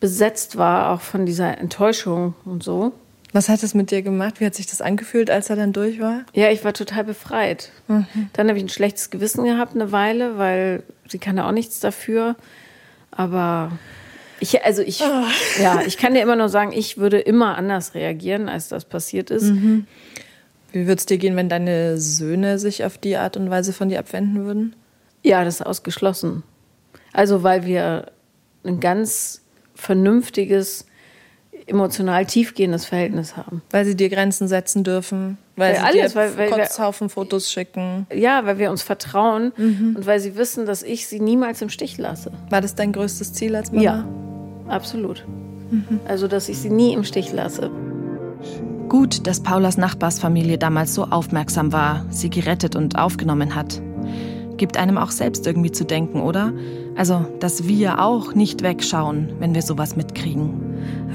besetzt 0.00 0.56
war, 0.56 0.90
auch 0.90 1.00
von 1.00 1.26
dieser 1.26 1.58
Enttäuschung 1.58 2.34
und 2.44 2.62
so. 2.62 2.92
Was 3.32 3.48
hat 3.48 3.62
es 3.62 3.74
mit 3.74 3.90
dir 3.90 4.02
gemacht? 4.02 4.40
Wie 4.40 4.46
hat 4.46 4.54
sich 4.54 4.66
das 4.66 4.80
angefühlt, 4.80 5.28
als 5.28 5.50
er 5.50 5.56
dann 5.56 5.72
durch 5.72 6.00
war? 6.00 6.20
Ja, 6.34 6.50
ich 6.50 6.64
war 6.64 6.72
total 6.72 7.04
befreit. 7.04 7.70
Mhm. 7.88 8.06
Dann 8.32 8.48
habe 8.48 8.58
ich 8.58 8.64
ein 8.64 8.68
schlechtes 8.68 9.10
Gewissen 9.10 9.44
gehabt 9.44 9.74
eine 9.74 9.90
Weile, 9.90 10.38
weil 10.38 10.84
sie 11.08 11.18
kann 11.18 11.36
ja 11.36 11.48
auch 11.48 11.52
nichts 11.52 11.80
dafür. 11.80 12.36
Aber 13.10 13.72
ich, 14.38 14.64
also 14.64 14.82
ich, 14.82 15.00
oh. 15.02 15.60
ja, 15.62 15.82
ich 15.86 15.96
kann 15.96 16.14
dir 16.14 16.22
immer 16.22 16.36
nur 16.36 16.48
sagen, 16.48 16.72
ich 16.72 16.98
würde 16.98 17.18
immer 17.18 17.56
anders 17.56 17.94
reagieren, 17.94 18.48
als 18.48 18.68
das 18.68 18.84
passiert 18.84 19.30
ist. 19.30 19.44
Mhm. 19.44 19.86
Wie 20.70 20.86
würde 20.86 20.98
es 20.98 21.06
dir 21.06 21.18
gehen, 21.18 21.34
wenn 21.34 21.48
deine 21.48 21.98
Söhne 21.98 22.58
sich 22.58 22.84
auf 22.84 22.98
die 22.98 23.16
Art 23.16 23.36
und 23.36 23.50
Weise 23.50 23.72
von 23.72 23.88
dir 23.88 23.98
abwenden 23.98 24.44
würden? 24.44 24.76
Ja, 25.24 25.42
das 25.42 25.56
ist 25.56 25.66
ausgeschlossen. 25.66 26.44
Also 27.12 27.42
weil 27.42 27.64
wir 27.64 28.12
ein 28.64 28.78
ganz 28.80 29.42
vernünftiges, 29.74 30.86
emotional 31.66 32.26
tiefgehendes 32.26 32.84
Verhältnis 32.84 33.36
haben. 33.36 33.62
Weil 33.70 33.84
sie 33.84 33.96
dir 33.96 34.10
Grenzen 34.10 34.48
setzen 34.48 34.84
dürfen, 34.84 35.38
weil, 35.56 35.72
weil 35.72 35.76
sie 35.76 35.82
alles, 35.82 36.12
dir 36.12 36.18
weil, 36.18 36.36
weil 36.36 36.50
Kotzhaufen 36.50 37.08
Fotos 37.08 37.50
schicken. 37.50 38.06
Ja, 38.14 38.44
weil 38.44 38.58
wir 38.58 38.70
uns 38.70 38.82
vertrauen 38.82 39.52
mhm. 39.56 39.96
und 39.96 40.06
weil 40.06 40.20
sie 40.20 40.36
wissen, 40.36 40.66
dass 40.66 40.82
ich 40.82 41.06
sie 41.06 41.20
niemals 41.20 41.62
im 41.62 41.70
Stich 41.70 41.98
lasse. 41.98 42.30
War 42.50 42.60
das 42.60 42.74
dein 42.74 42.92
größtes 42.92 43.32
Ziel 43.32 43.56
als 43.56 43.72
Mama? 43.72 43.82
Ja, 43.82 44.08
absolut. 44.68 45.24
Also, 46.06 46.28
dass 46.28 46.48
ich 46.48 46.58
sie 46.58 46.70
nie 46.70 46.92
im 46.92 47.04
Stich 47.04 47.32
lasse. 47.32 47.70
Gut, 48.88 49.26
dass 49.26 49.42
Paulas 49.42 49.76
Nachbarsfamilie 49.76 50.58
damals 50.58 50.94
so 50.94 51.04
aufmerksam 51.04 51.72
war, 51.72 52.04
sie 52.10 52.30
gerettet 52.30 52.76
und 52.76 52.96
aufgenommen 52.98 53.54
hat. 53.54 53.80
Gibt 54.56 54.76
einem 54.76 54.98
auch 54.98 55.10
selbst 55.10 55.46
irgendwie 55.46 55.72
zu 55.72 55.84
denken, 55.84 56.20
oder? 56.20 56.52
Also, 56.96 57.26
dass 57.40 57.66
wir 57.66 58.00
auch 58.00 58.34
nicht 58.34 58.62
wegschauen, 58.62 59.30
wenn 59.40 59.54
wir 59.54 59.62
sowas 59.62 59.96
mitkriegen. 59.96 60.50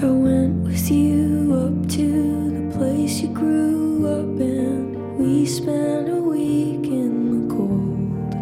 I 0.02 0.06
went 0.06 0.65
with 0.65 0.89
you 0.89 1.54
up 1.54 1.88
to 1.89 2.49
the 2.49 2.78
place 2.78 3.21
you 3.21 3.34
grew 3.34 4.06
up 4.08 4.39
in. 4.39 4.97
We 5.17 5.45
spent 5.45 6.10
a 6.10 6.21
week 6.21 6.86
in 6.86 7.47
the 7.47 7.54
cold. 7.54 8.36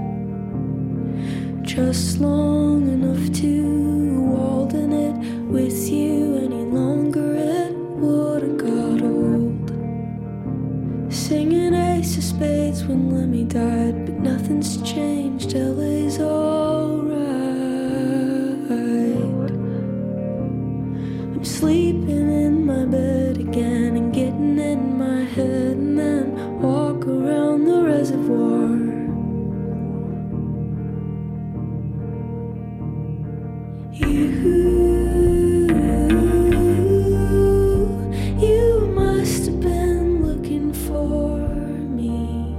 Just 1.63 2.19
long 2.19 2.87
enough 2.87 3.31
to 3.41 3.63
walden 4.31 4.91
it 4.93 5.15
with 5.51 5.89
you 5.89 6.37
any 6.45 6.63
longer. 6.71 7.35
It 7.35 7.75
would 7.99 8.43
have 8.43 8.57
got 8.57 9.01
old. 9.01 9.26
Singing 11.27 11.73
Ace 11.73 12.15
of 12.15 12.23
Spades 12.23 12.85
when 12.85 13.11
Lemmy 13.11 13.43
died, 13.43 14.05
but 14.05 14.15
nothing's 14.15 14.81
changed. 14.89 15.51
LA's 15.53 16.21
alright. 16.21 17.11
I'm 21.35 21.43
sleeping 21.43 22.29
in 22.31 22.65
my 22.65 22.85
bed 22.85 23.39
again 23.39 23.76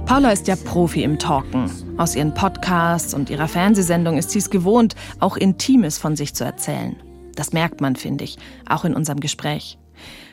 Paula 0.09 0.31
ist 0.31 0.47
ja 0.47 0.55
Profi 0.55 1.03
im 1.03 1.19
Talken. 1.19 1.69
Aus 1.99 2.15
ihren 2.15 2.33
Podcasts 2.33 3.13
und 3.13 3.29
ihrer 3.29 3.47
Fernsehsendung 3.47 4.17
ist 4.17 4.31
sie 4.31 4.39
es 4.39 4.49
gewohnt, 4.49 4.95
auch 5.19 5.37
Intimes 5.37 5.99
von 5.99 6.15
sich 6.15 6.33
zu 6.33 6.43
erzählen. 6.43 6.95
Das 7.35 7.53
merkt 7.53 7.79
man, 7.79 7.95
finde 7.95 8.23
ich, 8.23 8.39
auch 8.67 8.85
in 8.85 8.95
unserem 8.95 9.19
Gespräch. 9.19 9.77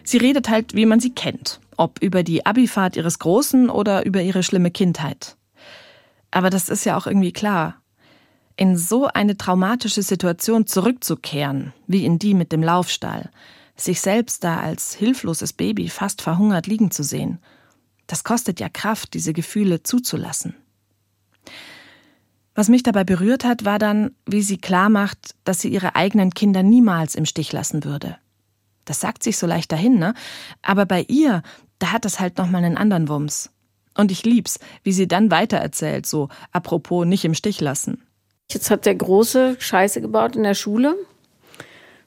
Sie 0.03 0.17
redet 0.17 0.49
halt, 0.49 0.73
wie 0.73 0.87
man 0.87 0.99
sie 0.99 1.15
kennt, 1.15 1.61
ob 1.77 2.03
über 2.03 2.23
die 2.23 2.47
Abifahrt 2.47 2.97
ihres 2.97 3.19
Großen 3.19 3.69
oder 3.69 4.07
über 4.07 4.23
ihre 4.23 4.43
schlimme 4.43 4.71
Kindheit. 4.71 5.37
Aber 6.31 6.49
das 6.49 6.71
ist 6.71 6.87
ja 6.87 6.97
auch 6.97 7.07
irgendwie 7.07 7.33
klar. 7.33 7.75
In 8.57 8.79
so 8.79 9.09
eine 9.09 9.37
traumatische 9.37 10.01
Situation 10.01 10.67
zurückzukehren, 10.67 11.75
wie 11.87 12.07
in 12.07 12.19
die 12.19 12.33
mit 12.33 12.51
dem 12.51 12.63
Laufstall, 12.63 13.29
sich 13.77 14.01
selbst 14.01 14.43
da 14.43 14.57
als 14.59 14.95
hilfloses 14.95 15.53
Baby 15.53 15.91
fast 15.91 16.23
verhungert 16.23 16.67
liegen 16.67 16.91
zu 16.91 17.03
sehen, 17.03 17.41
das 18.07 18.25
kostet 18.25 18.61
ja 18.61 18.69
Kraft, 18.69 19.15
diese 19.15 19.33
Gefühle 19.33 19.83
zuzulassen. 19.83 20.55
Was 22.55 22.69
mich 22.69 22.83
dabei 22.83 23.05
berührt 23.05 23.45
hat, 23.45 23.65
war 23.65 23.79
dann, 23.79 24.13
wie 24.25 24.41
sie 24.41 24.57
klar 24.57 24.89
macht, 24.89 25.35
dass 25.45 25.61
sie 25.61 25.69
ihre 25.69 25.95
eigenen 25.95 26.33
Kinder 26.33 26.63
niemals 26.63 27.15
im 27.15 27.27
Stich 27.27 27.53
lassen 27.53 27.85
würde. 27.85 28.17
Das 28.87 29.01
sagt 29.01 29.23
sich 29.23 29.37
so 29.37 29.47
leicht 29.47 29.73
dahin, 29.73 29.99
ne? 29.99 30.15
Aber 30.63 30.87
bei 30.87 31.03
ihr, 31.03 31.43
da 31.79 31.93
hat 31.93 32.05
das 32.05 32.19
halt 32.19 32.39
nochmal 32.39 32.65
einen 32.65 32.79
anderen 32.79 33.09
Wumms. 33.09 33.51
Und 33.95 34.11
ich 34.11 34.25
lieb's, 34.25 34.59
wie 34.83 34.93
sie 34.93 35.09
dann 35.09 35.31
weitererzählt, 35.31 36.07
so 36.07 36.29
apropos 36.53 37.05
nicht 37.07 37.25
im 37.25 37.35
Stich 37.35 37.61
lassen. 37.61 38.03
Jetzt 38.51 38.71
hat 38.71 38.87
der 38.87 38.95
Große 38.95 39.57
Scheiße 39.59 40.01
gebaut 40.01 40.37
in 40.37 40.45
der 40.45 40.55
Schule 40.55 40.97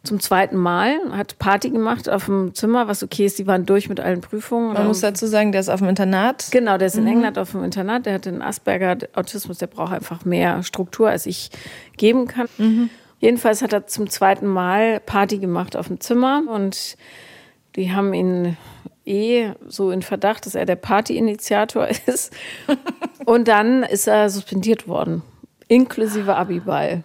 zum 0.04 0.20
zweiten 0.20 0.56
Mal, 0.56 0.98
hat 1.12 1.40
Party 1.40 1.70
gemacht 1.70 2.08
auf 2.08 2.26
dem 2.26 2.54
Zimmer, 2.54 2.88
was 2.88 3.04
okay 3.04 3.26
ist, 3.26 3.38
die 3.38 3.48
waren 3.48 3.66
durch 3.66 3.90
mit 3.90 4.00
allen 4.00 4.22
Prüfungen. 4.22 4.74
Man 4.74 4.88
muss 4.88 5.02
dazu 5.02 5.28
sagen, 5.28 5.52
der 5.52 5.62
ist 5.62 5.70
auf 5.70 5.82
dem 5.82 5.90
Internat. 5.90 6.48
Genau, 6.52 6.78
der 6.78 6.88
ist 6.88 6.96
in 6.96 7.04
mhm. 7.04 7.10
England 7.10 7.38
auf 7.38 7.52
dem 7.52 7.64
Internat, 7.64 8.06
der 8.06 8.14
hat 8.14 8.26
den 8.26 8.42
Asperger 8.42 8.98
Autismus, 9.14 9.58
der 9.58 9.68
braucht 9.68 9.94
einfach 9.94 10.24
mehr 10.24 10.64
Struktur, 10.64 11.10
als 11.10 11.26
ich 11.26 11.50
geben 11.98 12.28
kann. 12.28 12.48
Mhm. 12.58 12.90
Jedenfalls 13.20 13.62
hat 13.62 13.74
er 13.74 13.88
zum 13.88 14.10
zweiten 14.10 14.48
Mal 14.48 15.02
Party 15.02 15.38
gemacht 15.38 15.76
auf 15.76 15.88
dem 15.88 16.00
Zimmer 16.00 16.44
und 16.48 16.96
die 17.76 17.92
haben 17.92 18.14
ihn 18.14 18.56
eh 19.06 19.52
so 19.68 19.92
in 19.92 20.02
Verdacht, 20.02 20.46
dass 20.46 20.56
er 20.56 20.66
der 20.66 20.78
Partyinitiator 20.78 21.88
ist. 22.06 22.34
und 23.26 23.50
dann 23.50 23.84
ist 23.84 24.08
er 24.08 24.30
suspendiert 24.30 24.88
worden, 24.88 25.24
inklusive 25.68 26.36
Abiball. 26.36 27.04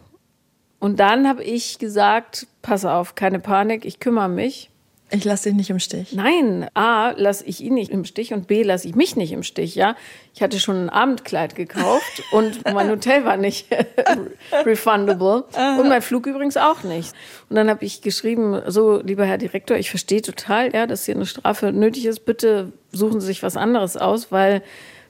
Und 0.84 1.00
dann 1.00 1.26
habe 1.26 1.42
ich 1.42 1.78
gesagt, 1.78 2.46
pass 2.60 2.84
auf, 2.84 3.14
keine 3.14 3.38
Panik, 3.38 3.86
ich 3.86 4.00
kümmere 4.00 4.28
mich. 4.28 4.68
Ich 5.10 5.24
lasse 5.24 5.48
dich 5.48 5.56
nicht 5.56 5.70
im 5.70 5.78
Stich. 5.78 6.12
Nein, 6.12 6.68
A, 6.74 7.12
lasse 7.16 7.46
ich 7.46 7.62
ihn 7.62 7.72
nicht 7.72 7.90
im 7.90 8.04
Stich 8.04 8.34
und 8.34 8.48
B, 8.48 8.62
lasse 8.62 8.86
ich 8.86 8.94
mich 8.94 9.16
nicht 9.16 9.32
im 9.32 9.42
Stich, 9.42 9.76
ja. 9.76 9.96
Ich 10.34 10.42
hatte 10.42 10.60
schon 10.60 10.76
ein 10.76 10.90
Abendkleid 10.90 11.54
gekauft 11.54 12.22
und 12.32 12.70
mein 12.70 12.90
Hotel 12.90 13.24
war 13.24 13.38
nicht 13.38 13.68
refundable 14.66 15.44
und 15.78 15.88
mein 15.88 16.02
Flug 16.02 16.26
übrigens 16.26 16.58
auch 16.58 16.82
nicht. 16.82 17.14
Und 17.48 17.56
dann 17.56 17.70
habe 17.70 17.82
ich 17.82 18.02
geschrieben, 18.02 18.60
so, 18.66 19.00
lieber 19.00 19.24
Herr 19.24 19.38
Direktor, 19.38 19.78
ich 19.78 19.88
verstehe 19.88 20.20
total, 20.20 20.74
ja, 20.74 20.86
dass 20.86 21.06
hier 21.06 21.14
eine 21.14 21.24
Strafe 21.24 21.72
nötig 21.72 22.04
ist. 22.04 22.26
Bitte 22.26 22.74
suchen 22.92 23.22
Sie 23.22 23.28
sich 23.28 23.42
was 23.42 23.56
anderes 23.56 23.96
aus, 23.96 24.30
weil 24.30 24.60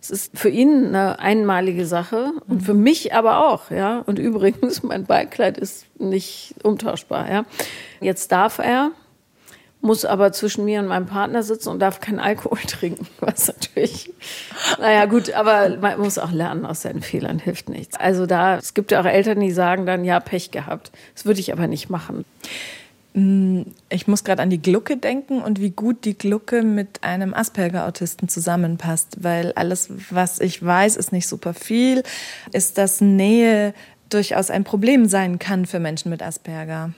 es 0.05 0.11
ist 0.11 0.39
für 0.39 0.51
ihn 0.51 0.89
eine 0.89 1.19
einmalige 1.19 1.87
Sache 1.87 2.33
und 2.47 2.61
für 2.61 2.75
mich 2.75 3.15
aber 3.15 3.47
auch, 3.47 3.71
ja. 3.71 4.01
Und 4.01 4.19
übrigens, 4.19 4.83
mein 4.83 5.05
Ballkleid 5.05 5.57
ist 5.57 5.87
nicht 5.99 6.55
umtauschbar, 6.63 7.31
ja. 7.31 7.45
Jetzt 8.01 8.31
darf 8.31 8.59
er, 8.59 8.91
muss 9.81 10.05
aber 10.05 10.33
zwischen 10.33 10.67
mir 10.67 10.81
und 10.81 10.89
meinem 10.89 11.07
Partner 11.07 11.43
sitzen 11.43 11.71
und 11.71 11.79
darf 11.79 12.01
keinen 12.01 12.19
Alkohol 12.19 12.59
trinken, 12.67 13.07
was 13.21 13.49
natürlich, 13.49 14.13
naja, 14.79 15.07
gut, 15.07 15.33
aber 15.33 15.79
man 15.79 15.99
muss 15.99 16.19
auch 16.19 16.33
lernen 16.33 16.67
aus 16.67 16.83
seinen 16.83 17.01
Fehlern, 17.01 17.39
hilft 17.39 17.71
nichts. 17.71 17.99
Also 17.99 18.27
da, 18.27 18.59
es 18.59 18.75
gibt 18.75 18.93
ja 18.93 19.01
auch 19.01 19.07
Eltern, 19.07 19.41
die 19.41 19.53
sagen 19.53 19.87
dann, 19.87 20.05
ja, 20.05 20.21
Pech 20.21 20.51
gehabt. 20.51 20.93
Das 21.15 21.25
würde 21.25 21.41
ich 21.41 21.51
aber 21.51 21.67
nicht 21.67 21.89
machen. 21.89 22.27
Mm, 23.15 23.63
ich 23.89 24.09
muss 24.09 24.25
gerade 24.25 24.43
an 24.43 24.51
die 24.51 24.61
Glucke 24.61 24.97
denken 24.97 25.41
und 25.41 25.61
wie 25.61 25.71
gut 25.71 26.05
die 26.05 26.19
Glucke 26.19 26.63
mit 26.63 27.05
einem 27.05 27.33
Asperger-Autisten 27.33 28.29
zusammenpasst, 28.29 29.23
weil 29.23 29.53
alles, 29.53 29.89
was 30.11 30.41
ich 30.41 30.63
weiß, 30.65 30.97
ist 30.97 31.13
nicht 31.13 31.29
super 31.29 31.55
viel, 31.55 32.03
ist, 32.53 32.77
dass 32.77 33.01
Nähe 33.01 33.73
durchaus 34.11 34.51
ein 34.51 34.65
Problem 34.65 35.07
sein 35.07 35.39
kann 35.39 35.65
für 35.65 35.79
Menschen 35.79 36.11
mit 36.11 36.23
Asperger. 36.23 36.93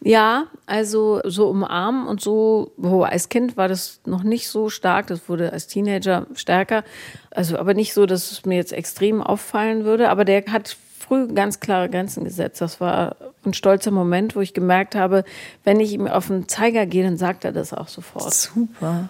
Ja, 0.00 0.46
also 0.66 1.20
so 1.24 1.48
umarmen 1.48 2.06
und 2.06 2.20
so, 2.20 2.70
wo 2.76 3.02
als 3.02 3.28
Kind 3.28 3.56
war 3.56 3.66
das 3.66 4.00
noch 4.06 4.22
nicht 4.22 4.48
so 4.48 4.70
stark, 4.70 5.08
das 5.08 5.28
wurde 5.28 5.52
als 5.52 5.66
Teenager 5.66 6.26
stärker. 6.34 6.84
Also 7.32 7.58
aber 7.58 7.74
nicht 7.74 7.94
so, 7.94 8.06
dass 8.06 8.30
es 8.30 8.44
mir 8.46 8.54
jetzt 8.54 8.72
extrem 8.72 9.20
auffallen 9.20 9.84
würde, 9.84 10.08
aber 10.08 10.24
der 10.24 10.44
hat 10.46 10.76
früh 11.08 11.26
ganz 11.28 11.60
klare 11.60 11.88
Grenzen 11.88 12.24
gesetzt. 12.24 12.60
Das 12.60 12.80
war 12.80 13.16
ein 13.44 13.54
stolzer 13.54 13.90
Moment, 13.90 14.36
wo 14.36 14.40
ich 14.40 14.54
gemerkt 14.54 14.94
habe, 14.94 15.24
wenn 15.64 15.80
ich 15.80 15.92
ihm 15.92 16.06
auf 16.06 16.26
den 16.28 16.48
Zeiger 16.48 16.86
gehe, 16.86 17.02
dann 17.02 17.16
sagt 17.16 17.44
er 17.44 17.52
das 17.52 17.72
auch 17.72 17.88
sofort. 17.88 18.32
Super. 18.34 19.08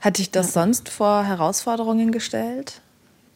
Hat 0.00 0.18
dich 0.18 0.30
das 0.30 0.54
ja. 0.54 0.62
sonst 0.62 0.88
vor 0.88 1.24
Herausforderungen 1.24 2.12
gestellt? 2.12 2.80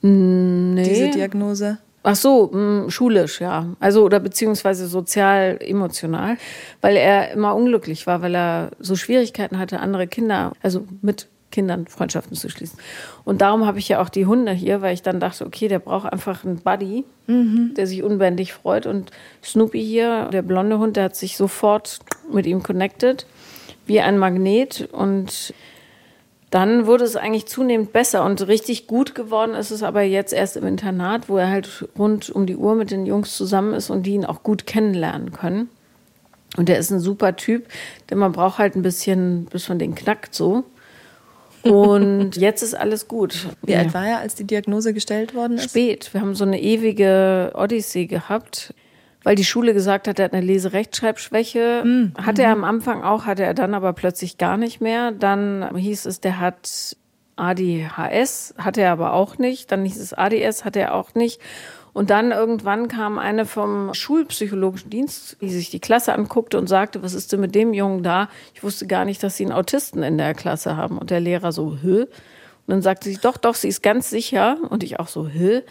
Nee. 0.03 0.85
Diese 0.85 1.11
Diagnose? 1.11 1.79
Ach 2.03 2.17
so, 2.17 2.51
mh, 2.53 2.83
hm, 2.83 2.91
schulisch, 2.91 3.41
ja. 3.41 3.67
Also, 3.81 4.05
oder 4.05 4.21
beziehungsweise 4.21 4.87
sozial, 4.87 5.59
emotional, 5.61 6.37
weil 6.81 6.97
er 6.97 7.33
immer 7.33 7.55
unglücklich 7.55 8.07
war, 8.07 8.23
weil 8.23 8.35
er 8.35 8.71
so 8.79 8.97
Schwierigkeiten 8.97 9.59
hatte, 9.59 9.81
andere 9.81 10.07
Kinder, 10.07 10.53
also 10.63 10.87
mit 11.03 11.29
Kindern 11.51 11.87
Freundschaften 11.87 12.37
zu 12.37 12.49
schließen. 12.49 12.79
Und 13.25 13.41
darum 13.41 13.67
habe 13.67 13.79
ich 13.79 13.89
ja 13.89 14.01
auch 14.01 14.09
die 14.09 14.27
Hunde 14.27 14.53
hier, 14.53 14.83
weil 14.83 14.95
ich 14.95 15.03
dann 15.03 15.21
dachte, 15.21 15.47
okay, 15.47 15.69
der 15.69 15.79
braucht 15.79 16.13
einfach 16.13 16.45
einen 16.45 16.57
Buddy, 16.57 17.05
mhm. 17.27 17.75
der 17.77 17.87
sich 17.87 18.03
unbändig 18.03 18.53
freut. 18.53 18.87
Und 18.87 19.11
Snoopy 19.43 19.83
hier, 19.83 20.27
der 20.33 20.43
blonde 20.43 20.79
Hund, 20.79 20.97
der 20.97 21.05
hat 21.05 21.17
sich 21.17 21.37
sofort 21.37 22.01
mit 22.33 22.47
ihm 22.47 22.63
connected, 22.63 23.27
wie 23.87 24.01
ein 24.01 24.19
Magnet. 24.19 24.89
Und 24.93 25.55
dann 26.51 26.87
wurde 26.87 27.05
es 27.05 27.17
eigentlich 27.17 27.47
zunehmend 27.47 27.93
besser 27.93 28.25
und 28.25 28.47
richtig 28.49 28.89
gut 28.89 29.15
geworden 29.15 29.55
ist 29.55 29.71
es 29.71 29.85
aber 29.85 30.03
jetzt 30.03 30.33
erst 30.33 30.57
im 30.57 30.67
Internat, 30.67 31.29
wo 31.29 31.37
er 31.37 31.49
halt 31.49 31.89
rund 31.97 32.29
um 32.29 32.47
die 32.47 32.57
Uhr 32.57 32.75
mit 32.75 32.91
den 32.91 33.07
Jungs 33.07 33.37
zusammen 33.37 33.73
ist 33.73 33.89
und 33.89 34.05
die 34.05 34.15
ihn 34.15 34.25
auch 34.25 34.43
gut 34.43 34.67
kennenlernen 34.67 35.31
können. 35.33 35.69
Und 36.57 36.69
der 36.69 36.79
ist 36.79 36.91
ein 36.91 36.99
super 36.99 37.37
Typ, 37.37 37.69
denn 38.11 38.19
man 38.19 38.33
braucht 38.33 38.59
halt 38.59 38.75
ein 38.75 38.83
bisschen, 38.83 39.45
bis 39.45 39.69
man 39.69 39.79
den 39.79 39.95
knackt 39.95 40.35
so. 40.35 40.65
Und 41.63 42.37
jetzt 42.37 42.63
ist 42.63 42.75
alles 42.75 43.09
gut. 43.09 43.49
Wie 43.63 43.73
ja. 43.73 43.81
alt 43.81 43.95
war 43.95 44.07
er, 44.07 44.19
als 44.19 44.35
die 44.35 44.45
Diagnose 44.45 44.95
gestellt 44.95 45.35
worden 45.35 45.59
ist? 45.59 45.71
Spät. 45.71 46.13
Wir 46.13 46.21
haben 46.21 46.35
so 46.35 46.45
eine 46.45 46.61
ewige 46.61 47.53
Odyssee 47.55 48.07
gehabt, 48.07 48.75
weil 49.23 49.35
die 49.35 49.45
Schule 49.45 49.75
gesagt 49.75 50.09
hat, 50.09 50.19
er 50.19 50.27
hat 50.27 50.33
eine 50.33 50.45
Leserechtschreibschwäche. 50.45 51.83
Mhm. 51.85 52.13
Hatte 52.17 52.43
er 52.43 52.53
am 52.53 52.65
Anfang 52.65 53.03
auch, 53.03 53.27
hatte 53.27 53.45
er 53.45 53.55
dann 53.55 53.75
aber 53.75 53.93
plötzlich 53.93 54.39
gar 54.39 54.57
nicht 54.57 54.81
mehr. 54.81 55.13
Dann 55.13 55.77
hieß 55.77 56.07
es, 56.07 56.21
der 56.21 56.41
hat 56.41 56.97
ADHS, 57.37 58.55
hatte 58.59 58.83
er 58.83 58.93
aber 58.93 59.13
auch 59.13 59.39
nicht. 59.39 59.73
Dann 59.73 59.85
hieß 59.85 59.99
es 59.99 60.15
ADS, 60.15 60.65
hatte 60.65 60.81
er 60.81 60.95
auch 60.95 61.15
nicht. 61.15 61.41
Und 61.93 62.11
dann 62.11 62.31
irgendwann 62.31 62.89
kam 62.89 63.19
eine 63.19 63.47
vom 63.47 63.95
Schulpsychologischen 63.95 64.91
Dienst, 64.91 65.37
die 65.41 65.51
sich 65.51 65.71
die 65.71 65.81
Klasse 65.81 66.13
anguckte 66.15 66.59
und 66.59 66.69
sagte, 66.69 67.03
was 67.03 67.15
ist 67.15 67.33
denn 67.33 67.41
mit 67.41 67.55
dem 67.55 67.75
Jungen 67.75 68.03
da? 68.03 68.29
Ich 68.55 68.63
wusste 68.63 68.87
gar 68.87 69.05
nicht, 69.05 69.23
dass 69.23 69.37
sie 69.37 69.45
einen 69.45 69.53
Autisten 69.53 70.03
in 70.03 70.19
der 70.19 70.35
Klasse 70.35 70.77
haben. 70.77 70.99
Und 70.99 71.11
der 71.11 71.21
Lehrer 71.21 71.53
so, 71.53 71.77
hä? 71.83 72.03
Und 72.03 72.09
dann 72.67 72.83
sagte 72.83 73.09
sie, 73.09 73.17
doch, 73.17 73.37
doch, 73.37 73.55
sie 73.55 73.69
ist 73.69 73.83
ganz 73.83 74.11
sicher. 74.11 74.57
Und 74.69 74.83
ich 74.83 75.01
auch 75.01 75.09
so, 75.09 75.27
hä? 75.27 75.63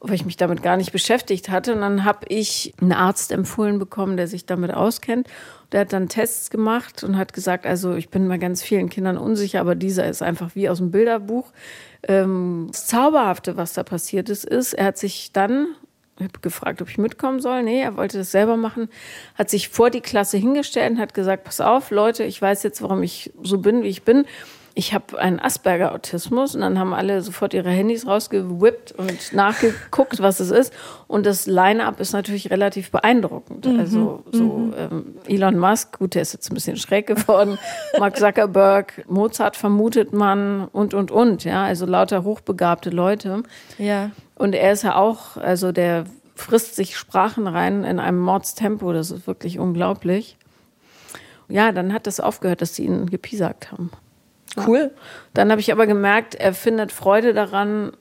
weil 0.00 0.14
ich 0.14 0.24
mich 0.24 0.36
damit 0.36 0.62
gar 0.62 0.76
nicht 0.76 0.92
beschäftigt 0.92 1.48
hatte. 1.48 1.74
Und 1.74 1.80
dann 1.80 2.04
habe 2.04 2.26
ich 2.28 2.72
einen 2.80 2.92
Arzt 2.92 3.32
empfohlen 3.32 3.78
bekommen, 3.78 4.16
der 4.16 4.28
sich 4.28 4.46
damit 4.46 4.72
auskennt. 4.72 5.28
Der 5.72 5.80
hat 5.80 5.92
dann 5.92 6.08
Tests 6.08 6.50
gemacht 6.50 7.02
und 7.04 7.16
hat 7.16 7.32
gesagt, 7.32 7.66
also 7.66 7.94
ich 7.94 8.08
bin 8.08 8.28
bei 8.28 8.38
ganz 8.38 8.62
vielen 8.62 8.88
Kindern 8.88 9.18
unsicher, 9.18 9.60
aber 9.60 9.74
dieser 9.74 10.08
ist 10.08 10.22
einfach 10.22 10.54
wie 10.54 10.68
aus 10.68 10.78
dem 10.78 10.90
Bilderbuch. 10.90 11.52
Ähm, 12.06 12.68
das 12.70 12.86
Zauberhafte, 12.86 13.56
was 13.56 13.72
da 13.72 13.82
passiert 13.82 14.28
ist, 14.28 14.44
ist, 14.44 14.74
er 14.74 14.86
hat 14.86 14.98
sich 14.98 15.32
dann, 15.32 15.68
ich 16.18 16.24
habe 16.24 16.40
gefragt, 16.40 16.80
ob 16.82 16.88
ich 16.88 16.98
mitkommen 16.98 17.40
soll. 17.40 17.62
Nee, 17.62 17.80
er 17.80 17.96
wollte 17.96 18.18
das 18.18 18.30
selber 18.30 18.56
machen. 18.56 18.88
Hat 19.34 19.50
sich 19.50 19.68
vor 19.68 19.90
die 19.90 20.00
Klasse 20.00 20.36
hingestellt 20.36 20.92
und 20.92 20.98
hat 20.98 21.14
gesagt, 21.14 21.44
pass 21.44 21.60
auf, 21.60 21.90
Leute, 21.90 22.24
ich 22.24 22.40
weiß 22.40 22.62
jetzt, 22.62 22.82
warum 22.82 23.02
ich 23.02 23.32
so 23.42 23.58
bin, 23.58 23.82
wie 23.82 23.88
ich 23.88 24.02
bin 24.02 24.24
ich 24.78 24.94
habe 24.94 25.18
einen 25.18 25.40
Asperger-Autismus 25.40 26.54
und 26.54 26.60
dann 26.60 26.78
haben 26.78 26.94
alle 26.94 27.20
sofort 27.20 27.52
ihre 27.52 27.68
Handys 27.68 28.06
rausgewippt 28.06 28.92
und 28.92 29.32
nachgeguckt, 29.32 30.22
was 30.22 30.38
es 30.38 30.52
ist. 30.52 30.72
Und 31.08 31.26
das 31.26 31.46
Line-up 31.46 31.98
ist 31.98 32.12
natürlich 32.12 32.52
relativ 32.52 32.92
beeindruckend. 32.92 33.66
Mhm. 33.66 33.80
Also 33.80 34.22
so 34.30 34.44
mhm. 34.44 34.74
ähm, 34.78 35.14
Elon 35.26 35.58
Musk, 35.58 35.98
gut, 35.98 36.14
der 36.14 36.22
ist 36.22 36.32
jetzt 36.32 36.52
ein 36.52 36.54
bisschen 36.54 36.76
schräg 36.76 37.08
geworden, 37.08 37.58
Mark 37.98 38.18
Zuckerberg, 38.18 39.04
Mozart 39.08 39.56
vermutet 39.56 40.12
man 40.12 40.68
und, 40.68 40.94
und, 40.94 41.10
und. 41.10 41.42
Ja, 41.42 41.64
also 41.64 41.84
lauter 41.84 42.22
hochbegabte 42.22 42.90
Leute. 42.90 43.42
Ja. 43.78 44.12
Und 44.36 44.54
er 44.54 44.70
ist 44.70 44.84
ja 44.84 44.94
auch, 44.94 45.36
also 45.38 45.72
der 45.72 46.04
frisst 46.36 46.76
sich 46.76 46.96
Sprachen 46.96 47.48
rein 47.48 47.82
in 47.82 47.98
einem 47.98 48.20
Mordstempo, 48.20 48.92
das 48.92 49.10
ist 49.10 49.26
wirklich 49.26 49.58
unglaublich. 49.58 50.36
Ja, 51.48 51.72
dann 51.72 51.92
hat 51.92 52.06
das 52.06 52.20
aufgehört, 52.20 52.62
dass 52.62 52.76
sie 52.76 52.84
ihn 52.84 53.06
gepiesackt 53.06 53.72
haben. 53.72 53.90
Cool. 54.56 54.90
Dann 55.34 55.50
habe 55.50 55.60
ich 55.60 55.72
aber 55.72 55.86
gemerkt, 55.86 56.34
er 56.34 56.54
findet 56.54 56.92
Freude 56.92 57.34
daran, 57.34 57.92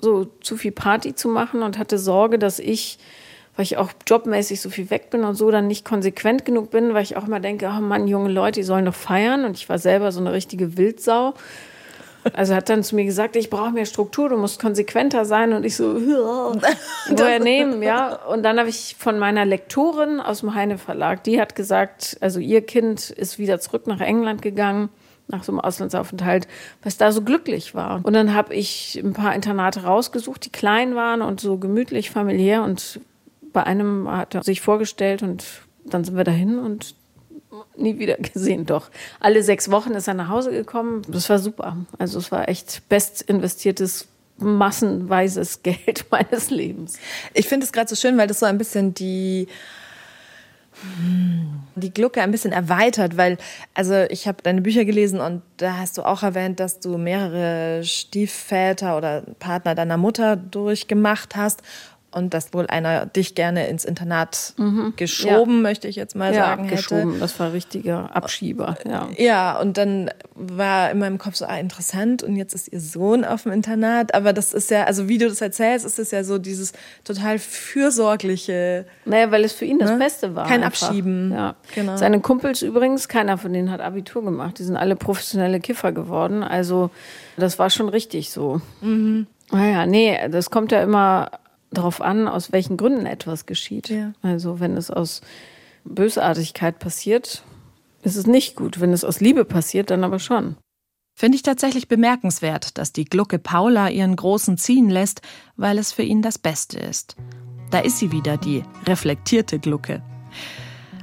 so 0.00 0.26
zu 0.40 0.56
viel 0.56 0.72
Party 0.72 1.14
zu 1.14 1.28
machen 1.28 1.62
und 1.62 1.78
hatte 1.78 1.98
Sorge, 1.98 2.38
dass 2.38 2.58
ich, 2.58 2.98
weil 3.56 3.64
ich 3.64 3.76
auch 3.76 3.90
jobmäßig 4.06 4.60
so 4.60 4.70
viel 4.70 4.90
weg 4.90 5.10
bin 5.10 5.24
und 5.24 5.34
so, 5.34 5.50
dann 5.50 5.66
nicht 5.66 5.84
konsequent 5.84 6.44
genug 6.44 6.70
bin, 6.70 6.94
weil 6.94 7.02
ich 7.02 7.16
auch 7.16 7.26
immer 7.26 7.40
denke, 7.40 7.70
oh 7.76 7.80
Mann, 7.80 8.06
junge 8.06 8.30
Leute, 8.30 8.60
die 8.60 8.64
sollen 8.64 8.84
doch 8.84 8.94
feiern. 8.94 9.44
Und 9.44 9.56
ich 9.56 9.68
war 9.68 9.78
selber 9.78 10.12
so 10.12 10.20
eine 10.20 10.32
richtige 10.32 10.76
Wildsau. 10.76 11.34
Also 12.34 12.54
hat 12.54 12.68
dann 12.68 12.82
zu 12.82 12.94
mir 12.94 13.04
gesagt, 13.04 13.36
ich 13.36 13.48
brauche 13.48 13.70
mehr 13.70 13.86
Struktur, 13.86 14.28
du 14.28 14.36
musst 14.36 14.60
konsequenter 14.60 15.24
sein. 15.24 15.52
Und 15.52 15.64
ich 15.64 15.76
so, 15.76 15.94
woher 17.08 17.40
nehmen, 17.40 17.82
ja. 17.82 18.14
Und 18.26 18.42
dann 18.42 18.58
habe 18.58 18.68
ich 18.68 18.96
von 18.98 19.18
meiner 19.18 19.44
Lektorin 19.44 20.20
aus 20.20 20.40
dem 20.40 20.54
Heine 20.54 20.78
Verlag, 20.78 21.24
die 21.24 21.40
hat 21.40 21.54
gesagt, 21.54 22.18
also 22.20 22.38
ihr 22.38 22.64
Kind 22.64 23.10
ist 23.10 23.38
wieder 23.38 23.60
zurück 23.60 23.86
nach 23.86 24.00
England 24.00 24.42
gegangen 24.42 24.90
nach 25.28 25.44
so 25.44 25.52
einem 25.52 25.60
Auslandsaufenthalt, 25.60 26.48
was 26.82 26.96
da 26.96 27.12
so 27.12 27.22
glücklich 27.22 27.74
war. 27.74 28.00
Und 28.02 28.14
dann 28.14 28.34
habe 28.34 28.54
ich 28.54 29.00
ein 29.02 29.12
paar 29.12 29.34
Internate 29.34 29.84
rausgesucht, 29.84 30.44
die 30.46 30.50
klein 30.50 30.94
waren 30.94 31.22
und 31.22 31.40
so 31.40 31.58
gemütlich, 31.58 32.10
familiär. 32.10 32.62
Und 32.62 33.00
bei 33.52 33.64
einem 33.64 34.10
hat 34.10 34.34
er 34.34 34.42
sich 34.42 34.60
vorgestellt 34.60 35.22
und 35.22 35.44
dann 35.84 36.04
sind 36.04 36.16
wir 36.16 36.24
dahin 36.24 36.58
und 36.58 36.94
nie 37.76 37.98
wieder 37.98 38.16
gesehen. 38.18 38.66
Doch 38.66 38.90
alle 39.20 39.42
sechs 39.42 39.70
Wochen 39.70 39.92
ist 39.92 40.08
er 40.08 40.14
nach 40.14 40.28
Hause 40.28 40.50
gekommen. 40.50 41.02
Das 41.08 41.28
war 41.28 41.38
super. 41.38 41.76
Also 41.98 42.18
es 42.18 42.32
war 42.32 42.48
echt 42.48 42.88
best 42.88 43.22
investiertes 43.22 44.08
massenweises 44.38 45.62
Geld 45.62 46.06
meines 46.10 46.50
Lebens. 46.50 46.98
Ich 47.34 47.48
finde 47.48 47.66
es 47.66 47.72
gerade 47.72 47.88
so 47.88 47.96
schön, 47.96 48.16
weil 48.16 48.28
das 48.28 48.40
so 48.40 48.46
ein 48.46 48.58
bisschen 48.58 48.94
die 48.94 49.48
die 51.74 51.92
Glucke 51.92 52.22
ein 52.22 52.30
bisschen 52.30 52.52
erweitert, 52.52 53.16
weil 53.16 53.38
also 53.74 53.94
ich 54.10 54.26
habe 54.26 54.42
deine 54.42 54.60
Bücher 54.60 54.84
gelesen 54.84 55.20
und 55.20 55.42
da 55.56 55.76
hast 55.78 55.98
du 55.98 56.02
auch 56.02 56.22
erwähnt, 56.22 56.60
dass 56.60 56.80
du 56.80 56.98
mehrere 56.98 57.84
Stiefväter 57.84 58.96
oder 58.96 59.22
Partner 59.38 59.74
deiner 59.74 59.96
Mutter 59.96 60.36
durchgemacht 60.36 61.36
hast 61.36 61.62
und 62.10 62.32
dass 62.32 62.54
wohl 62.54 62.66
einer 62.66 63.06
dich 63.06 63.34
gerne 63.34 63.68
ins 63.68 63.84
Internat 63.84 64.54
mhm. 64.56 64.94
geschoben, 64.96 65.56
ja. 65.56 65.62
möchte 65.62 65.88
ich 65.88 65.96
jetzt 65.96 66.16
mal 66.16 66.32
ja, 66.34 66.46
sagen, 66.46 66.68
geschoben. 66.68 67.10
Hätte. 67.10 67.20
Das 67.20 67.38
war 67.38 67.52
richtiger 67.52 68.14
Abschieber. 68.16 68.76
Ja. 68.88 69.08
ja, 69.16 69.60
und 69.60 69.76
dann 69.76 70.10
war 70.34 70.90
in 70.90 70.98
meinem 70.98 71.18
Kopf 71.18 71.36
so 71.36 71.44
ah, 71.44 71.58
interessant 71.58 72.22
und 72.22 72.36
jetzt 72.36 72.54
ist 72.54 72.72
ihr 72.72 72.80
Sohn 72.80 73.24
auf 73.24 73.42
dem 73.42 73.52
Internat, 73.52 74.14
aber 74.14 74.32
das 74.32 74.54
ist 74.54 74.70
ja, 74.70 74.84
also 74.84 75.08
wie 75.08 75.18
du 75.18 75.28
das 75.28 75.40
erzählst, 75.40 75.84
ist 75.84 75.98
es 75.98 76.10
ja 76.10 76.24
so 76.24 76.38
dieses 76.38 76.72
total 77.04 77.38
fürsorgliche. 77.38 78.86
Naja, 79.04 79.30
weil 79.30 79.44
es 79.44 79.52
für 79.52 79.66
ihn 79.66 79.78
das 79.78 79.90
ne? 79.90 79.98
Beste 79.98 80.34
war. 80.34 80.46
Kein 80.46 80.62
einfach. 80.62 80.88
Abschieben. 80.88 81.32
Ja, 81.32 81.56
genau. 81.74 81.96
Seine 81.96 82.20
Kumpels 82.20 82.62
übrigens, 82.62 83.08
keiner 83.08 83.36
von 83.36 83.52
denen 83.52 83.70
hat 83.70 83.80
Abitur 83.80 84.24
gemacht. 84.24 84.58
Die 84.58 84.64
sind 84.64 84.76
alle 84.76 84.96
professionelle 84.96 85.60
Kiffer 85.60 85.92
geworden. 85.92 86.42
Also 86.42 86.90
das 87.36 87.58
war 87.58 87.68
schon 87.68 87.88
richtig 87.88 88.30
so. 88.30 88.60
Mhm. 88.80 89.26
Naja, 89.50 89.86
nee, 89.86 90.16
das 90.30 90.50
kommt 90.50 90.72
ja 90.72 90.82
immer 90.82 91.30
darauf 91.70 92.00
an, 92.00 92.28
aus 92.28 92.52
welchen 92.52 92.76
Gründen 92.76 93.06
etwas 93.06 93.46
geschieht. 93.46 93.88
Ja. 93.88 94.12
Also 94.22 94.60
wenn 94.60 94.76
es 94.76 94.90
aus 94.90 95.20
Bösartigkeit 95.84 96.78
passiert, 96.78 97.42
ist 98.02 98.16
es 98.16 98.26
nicht 98.26 98.56
gut. 98.56 98.80
Wenn 98.80 98.92
es 98.92 99.04
aus 99.04 99.20
Liebe 99.20 99.44
passiert, 99.44 99.90
dann 99.90 100.04
aber 100.04 100.18
schon. 100.18 100.56
Finde 101.14 101.36
ich 101.36 101.42
tatsächlich 101.42 101.88
bemerkenswert, 101.88 102.78
dass 102.78 102.92
die 102.92 103.04
Glucke 103.04 103.40
Paula 103.40 103.88
ihren 103.88 104.14
Großen 104.14 104.56
ziehen 104.56 104.88
lässt, 104.88 105.20
weil 105.56 105.78
es 105.78 105.92
für 105.92 106.04
ihn 106.04 106.22
das 106.22 106.38
Beste 106.38 106.78
ist. 106.78 107.16
Da 107.70 107.80
ist 107.80 107.98
sie 107.98 108.12
wieder, 108.12 108.36
die 108.36 108.62
reflektierte 108.86 109.58
Glucke. 109.58 110.00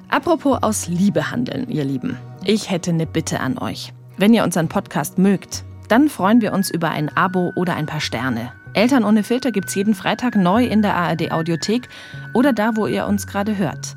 Apropos 0.08 0.63
aus 0.63 0.88
Liebe 0.88 1.32
handeln, 1.32 1.69
ihr 1.69 1.84
Lieben. 1.84 2.17
Ich 2.45 2.71
hätte 2.71 2.91
eine 2.91 3.06
Bitte 3.06 3.39
an 3.41 3.58
euch. 3.58 3.93
Wenn 4.17 4.34
ihr 4.34 4.43
unseren 4.45 4.69
Podcast 4.69 5.17
mögt, 5.17 5.65
dann 5.89 6.08
freuen 6.08 6.41
wir 6.41 6.54
uns 6.54 6.71
über 6.71 6.89
ein 6.89 7.10
Abo 7.17 7.51
oder 7.56 7.75
ein 7.75 7.86
paar 7.86 7.99
Sterne. 7.99 8.54
Eltern 8.75 9.05
ohne 9.05 9.23
Filter 9.23 9.51
gibt's 9.51 9.73
jeden 9.73 9.95
Freitag 9.95 10.35
neu 10.35 10.65
in 10.65 10.81
der 10.81 10.95
ARD 10.95 11.31
Audiothek 11.31 11.88
oder 12.33 12.53
da, 12.53 12.75
wo 12.75 12.88
ihr 12.88 13.07
uns 13.07 13.25
gerade 13.25 13.57
hört. 13.57 13.95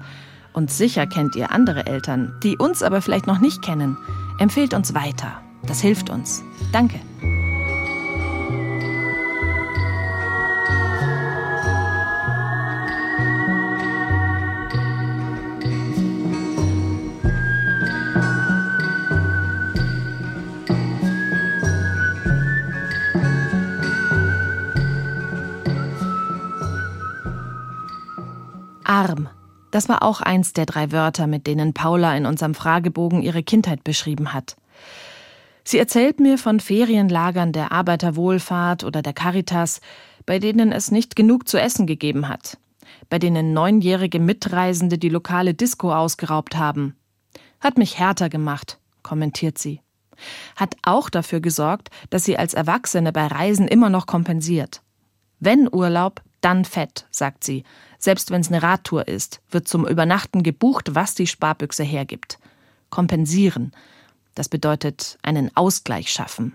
Und 0.52 0.70
sicher 0.70 1.06
kennt 1.06 1.36
ihr 1.36 1.50
andere 1.50 1.86
Eltern, 1.86 2.34
die 2.42 2.56
uns 2.56 2.82
aber 2.82 3.02
vielleicht 3.02 3.26
noch 3.26 3.40
nicht 3.40 3.62
kennen. 3.62 3.96
Empfehlt 4.38 4.74
uns 4.74 4.94
weiter. 4.94 5.42
Das 5.66 5.80
hilft 5.80 6.10
uns. 6.10 6.42
Danke. 6.72 7.00
Arm. 28.88 29.28
Das 29.70 29.88
war 29.88 30.02
auch 30.02 30.22
eins 30.22 30.54
der 30.54 30.64
drei 30.64 30.90
Wörter, 30.92 31.26
mit 31.26 31.46
denen 31.46 31.74
Paula 31.74 32.16
in 32.16 32.24
unserem 32.24 32.54
Fragebogen 32.54 33.22
ihre 33.22 33.42
Kindheit 33.42 33.84
beschrieben 33.84 34.32
hat. 34.32 34.56
Sie 35.62 35.78
erzählt 35.78 36.20
mir 36.20 36.38
von 36.38 36.60
Ferienlagern 36.60 37.52
der 37.52 37.70
Arbeiterwohlfahrt 37.70 38.84
oder 38.84 39.02
der 39.02 39.12
Caritas, 39.12 39.82
bei 40.24 40.38
denen 40.38 40.72
es 40.72 40.90
nicht 40.90 41.14
genug 41.16 41.46
zu 41.46 41.60
essen 41.60 41.86
gegeben 41.86 42.28
hat, 42.28 42.56
bei 43.10 43.18
denen 43.18 43.52
neunjährige 43.52 44.20
Mitreisende 44.20 44.96
die 44.96 45.10
lokale 45.10 45.52
Disco 45.52 45.94
ausgeraubt 45.94 46.56
haben. 46.56 46.96
Hat 47.60 47.76
mich 47.76 47.98
härter 47.98 48.30
gemacht, 48.30 48.78
kommentiert 49.02 49.58
sie. 49.58 49.82
Hat 50.56 50.76
auch 50.82 51.10
dafür 51.10 51.40
gesorgt, 51.40 51.90
dass 52.08 52.24
sie 52.24 52.38
als 52.38 52.54
Erwachsene 52.54 53.12
bei 53.12 53.26
Reisen 53.26 53.68
immer 53.68 53.90
noch 53.90 54.06
kompensiert. 54.06 54.80
Wenn 55.40 55.68
Urlaub, 55.70 56.22
dann 56.40 56.64
fett, 56.64 57.06
sagt 57.10 57.44
sie, 57.44 57.64
selbst 57.98 58.30
wenn 58.30 58.40
es 58.40 58.48
eine 58.48 58.62
Radtour 58.62 59.08
ist, 59.08 59.40
wird 59.50 59.68
zum 59.68 59.86
Übernachten 59.86 60.42
gebucht, 60.42 60.94
was 60.94 61.14
die 61.14 61.26
Sparbüchse 61.26 61.82
hergibt. 61.82 62.38
Kompensieren. 62.90 63.72
Das 64.34 64.48
bedeutet 64.48 65.18
einen 65.22 65.54
Ausgleich 65.56 66.10
schaffen. 66.10 66.54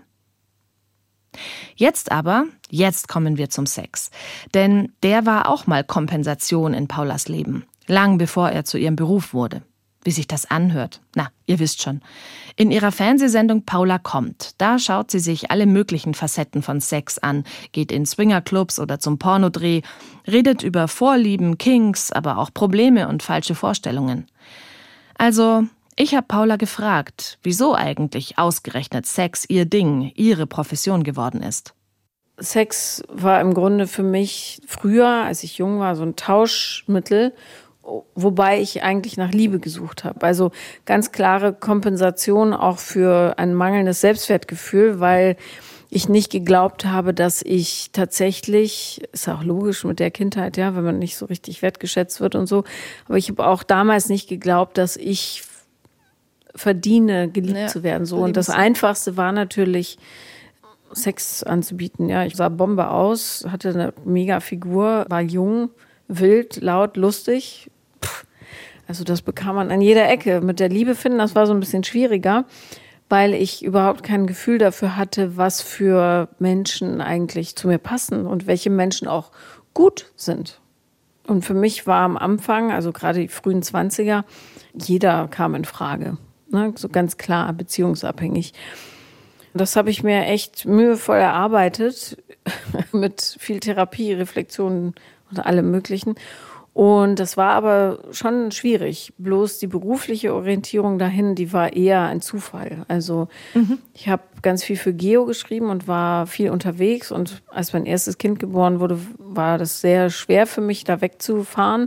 Jetzt 1.74 2.12
aber, 2.12 2.46
jetzt 2.70 3.08
kommen 3.08 3.36
wir 3.36 3.50
zum 3.50 3.66
Sex. 3.66 4.10
Denn 4.54 4.92
der 5.02 5.26
war 5.26 5.48
auch 5.48 5.66
mal 5.66 5.84
Kompensation 5.84 6.74
in 6.74 6.88
Paulas 6.88 7.28
Leben, 7.28 7.64
lang 7.86 8.18
bevor 8.18 8.50
er 8.50 8.64
zu 8.64 8.78
ihrem 8.78 8.96
Beruf 8.96 9.34
wurde 9.34 9.62
wie 10.04 10.10
sich 10.10 10.28
das 10.28 10.48
anhört. 10.50 11.00
Na, 11.16 11.28
ihr 11.46 11.58
wisst 11.58 11.82
schon. 11.82 12.00
In 12.56 12.70
ihrer 12.70 12.92
Fernsehsendung 12.92 13.64
Paula 13.64 13.98
kommt, 13.98 14.54
da 14.58 14.78
schaut 14.78 15.10
sie 15.10 15.18
sich 15.18 15.50
alle 15.50 15.66
möglichen 15.66 16.14
Facetten 16.14 16.62
von 16.62 16.80
Sex 16.80 17.18
an, 17.18 17.44
geht 17.72 17.90
in 17.90 18.06
Swingerclubs 18.06 18.78
oder 18.78 19.00
zum 19.00 19.18
Pornodreh, 19.18 19.82
redet 20.26 20.62
über 20.62 20.86
Vorlieben, 20.86 21.58
Kinks, 21.58 22.12
aber 22.12 22.38
auch 22.38 22.54
Probleme 22.54 23.08
und 23.08 23.22
falsche 23.22 23.54
Vorstellungen. 23.54 24.26
Also, 25.16 25.64
ich 25.96 26.14
habe 26.14 26.26
Paula 26.26 26.56
gefragt, 26.56 27.38
wieso 27.42 27.74
eigentlich 27.74 28.38
ausgerechnet 28.38 29.06
Sex 29.06 29.44
ihr 29.48 29.64
Ding, 29.64 30.12
ihre 30.14 30.46
Profession 30.46 31.04
geworden 31.04 31.42
ist. 31.42 31.74
Sex 32.36 33.02
war 33.08 33.40
im 33.40 33.54
Grunde 33.54 33.86
für 33.86 34.02
mich 34.02 34.60
früher, 34.66 35.06
als 35.06 35.44
ich 35.44 35.58
jung 35.58 35.78
war, 35.78 35.94
so 35.94 36.02
ein 36.02 36.16
Tauschmittel, 36.16 37.32
wobei 38.14 38.60
ich 38.60 38.82
eigentlich 38.82 39.16
nach 39.16 39.32
Liebe 39.32 39.58
gesucht 39.58 40.04
habe. 40.04 40.24
Also 40.26 40.52
ganz 40.84 41.12
klare 41.12 41.52
Kompensation 41.52 42.54
auch 42.54 42.78
für 42.78 43.34
ein 43.38 43.54
mangelndes 43.54 44.00
Selbstwertgefühl, 44.00 45.00
weil 45.00 45.36
ich 45.90 46.08
nicht 46.08 46.32
geglaubt 46.32 46.86
habe, 46.86 47.14
dass 47.14 47.42
ich 47.42 47.90
tatsächlich, 47.92 49.02
ist 49.12 49.28
auch 49.28 49.44
logisch 49.44 49.84
mit 49.84 50.00
der 50.00 50.10
Kindheit, 50.10 50.56
ja, 50.56 50.74
wenn 50.74 50.82
man 50.82 50.98
nicht 50.98 51.16
so 51.16 51.26
richtig 51.26 51.62
wertgeschätzt 51.62 52.20
wird 52.20 52.34
und 52.34 52.46
so, 52.46 52.64
aber 53.06 53.16
ich 53.16 53.28
habe 53.28 53.46
auch 53.46 53.62
damals 53.62 54.08
nicht 54.08 54.28
geglaubt, 54.28 54.76
dass 54.76 54.96
ich 54.96 55.44
verdiene, 56.54 57.28
geliebt 57.30 57.58
ja, 57.58 57.66
zu 57.68 57.82
werden. 57.82 58.06
So. 58.06 58.16
Und 58.18 58.36
das 58.36 58.50
Einfachste 58.50 59.16
war 59.16 59.32
natürlich, 59.32 59.98
Sex 60.96 61.42
anzubieten. 61.42 62.08
Ja, 62.08 62.24
ich 62.24 62.36
sah 62.36 62.48
Bombe 62.48 62.90
aus, 62.90 63.44
hatte 63.48 63.70
eine 63.70 63.92
mega 64.04 64.40
Figur, 64.40 65.06
war 65.08 65.20
jung, 65.20 65.70
wild, 66.08 66.60
laut, 66.60 66.96
lustig. 66.96 67.70
Also 68.86 69.04
das 69.04 69.22
bekam 69.22 69.56
man 69.56 69.70
an 69.70 69.80
jeder 69.80 70.08
Ecke. 70.08 70.40
Mit 70.40 70.60
der 70.60 70.68
Liebe 70.68 70.94
finden, 70.94 71.18
das 71.18 71.34
war 71.34 71.46
so 71.46 71.54
ein 71.54 71.60
bisschen 71.60 71.84
schwieriger, 71.84 72.44
weil 73.08 73.34
ich 73.34 73.64
überhaupt 73.64 74.02
kein 74.02 74.26
Gefühl 74.26 74.58
dafür 74.58 74.96
hatte, 74.96 75.36
was 75.36 75.62
für 75.62 76.28
Menschen 76.38 77.00
eigentlich 77.00 77.56
zu 77.56 77.68
mir 77.68 77.78
passen 77.78 78.26
und 78.26 78.46
welche 78.46 78.70
Menschen 78.70 79.08
auch 79.08 79.30
gut 79.72 80.12
sind. 80.16 80.60
Und 81.26 81.44
für 81.44 81.54
mich 81.54 81.86
war 81.86 82.02
am 82.02 82.16
Anfang, 82.16 82.70
also 82.70 82.92
gerade 82.92 83.20
die 83.20 83.28
frühen 83.28 83.62
20er, 83.62 84.24
jeder 84.74 85.28
kam 85.28 85.54
in 85.54 85.64
Frage. 85.64 86.18
Ne? 86.50 86.72
So 86.76 86.88
ganz 86.88 87.16
klar 87.16 87.52
beziehungsabhängig. 87.52 88.52
Das 89.54 89.76
habe 89.76 89.90
ich 89.90 90.02
mir 90.02 90.24
echt 90.24 90.66
mühevoll 90.66 91.18
erarbeitet, 91.18 92.18
mit 92.92 93.36
viel 93.38 93.60
Therapie, 93.60 94.12
Reflexionen 94.12 94.94
und 95.30 95.46
allem 95.46 95.70
Möglichen. 95.70 96.16
Und 96.74 97.20
das 97.20 97.36
war 97.36 97.52
aber 97.52 98.00
schon 98.10 98.50
schwierig. 98.50 99.12
Bloß 99.16 99.60
die 99.60 99.68
berufliche 99.68 100.34
Orientierung 100.34 100.98
dahin, 100.98 101.36
die 101.36 101.52
war 101.52 101.72
eher 101.72 102.02
ein 102.02 102.20
Zufall. 102.20 102.84
Also 102.88 103.28
mhm. 103.54 103.78
ich 103.94 104.08
habe 104.08 104.24
ganz 104.42 104.64
viel 104.64 104.76
für 104.76 104.92
Geo 104.92 105.24
geschrieben 105.24 105.70
und 105.70 105.86
war 105.86 106.26
viel 106.26 106.50
unterwegs. 106.50 107.12
Und 107.12 107.42
als 107.46 107.72
mein 107.72 107.86
erstes 107.86 108.18
Kind 108.18 108.40
geboren 108.40 108.80
wurde, 108.80 108.98
war 109.18 109.56
das 109.56 109.80
sehr 109.80 110.10
schwer 110.10 110.48
für 110.48 110.60
mich, 110.60 110.82
da 110.82 111.00
wegzufahren. 111.00 111.82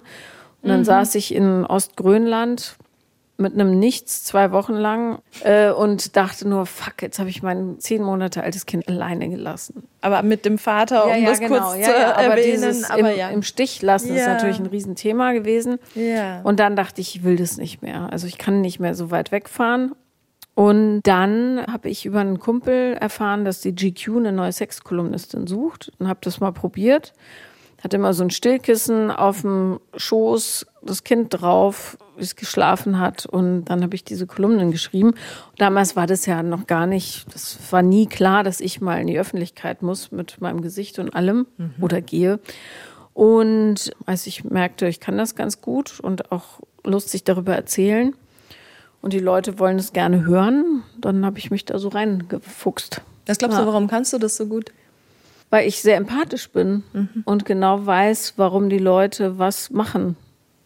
Und 0.62 0.70
dann 0.70 0.80
mhm. 0.80 0.86
saß 0.86 1.16
ich 1.16 1.36
in 1.36 1.66
Ostgrönland 1.66 2.78
mit 3.38 3.54
einem 3.54 3.78
Nichts 3.78 4.24
zwei 4.24 4.52
Wochen 4.52 4.74
lang 4.74 5.20
äh, 5.44 5.70
und 5.70 6.16
dachte 6.16 6.48
nur, 6.48 6.66
fuck, 6.66 7.02
jetzt 7.02 7.20
habe 7.20 7.30
ich 7.30 7.44
mein 7.44 7.80
zehn 7.80 8.02
Monate 8.02 8.44
altes 8.44 8.66
Kind 8.66 8.88
alleine 8.88 9.30
gelassen. 9.30 9.88
Aber 10.02 10.24
mit 10.24 10.44
dem 10.46 10.58
Vater, 10.58 11.06
um 11.06 11.12
ja, 11.12 11.18
ja, 11.18 11.30
das 11.30 11.40
genau. 11.40 11.58
kurz 11.60 11.78
ja, 11.78 11.86
zu 11.86 11.92
ja, 11.92 12.14
aber 12.16 12.24
erwähnen. 12.24 12.62
Dieses 12.62 12.90
aber 12.90 13.12
im, 13.12 13.18
ja. 13.18 13.30
im 13.30 13.44
Stich 13.44 13.82
lassen 13.82 14.16
ist 14.16 14.26
natürlich 14.26 14.60
ein 14.60 14.66
Riesenthema 14.66 15.34
gewesen. 15.34 15.78
Ja. 15.94 16.42
Und 16.42 16.60
dann 16.60 16.76
dachte 16.76 17.00
ich, 17.02 17.16
ich 17.16 17.24
will 17.24 17.36
das 17.36 17.58
nicht 17.58 17.82
mehr. 17.82 18.12
Also 18.12 18.26
ich 18.26 18.38
kann 18.38 18.62
nicht 18.62 18.80
mehr 18.80 18.96
so 18.96 19.12
weit 19.12 19.32
wegfahren. 19.32 19.94
Und 20.56 21.02
dann 21.04 21.64
habe 21.72 21.88
ich 21.88 22.08
über 22.08 22.20
einen 22.20 22.40
Kumpel 22.40 22.94
erfahren, 22.94 23.46
dass 23.46 23.62
die 23.62 23.76
GQ 23.76 24.18
eine 24.18 24.32
neue 24.32 24.52
Sexkolumnistin 24.52 25.46
sucht 25.46 25.92
und 26.00 26.08
habe 26.08 26.20
das 26.24 26.40
mal 26.40 26.52
probiert. 26.52 27.14
Hatte 27.84 27.98
immer 27.98 28.14
so 28.14 28.24
ein 28.24 28.32
Stillkissen 28.32 29.12
auf 29.12 29.42
dem 29.42 29.80
Schoß, 29.96 30.66
das 30.82 31.04
Kind 31.04 31.30
drauf, 31.30 31.98
wie 32.18 32.24
es 32.24 32.36
geschlafen 32.36 33.00
hat. 33.00 33.26
Und 33.26 33.66
dann 33.66 33.84
habe 33.84 33.96
ich 33.96 34.04
diese 34.04 34.26
Kolumnen 34.26 34.72
geschrieben. 34.72 35.10
Und 35.10 35.60
damals 35.60 35.96
war 35.96 36.08
das 36.08 36.26
ja 36.26 36.42
noch 36.42 36.66
gar 36.66 36.88
nicht, 36.88 37.26
das 37.34 37.60
war 37.72 37.84
nie 37.84 38.08
klar, 38.08 38.44
dass 38.44 38.60
ich 38.60 38.82
mal 38.82 39.00
in 39.00 39.08
die 39.08 39.20
Öffentlichkeit 39.20 39.84
muss 39.84 40.12
mit 40.12 40.42
meinem 40.42 40.62
Gesicht 40.62 40.98
und 41.00 41.16
allem 41.16 41.46
mhm. 41.58 41.74
oder 41.82 42.02
gehe. 42.02 42.40
Und 43.14 43.92
als 44.06 44.28
ich 44.28 44.44
merkte, 44.44 44.88
ich 44.88 45.00
kann 45.00 45.18
das 45.18 45.36
ganz 45.36 45.62
gut 45.62 46.00
und 46.00 46.32
auch 46.32 46.60
lustig 46.84 47.24
darüber 47.24 47.56
erzählen 47.56 48.16
und 49.02 49.14
die 49.14 49.20
Leute 49.20 49.60
wollen 49.60 49.80
es 49.80 49.94
gerne 49.94 50.26
hören, 50.26 50.84
dann 51.00 51.26
habe 51.26 51.40
ich 51.40 51.52
mich 51.52 51.66
da 51.66 51.80
so 51.80 51.90
reingefuchst. 51.90 53.02
Was 53.26 53.38
glaubst 53.40 53.58
ja. 53.58 53.64
du, 53.64 53.68
warum 53.70 53.88
kannst 53.88 54.14
du 54.14 54.18
das 54.18 54.38
so 54.38 54.46
gut? 54.46 54.72
Weil 55.50 55.68
ich 55.68 55.82
sehr 55.82 55.98
empathisch 55.98 56.50
bin 56.50 56.84
mhm. 56.94 57.24
und 57.26 57.46
genau 57.46 57.86
weiß, 57.86 58.34
warum 58.38 58.70
die 58.70 58.80
Leute 58.80 59.40
was 59.40 59.70
machen. 59.70 60.18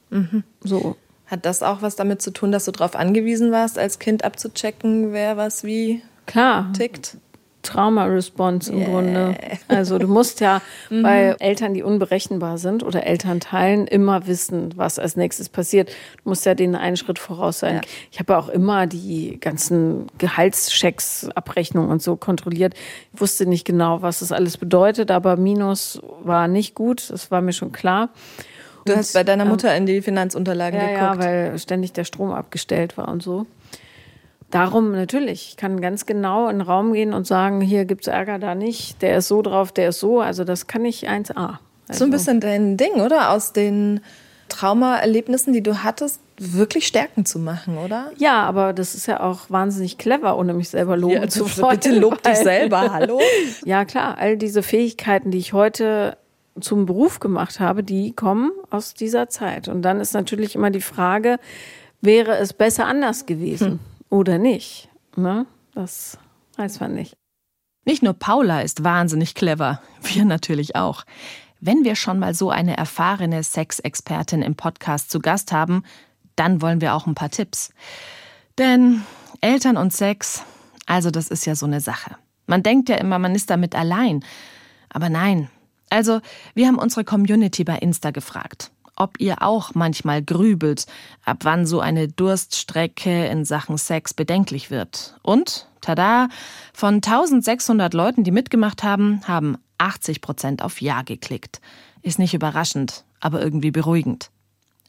Mhm. 0.10 0.44
So. 0.62 0.96
Hat 1.28 1.46
das 1.46 1.64
auch 1.64 1.82
was 1.82 1.96
damit 1.96 2.22
zu 2.22 2.32
tun, 2.32 2.52
dass 2.52 2.66
du 2.66 2.72
darauf 2.72 2.96
angewiesen 2.96 3.52
warst, 3.52 3.80
als 3.80 4.00
Kind 4.00 4.26
abzuchecken, 4.26 5.14
wer 5.14 5.38
was 5.38 5.64
wie 5.64 6.02
Klar. 6.26 6.74
tickt? 6.74 7.18
Trauma-Response 7.64 8.72
im 8.72 8.80
yeah. 8.80 8.90
Grunde. 8.90 9.36
Also 9.68 9.98
du 9.98 10.08
musst 10.08 10.40
ja 10.40 10.62
mhm. 10.90 11.04
bei 11.04 11.36
Eltern, 11.40 11.74
die 11.74 11.84
unberechenbar 11.84 12.58
sind 12.58 12.84
oder 12.84 13.06
Elternteilen, 13.06 13.88
immer 13.88 14.28
wissen, 14.28 14.74
was 14.76 15.00
als 15.00 15.16
nächstes 15.16 15.50
passiert. 15.50 15.90
Du 16.24 16.30
musst 16.30 16.46
ja 16.46 16.56
denen 16.56 16.76
einen 16.76 16.98
Schritt 16.98 17.20
voraus 17.20 17.60
sein. 17.60 17.76
Ja. 17.76 17.82
Ich 18.12 18.20
habe 18.20 18.38
auch 18.38 18.50
immer 18.50 18.88
die 18.88 19.40
ganzen 19.40 20.08
Gehaltschecks, 20.18 21.30
Abrechnungen 21.36 21.90
und 21.90 22.02
so 22.02 22.16
kontrolliert. 22.16 22.74
Ich 23.14 23.22
wusste 23.22 23.46
nicht 23.46 23.66
genau, 23.66 24.02
was 24.02 24.20
das 24.20 24.32
alles 24.32 24.58
bedeutet, 24.58 25.12
aber 25.12 25.38
Minus 25.38 26.02
war 26.24 26.48
nicht 26.48 26.76
gut, 26.76 27.10
das 27.10 27.32
war 27.32 27.42
mir 27.42 27.54
schon 27.54 27.72
klar. 27.72 28.10
Du 28.86 28.96
hast 28.96 29.14
bei 29.14 29.24
deiner 29.24 29.46
Mutter 29.46 29.76
in 29.76 29.86
die 29.86 30.02
Finanzunterlagen 30.02 30.80
ja, 30.80 30.88
geguckt. 30.88 31.24
Ja, 31.24 31.30
weil 31.30 31.60
ständig 31.60 31.94
der 31.94 32.04
Strom 32.04 32.32
abgestellt 32.32 32.98
war 32.98 33.10
und 33.10 33.22
so. 33.22 33.46
Darum 34.52 34.92
natürlich, 34.92 35.50
ich 35.50 35.58
kann 35.58 35.80
ganz 35.80 36.06
genau 36.06 36.48
in 36.50 36.60
den 36.60 36.68
Raum 36.68 36.94
gehen 36.94 37.14
und 37.14 37.26
sagen, 37.26 37.62
hier 37.62 37.86
gibt 37.86 38.02
es 38.02 38.08
Ärger, 38.08 38.38
da 38.38 38.54
nicht, 38.54 39.02
der 39.02 39.18
ist 39.18 39.30
so 39.30 39.42
drauf, 39.42 39.72
der 39.72 39.90
ist 39.90 40.00
so. 40.00 40.20
Also 40.20 40.44
das 40.44 40.68
kann 40.68 40.84
ich 40.86 41.10
1a. 41.10 41.58
Also. 41.88 42.00
So 42.00 42.06
ein 42.06 42.12
bisschen 42.12 42.40
dein 42.40 42.78
Ding, 42.78 42.96
oder? 42.96 43.32
Aus 43.32 43.54
den 43.54 44.02
Traumaerlebnissen, 44.50 45.54
die 45.54 45.64
du 45.64 45.84
hattest, 45.84 46.20
wirklich 46.38 46.88
Stärken 46.88 47.26
zu 47.26 47.40
machen, 47.40 47.78
oder? 47.78 48.12
Ja, 48.18 48.44
aber 48.44 48.74
das 48.74 48.96
ist 48.96 49.06
ja 49.06 49.22
auch 49.22 49.50
wahnsinnig 49.50 49.98
clever, 49.98 50.38
ohne 50.38 50.54
mich 50.54 50.70
selber 50.70 50.98
loben 50.98 51.14
ja, 51.14 51.28
zu 51.28 51.46
wollen. 51.58 51.80
Bitte 51.80 51.98
lob 51.98 52.22
dich 52.22 52.36
selber, 52.38 52.92
hallo? 52.94 53.20
ja, 53.64 53.86
klar, 53.86 54.18
all 54.18 54.38
diese 54.38 54.64
Fähigkeiten, 54.64 55.32
die 55.32 55.38
ich 55.38 55.54
heute 55.54 56.18
zum 56.60 56.86
Beruf 56.86 57.20
gemacht 57.20 57.60
habe, 57.60 57.84
die 57.84 58.12
kommen 58.12 58.52
aus 58.70 58.94
dieser 58.94 59.30
Zeit. 59.30 59.70
Und 59.70 59.84
dann 59.84 60.02
ist 60.02 60.14
natürlich 60.14 60.56
immer 60.56 60.72
die 60.72 60.82
Frage, 60.82 61.40
wäre 62.02 62.38
es 62.38 62.54
besser 62.54 62.86
anders 62.86 63.26
gewesen 63.26 63.72
hm. 63.72 63.80
Oder 64.12 64.38
nicht? 64.38 64.90
Ne? 65.16 65.48
Das 65.74 66.20
weiß 66.58 66.80
man 66.80 66.94
nicht. 66.94 67.16
Nicht 67.86 68.04
nur 68.04 68.14
Paula 68.14 68.62
ist 68.62 68.84
wahnsinnig 68.84 69.34
clever, 69.34 69.82
wir 70.04 70.26
natürlich 70.26 70.76
auch. 70.76 71.04
Wenn 71.60 71.84
wir 71.84 71.96
schon 71.96 72.20
mal 72.20 72.36
so 72.36 72.52
eine 72.52 72.78
erfahrene 72.78 73.42
Sexexpertin 73.42 74.44
im 74.44 74.56
Podcast 74.56 75.10
zu 75.10 75.20
Gast 75.20 75.52
haben, 75.52 75.84
dann 76.36 76.62
wollen 76.62 76.82
wir 76.82 76.94
auch 76.94 77.08
ein 77.08 77.16
paar 77.16 77.32
Tipps. 77.32 77.74
Denn 78.60 79.02
Eltern 79.42 79.78
und 79.78 79.94
Sex, 79.94 80.44
also 80.86 81.10
das 81.10 81.30
ist 81.30 81.46
ja 81.46 81.56
so 81.56 81.66
eine 81.66 81.82
Sache. 81.82 82.16
Man 82.46 82.62
denkt 82.62 82.90
ja 82.90 82.98
immer, 82.98 83.18
man 83.18 83.34
ist 83.34 83.50
damit 83.50 83.74
allein. 83.76 84.24
Aber 84.90 85.10
nein, 85.10 85.50
also, 85.92 86.22
wir 86.56 86.68
haben 86.68 86.78
unsere 86.78 87.04
Community 87.04 87.66
bei 87.66 87.76
Insta 87.78 88.12
gefragt, 88.12 88.72
ob 88.96 89.20
ihr 89.20 89.42
auch 89.42 89.74
manchmal 89.74 90.22
grübelt, 90.22 90.86
ab 91.26 91.40
wann 91.44 91.66
so 91.66 91.80
eine 91.80 92.08
Durststrecke 92.08 93.28
in 93.28 93.46
Sachen 93.46 93.78
Sex 93.78 94.14
bedenklich 94.14 94.72
wird. 94.72 95.16
Und, 95.22 95.68
tada, 95.82 96.30
von 96.74 96.96
1600 96.96 97.94
Leuten, 97.94 98.24
die 98.24 98.32
mitgemacht 98.32 98.84
haben, 98.84 99.22
haben 99.28 99.58
80 99.78 100.22
Prozent 100.22 100.62
auf 100.62 100.82
Ja 100.82 101.02
geklickt. 101.02 101.62
Ist 102.02 102.20
nicht 102.20 102.34
überraschend, 102.34 103.04
aber 103.20 103.42
irgendwie 103.42 103.72
beruhigend. 103.72 104.30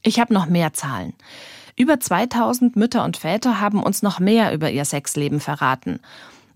Ich 0.03 0.21
habe 0.21 0.35
noch 0.35 0.47
mehr 0.47 0.73
Zahlen. 0.73 1.15
Über 1.77 2.01
2000 2.01 2.77
Mütter 2.77 3.05
und 3.05 3.17
Väter 3.17 3.61
haben 3.61 3.83
uns 3.83 4.03
noch 4.03 4.19
mehr 4.19 4.53
über 4.53 4.71
ihr 4.71 4.85
Sexleben 4.85 5.41
verraten. 5.41 6.01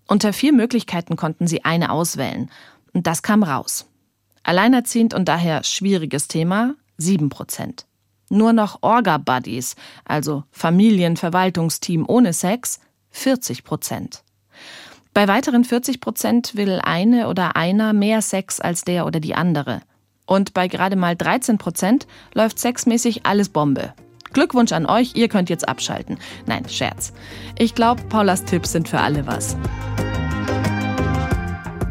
Unter 0.07 0.33
vier 0.33 0.53
Möglichkeiten 0.53 1.17
konnten 1.17 1.47
sie 1.47 1.65
eine 1.65 1.91
auswählen. 1.91 2.51
Und 2.93 3.07
das 3.07 3.23
kam 3.23 3.43
raus. 3.43 3.87
Alleinerziehend 4.43 5.15
und 5.15 5.27
daher 5.27 5.65
schwieriges 5.65 6.29
Thema 6.29 6.75
7 6.99 7.29
Prozent. 7.29 7.87
Nur 8.29 8.53
noch 8.53 8.79
Orga-Buddies, 8.83 9.77
also 10.05 10.45
Familienverwaltungsteam 10.51 12.05
ohne 12.09 12.33
Sex, 12.33 12.81
40 13.11 13.65
Prozent. 13.65 14.25
Bei 15.15 15.29
weiteren 15.29 15.65
40 15.65 16.01
Prozent 16.01 16.57
will 16.57 16.81
eine 16.83 17.29
oder 17.29 17.57
einer 17.57 17.93
mehr 17.93 18.21
Sex 18.21 18.61
als 18.61 18.83
der 18.83 19.07
oder 19.07 19.21
die 19.21 19.35
andere. 19.35 19.81
Und 20.27 20.53
bei 20.53 20.69
gerade 20.69 20.97
mal 20.97 21.17
13 21.17 21.57
Prozent 21.57 22.07
läuft 22.35 22.59
sexmäßig 22.59 23.25
alles 23.25 23.49
Bombe. 23.49 23.95
Glückwunsch 24.33 24.73
an 24.73 24.85
euch, 24.85 25.15
ihr 25.15 25.29
könnt 25.29 25.49
jetzt 25.49 25.67
abschalten. 25.67 26.19
Nein, 26.45 26.69
Scherz. 26.69 27.13
Ich 27.59 27.75
glaube, 27.75 28.03
Paulas 28.11 28.45
Tipps 28.45 28.73
sind 28.73 28.89
für 28.89 29.01
alle 29.01 29.27
was. 29.27 29.57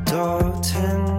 Dorthin 0.05 1.14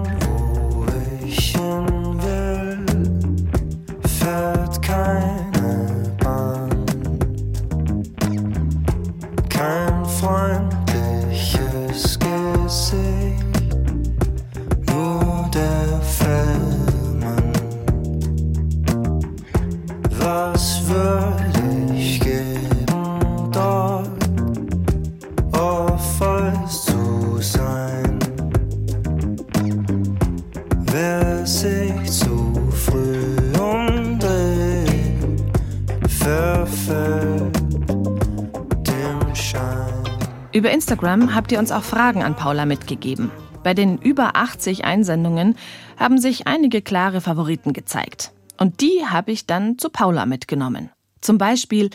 Über 40.57 40.71
Instagram 40.71 41.35
habt 41.35 41.53
ihr 41.53 41.59
uns 41.59 41.71
auch 41.71 41.83
Fragen 41.83 42.23
an 42.23 42.35
Paula 42.35 42.65
mitgegeben. 42.65 43.31
Bei 43.63 43.75
den 43.75 43.99
über 43.99 44.37
80 44.37 44.87
Einsendungen 44.87 45.55
haben 45.99 46.17
sich 46.17 46.47
einige 46.47 46.81
klare 46.81 47.21
Favoriten 47.21 47.75
gezeigt. 47.75 48.33
Und 48.57 48.81
die 48.81 49.05
habe 49.07 49.33
ich 49.33 49.45
dann 49.45 49.77
zu 49.77 49.91
Paula 49.91 50.25
mitgenommen. 50.25 50.89
Zum 51.21 51.37
Beispiel, 51.37 51.91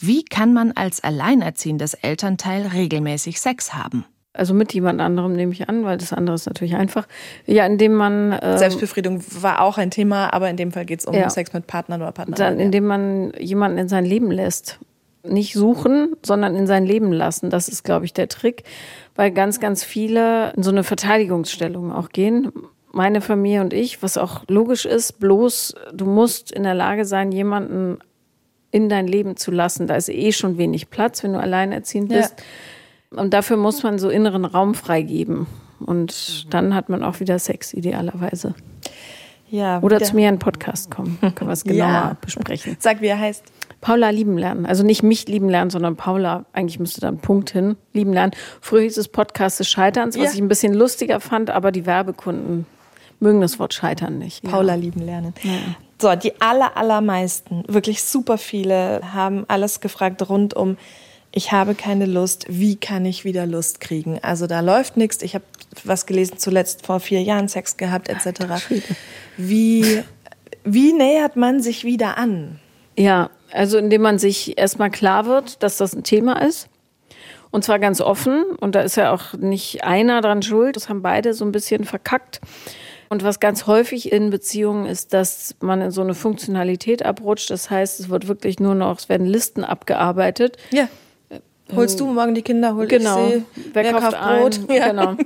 wie 0.00 0.24
kann 0.24 0.54
man 0.54 0.72
als 0.72 1.04
alleinerziehendes 1.04 1.92
Elternteil 1.92 2.68
regelmäßig 2.68 3.42
Sex 3.42 3.74
haben? 3.74 4.06
Also 4.32 4.54
mit 4.54 4.72
jemand 4.72 5.02
anderem 5.02 5.34
nehme 5.34 5.52
ich 5.52 5.68
an, 5.68 5.84
weil 5.84 5.98
das 5.98 6.14
andere 6.14 6.36
ist 6.36 6.46
natürlich 6.46 6.76
einfach. 6.76 7.06
Ja, 7.44 7.66
indem 7.66 7.92
man. 7.92 8.32
Äh, 8.32 8.56
Selbstbefriedung 8.56 9.22
war 9.42 9.60
auch 9.60 9.76
ein 9.76 9.90
Thema, 9.90 10.32
aber 10.32 10.48
in 10.48 10.56
dem 10.56 10.72
Fall 10.72 10.86
geht 10.86 11.00
es 11.00 11.04
um 11.04 11.12
ja. 11.12 11.28
Sex 11.28 11.52
mit 11.52 11.66
Partnern 11.66 12.00
oder 12.00 12.12
Partnerin. 12.12 12.38
Dann, 12.38 12.58
indem 12.58 12.86
man 12.86 13.32
jemanden 13.38 13.76
in 13.76 13.88
sein 13.88 14.06
Leben 14.06 14.30
lässt. 14.30 14.78
Nicht 15.24 15.54
suchen, 15.54 16.16
sondern 16.24 16.54
in 16.54 16.66
sein 16.66 16.86
Leben 16.86 17.12
lassen. 17.12 17.50
Das 17.50 17.68
ist, 17.68 17.82
glaube 17.82 18.04
ich, 18.04 18.12
der 18.12 18.28
Trick, 18.28 18.64
weil 19.16 19.30
ganz, 19.30 19.60
ganz 19.60 19.84
viele 19.84 20.52
in 20.56 20.62
so 20.62 20.70
eine 20.70 20.84
Verteidigungsstellung 20.84 21.92
auch 21.92 22.10
gehen. 22.10 22.52
Meine 22.92 23.20
Familie 23.20 23.60
und 23.60 23.72
ich, 23.72 24.02
was 24.02 24.16
auch 24.16 24.44
logisch 24.48 24.86
ist, 24.86 25.20
bloß 25.20 25.74
du 25.92 26.06
musst 26.06 26.52
in 26.52 26.62
der 26.62 26.74
Lage 26.74 27.04
sein, 27.04 27.32
jemanden 27.32 27.98
in 28.70 28.88
dein 28.88 29.06
Leben 29.06 29.36
zu 29.36 29.50
lassen. 29.50 29.86
Da 29.86 29.96
ist 29.96 30.08
eh 30.08 30.32
schon 30.32 30.58
wenig 30.58 30.90
Platz, 30.90 31.22
wenn 31.22 31.32
du 31.32 31.40
alleinerziehend 31.40 32.08
bist. 32.10 32.34
Ja. 32.38 33.20
Und 33.20 33.34
dafür 33.34 33.56
muss 33.56 33.82
man 33.82 33.98
so 33.98 34.10
inneren 34.10 34.44
Raum 34.44 34.74
freigeben. 34.74 35.46
Und 35.80 36.52
dann 36.52 36.74
hat 36.74 36.88
man 36.88 37.02
auch 37.02 37.20
wieder 37.20 37.38
Sex, 37.38 37.72
idealerweise. 37.72 38.54
Ja, 39.50 39.80
Oder 39.80 40.00
zu 40.00 40.14
mir 40.14 40.22
in 40.22 40.28
einen 40.28 40.38
Podcast 40.38 40.90
kommen. 40.90 41.18
Können 41.20 41.48
wir 41.48 41.52
es 41.52 41.64
genauer 41.64 41.88
ja. 41.88 42.16
besprechen. 42.20 42.76
Sag, 42.78 43.00
wie 43.00 43.06
er 43.06 43.18
heißt. 43.18 43.44
Paula 43.80 44.10
lieben 44.10 44.36
lernen. 44.36 44.66
Also 44.66 44.82
nicht 44.82 45.02
mich 45.02 45.28
lieben 45.28 45.48
lernen, 45.48 45.70
sondern 45.70 45.96
Paula. 45.96 46.46
Eigentlich 46.52 46.80
müsste 46.80 47.00
da 47.00 47.08
ein 47.08 47.18
Punkt 47.18 47.50
hin. 47.50 47.76
Lieben 47.92 48.12
lernen. 48.12 48.32
Früher 48.60 48.82
hieß 48.82 48.96
es 48.96 49.08
Podcast 49.08 49.60
des 49.60 49.68
Scheiterns, 49.68 50.16
was 50.16 50.24
ja. 50.24 50.32
ich 50.32 50.40
ein 50.40 50.48
bisschen 50.48 50.74
lustiger 50.74 51.20
fand, 51.20 51.50
aber 51.50 51.70
die 51.70 51.86
Werbekunden 51.86 52.66
mögen 53.20 53.40
das 53.40 53.58
Wort 53.58 53.74
Scheitern 53.74 54.18
nicht. 54.18 54.42
Paula 54.42 54.74
ja. 54.74 54.80
lieben 54.80 55.00
lernen. 55.00 55.34
Ja. 55.42 55.76
So, 56.00 56.14
die 56.14 56.40
aller, 56.40 56.76
allermeisten, 56.76 57.64
wirklich 57.66 58.02
super 58.04 58.38
viele, 58.38 59.00
haben 59.12 59.44
alles 59.48 59.80
gefragt 59.80 60.28
rund 60.28 60.54
um, 60.54 60.76
ich 61.30 61.52
habe 61.52 61.74
keine 61.74 62.06
Lust, 62.06 62.46
wie 62.48 62.76
kann 62.76 63.04
ich 63.04 63.24
wieder 63.24 63.46
Lust 63.46 63.80
kriegen? 63.80 64.18
Also 64.22 64.46
da 64.46 64.60
läuft 64.60 64.96
nichts. 64.96 65.22
Ich 65.22 65.34
habe 65.34 65.44
was 65.84 66.06
gelesen, 66.06 66.38
zuletzt 66.38 66.86
vor 66.86 67.00
vier 67.00 67.22
Jahren 67.22 67.48
Sex 67.48 67.76
gehabt, 67.76 68.08
etc. 68.08 68.64
Wie, 69.36 70.02
wie 70.64 70.92
nähert 70.92 71.36
man 71.36 71.60
sich 71.60 71.84
wieder 71.84 72.16
an? 72.16 72.58
Ja, 72.96 73.30
also 73.52 73.78
indem 73.78 74.02
man 74.02 74.18
sich 74.18 74.58
erstmal 74.58 74.90
klar 74.90 75.26
wird, 75.26 75.62
dass 75.62 75.76
das 75.76 75.94
ein 75.94 76.02
Thema 76.02 76.42
ist. 76.42 76.68
Und 77.50 77.64
zwar 77.64 77.78
ganz 77.78 78.00
offen. 78.00 78.44
Und 78.60 78.74
da 78.74 78.80
ist 78.80 78.96
ja 78.96 79.12
auch 79.12 79.32
nicht 79.32 79.84
einer 79.84 80.20
dran 80.20 80.42
schuld. 80.42 80.76
Das 80.76 80.88
haben 80.88 81.02
beide 81.02 81.32
so 81.32 81.44
ein 81.44 81.52
bisschen 81.52 81.84
verkackt. 81.84 82.40
Und 83.08 83.24
was 83.24 83.40
ganz 83.40 83.66
häufig 83.66 84.12
in 84.12 84.28
Beziehungen 84.28 84.84
ist, 84.84 85.14
dass 85.14 85.56
man 85.60 85.80
in 85.80 85.90
so 85.90 86.02
eine 86.02 86.14
Funktionalität 86.14 87.04
abrutscht. 87.04 87.50
Das 87.50 87.70
heißt, 87.70 88.00
es 88.00 88.08
wird 88.10 88.28
wirklich 88.28 88.60
nur 88.60 88.74
noch, 88.74 88.98
es 88.98 89.08
werden 89.08 89.26
Listen 89.26 89.64
abgearbeitet. 89.64 90.58
Ja. 90.70 90.88
Holst 91.74 92.00
du 92.00 92.06
morgen 92.06 92.34
die 92.34 92.42
Kinder, 92.42 92.74
hol 92.74 92.86
genau. 92.86 93.26
ich 93.26 93.34
sie. 93.34 93.44
Wer, 93.72 93.84
Wer 93.84 93.92
kauft, 93.92 94.18
Brot? 94.18 94.60
Ein? 94.68 94.76
Ja. 94.76 94.88
Genau. 94.88 95.16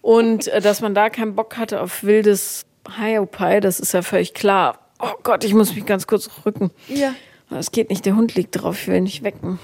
Und 0.00 0.48
äh, 0.48 0.60
dass 0.60 0.80
man 0.80 0.94
da 0.94 1.10
keinen 1.10 1.34
Bock 1.34 1.56
hatte 1.56 1.80
auf 1.80 2.02
wildes 2.02 2.64
Hiopai, 2.98 3.60
das 3.60 3.80
ist 3.80 3.92
ja 3.92 4.02
völlig 4.02 4.34
klar. 4.34 4.78
Oh 5.00 5.14
Gott, 5.22 5.44
ich 5.44 5.54
muss 5.54 5.74
mich 5.74 5.86
ganz 5.86 6.06
kurz 6.06 6.28
rücken. 6.44 6.70
Ja. 6.88 7.14
Es 7.58 7.72
geht 7.72 7.90
nicht, 7.90 8.06
der 8.06 8.16
Hund 8.16 8.34
liegt 8.34 8.50
drauf, 8.52 8.82
ich 8.82 8.88
will 8.88 9.00
nicht 9.00 9.22
wecken. 9.22 9.58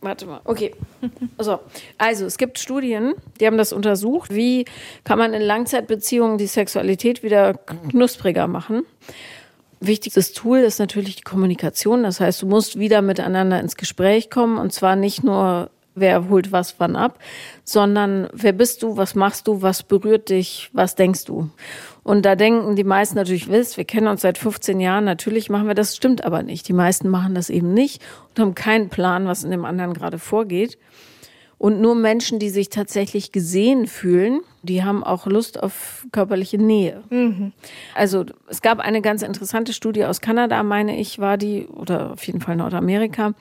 Warte 0.00 0.26
mal. 0.26 0.40
Okay. 0.44 0.74
So. 1.38 1.58
Also, 1.96 2.26
es 2.26 2.36
gibt 2.36 2.58
Studien, 2.58 3.14
die 3.40 3.46
haben 3.46 3.56
das 3.56 3.72
untersucht. 3.72 4.34
Wie 4.34 4.66
kann 5.04 5.18
man 5.18 5.32
in 5.32 5.40
Langzeitbeziehungen 5.40 6.36
die 6.36 6.46
Sexualität 6.46 7.22
wieder 7.22 7.54
knuspriger 7.54 8.46
machen? 8.46 8.82
Wichtigstes 9.80 10.34
Tool 10.34 10.58
ist 10.58 10.78
natürlich 10.78 11.16
die 11.16 11.22
Kommunikation. 11.22 12.02
Das 12.02 12.20
heißt, 12.20 12.42
du 12.42 12.46
musst 12.46 12.78
wieder 12.78 13.00
miteinander 13.00 13.58
ins 13.58 13.76
Gespräch 13.76 14.28
kommen 14.28 14.58
und 14.58 14.72
zwar 14.74 14.96
nicht 14.96 15.24
nur 15.24 15.70
wer 15.94 16.28
holt 16.28 16.52
was 16.52 16.76
wann 16.78 16.96
ab, 16.96 17.18
sondern 17.64 18.28
wer 18.32 18.52
bist 18.52 18.82
du, 18.82 18.96
was 18.96 19.14
machst 19.14 19.48
du, 19.48 19.62
was 19.62 19.82
berührt 19.82 20.28
dich, 20.28 20.70
was 20.72 20.94
denkst 20.94 21.24
du? 21.24 21.48
Und 22.02 22.24
da 22.24 22.34
denken 22.34 22.76
die 22.76 22.84
meisten 22.84 23.16
natürlich, 23.16 23.48
wisst, 23.48 23.76
wir 23.76 23.84
kennen 23.84 24.06
uns 24.06 24.22
seit 24.22 24.38
15 24.38 24.80
Jahren, 24.80 25.04
natürlich 25.04 25.50
machen 25.50 25.66
wir 25.66 25.74
das, 25.74 25.96
stimmt 25.96 26.24
aber 26.24 26.42
nicht. 26.42 26.66
Die 26.68 26.72
meisten 26.72 27.08
machen 27.08 27.34
das 27.34 27.50
eben 27.50 27.74
nicht 27.74 28.02
und 28.30 28.40
haben 28.40 28.54
keinen 28.54 28.88
Plan, 28.88 29.26
was 29.26 29.44
in 29.44 29.50
dem 29.50 29.64
anderen 29.64 29.94
gerade 29.94 30.18
vorgeht. 30.18 30.78
Und 31.60 31.82
nur 31.82 31.94
Menschen, 31.94 32.38
die 32.38 32.48
sich 32.48 32.70
tatsächlich 32.70 33.32
gesehen 33.32 33.86
fühlen, 33.86 34.40
die 34.62 34.82
haben 34.82 35.04
auch 35.04 35.26
Lust 35.26 35.62
auf 35.62 36.06
körperliche 36.10 36.56
Nähe. 36.56 37.02
Mhm. 37.10 37.52
Also 37.94 38.24
es 38.48 38.62
gab 38.62 38.78
eine 38.78 39.02
ganz 39.02 39.20
interessante 39.20 39.74
Studie 39.74 40.06
aus 40.06 40.22
Kanada, 40.22 40.62
meine 40.62 40.98
ich, 40.98 41.18
war 41.18 41.36
die, 41.36 41.66
oder 41.66 42.12
auf 42.12 42.26
jeden 42.26 42.40
Fall 42.40 42.56
Nordamerika, 42.56 43.34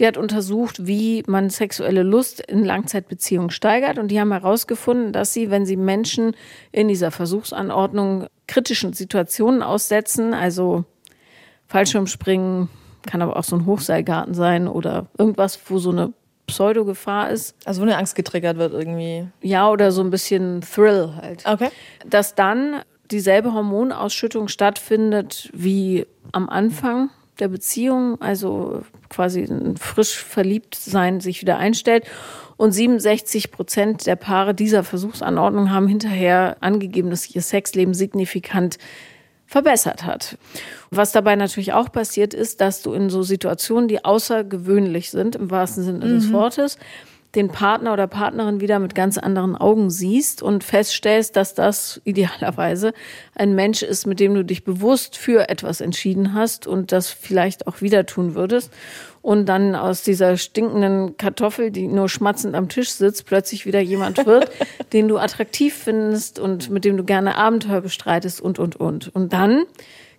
die 0.00 0.06
hat 0.08 0.16
untersucht, 0.16 0.84
wie 0.88 1.22
man 1.28 1.48
sexuelle 1.48 2.02
Lust 2.02 2.40
in 2.40 2.64
Langzeitbeziehungen 2.64 3.50
steigert. 3.50 4.00
Und 4.00 4.08
die 4.08 4.18
haben 4.18 4.32
herausgefunden, 4.32 5.12
dass 5.12 5.32
sie, 5.32 5.52
wenn 5.52 5.64
sie 5.64 5.76
Menschen 5.76 6.34
in 6.72 6.88
dieser 6.88 7.12
Versuchsanordnung 7.12 8.26
kritischen 8.48 8.94
Situationen 8.94 9.62
aussetzen, 9.62 10.34
also 10.34 10.86
Fallschirmspringen, 11.68 12.68
kann 13.06 13.22
aber 13.22 13.36
auch 13.36 13.44
so 13.44 13.54
ein 13.54 13.64
Hochseilgarten 13.64 14.34
sein 14.34 14.66
oder 14.66 15.06
irgendwas, 15.16 15.60
wo 15.68 15.78
so 15.78 15.90
eine 15.90 16.12
Pseudo-Gefahr 16.50 17.30
ist. 17.30 17.54
Also 17.64 17.80
wo 17.80 17.84
eine 17.84 17.96
Angst 17.96 18.14
getriggert 18.14 18.58
wird 18.58 18.72
irgendwie. 18.72 19.26
Ja, 19.42 19.70
oder 19.70 19.92
so 19.92 20.02
ein 20.02 20.10
bisschen 20.10 20.60
Thrill 20.60 21.12
halt. 21.20 21.44
Okay. 21.46 21.70
Dass 22.06 22.34
dann 22.34 22.82
dieselbe 23.10 23.52
Hormonausschüttung 23.52 24.48
stattfindet 24.48 25.50
wie 25.52 26.06
am 26.32 26.48
Anfang 26.48 27.10
der 27.38 27.48
Beziehung, 27.48 28.20
also 28.20 28.82
quasi 29.08 29.42
ein 29.42 29.76
frisch 29.76 30.16
verliebt 30.18 30.74
sein 30.74 31.20
sich 31.20 31.40
wieder 31.40 31.58
einstellt. 31.58 32.04
Und 32.56 32.72
67 32.72 33.50
Prozent 33.50 34.06
der 34.06 34.16
Paare 34.16 34.54
dieser 34.54 34.84
Versuchsanordnung 34.84 35.70
haben 35.70 35.88
hinterher 35.88 36.58
angegeben, 36.60 37.08
dass 37.08 37.34
ihr 37.34 37.40
Sexleben 37.40 37.94
signifikant 37.94 38.76
verbessert 39.50 40.04
hat. 40.04 40.38
Was 40.90 41.10
dabei 41.10 41.34
natürlich 41.34 41.72
auch 41.72 41.90
passiert 41.90 42.34
ist, 42.34 42.60
dass 42.60 42.82
du 42.82 42.92
in 42.92 43.10
so 43.10 43.24
Situationen, 43.24 43.88
die 43.88 44.04
außergewöhnlich 44.04 45.10
sind, 45.10 45.34
im 45.34 45.50
wahrsten 45.50 45.82
Sinne 45.82 46.06
mhm. 46.06 46.14
des 46.14 46.32
Wortes, 46.32 46.78
den 47.34 47.48
Partner 47.48 47.92
oder 47.92 48.06
Partnerin 48.06 48.60
wieder 48.60 48.78
mit 48.78 48.94
ganz 48.94 49.18
anderen 49.18 49.56
Augen 49.56 49.90
siehst 49.90 50.40
und 50.40 50.62
feststellst, 50.62 51.34
dass 51.34 51.54
das 51.54 52.00
idealerweise 52.04 52.92
ein 53.34 53.56
Mensch 53.56 53.82
ist, 53.82 54.06
mit 54.06 54.20
dem 54.20 54.34
du 54.34 54.44
dich 54.44 54.62
bewusst 54.62 55.16
für 55.16 55.48
etwas 55.48 55.80
entschieden 55.80 56.32
hast 56.34 56.68
und 56.68 56.92
das 56.92 57.10
vielleicht 57.10 57.66
auch 57.66 57.80
wieder 57.80 58.06
tun 58.06 58.36
würdest. 58.36 58.72
Und 59.22 59.46
dann 59.46 59.74
aus 59.74 60.02
dieser 60.02 60.36
stinkenden 60.38 61.16
Kartoffel, 61.18 61.70
die 61.70 61.88
nur 61.88 62.08
schmatzend 62.08 62.54
am 62.54 62.68
Tisch 62.68 62.90
sitzt, 62.90 63.26
plötzlich 63.26 63.66
wieder 63.66 63.80
jemand 63.80 64.24
wird, 64.24 64.50
den 64.92 65.08
du 65.08 65.18
attraktiv 65.18 65.74
findest 65.74 66.38
und 66.38 66.70
mit 66.70 66.84
dem 66.84 66.96
du 66.96 67.04
gerne 67.04 67.36
Abenteuer 67.36 67.82
bestreitest 67.82 68.40
und, 68.40 68.58
und, 68.58 68.76
und. 68.76 69.14
Und 69.14 69.32
dann 69.32 69.66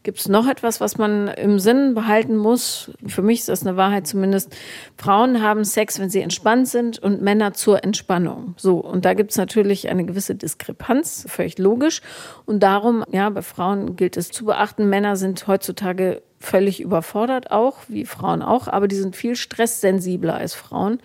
Gibt 0.04 0.20
es 0.20 0.28
noch 0.28 0.48
etwas, 0.48 0.82
was 0.82 0.98
man 0.98 1.28
im 1.28 1.60
Sinn 1.60 1.94
behalten 1.94 2.36
muss? 2.36 2.90
Für 3.06 3.22
mich 3.22 3.42
ist 3.42 3.50
das 3.50 3.66
eine 3.66 3.78
Wahrheit 3.78 4.08
zumindest. 4.08 4.56
Frauen 4.98 5.44
haben 5.44 5.64
Sex, 5.64 6.00
wenn 6.00 6.10
sie 6.10 6.22
entspannt 6.22 6.68
sind 6.68 6.98
und 6.98 7.22
Männer 7.22 7.54
zur 7.54 7.84
Entspannung. 7.84 8.56
So, 8.58 8.78
und 8.78 9.06
da 9.06 9.14
gibt 9.14 9.30
es 9.30 9.38
natürlich 9.38 9.90
eine 9.90 10.04
gewisse 10.04 10.34
Diskrepanz, 10.34 11.26
völlig 11.28 11.60
logisch. 11.60 12.02
Und 12.46 12.64
darum, 12.64 13.04
ja, 13.12 13.30
bei 13.30 13.44
Frauen 13.44 13.96
gilt 13.96 14.18
es 14.18 14.32
zu 14.32 14.46
beachten, 14.46 14.90
Männer 14.90 15.16
sind 15.18 15.46
heutzutage 15.46 16.24
völlig 16.42 16.82
überfordert 16.82 17.52
auch, 17.52 17.78
wie 17.88 18.06
Frauen 18.06 18.42
auch, 18.42 18.68
aber 18.68 18.88
die 18.88 18.96
sind 18.96 19.16
viel 19.16 19.36
stresssensibler 19.36 20.36
als 20.36 20.54
Frauen. 20.54 21.00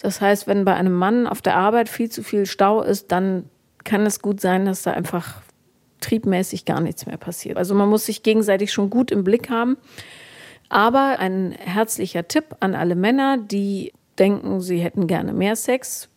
Das 0.00 0.20
heißt, 0.20 0.46
wenn 0.46 0.64
bei 0.64 0.74
einem 0.74 0.94
Mann 0.94 1.26
auf 1.26 1.40
der 1.42 1.56
Arbeit 1.56 1.88
viel 1.88 2.10
zu 2.10 2.22
viel 2.22 2.46
Stau 2.46 2.82
ist, 2.82 3.12
dann 3.12 3.48
kann 3.84 4.04
es 4.06 4.20
gut 4.20 4.40
sein, 4.40 4.64
dass 4.64 4.82
da 4.82 4.92
einfach 4.92 5.42
triebmäßig 6.00 6.64
gar 6.64 6.80
nichts 6.80 7.06
mehr 7.06 7.16
passiert. 7.16 7.56
Also 7.56 7.74
man 7.74 7.88
muss 7.88 8.06
sich 8.06 8.22
gegenseitig 8.22 8.72
schon 8.72 8.90
gut 8.90 9.10
im 9.10 9.24
Blick 9.24 9.48
haben. 9.48 9.76
Aber 10.68 11.18
ein 11.18 11.52
herzlicher 11.52 12.26
Tipp 12.26 12.56
an 12.60 12.74
alle 12.74 12.94
Männer, 12.94 13.38
die 13.38 13.92
denken, 14.18 14.60
sie 14.60 14.78
hätten 14.78 15.06
gerne 15.06 15.32
mehr 15.32 15.54
Sex. 15.54 16.08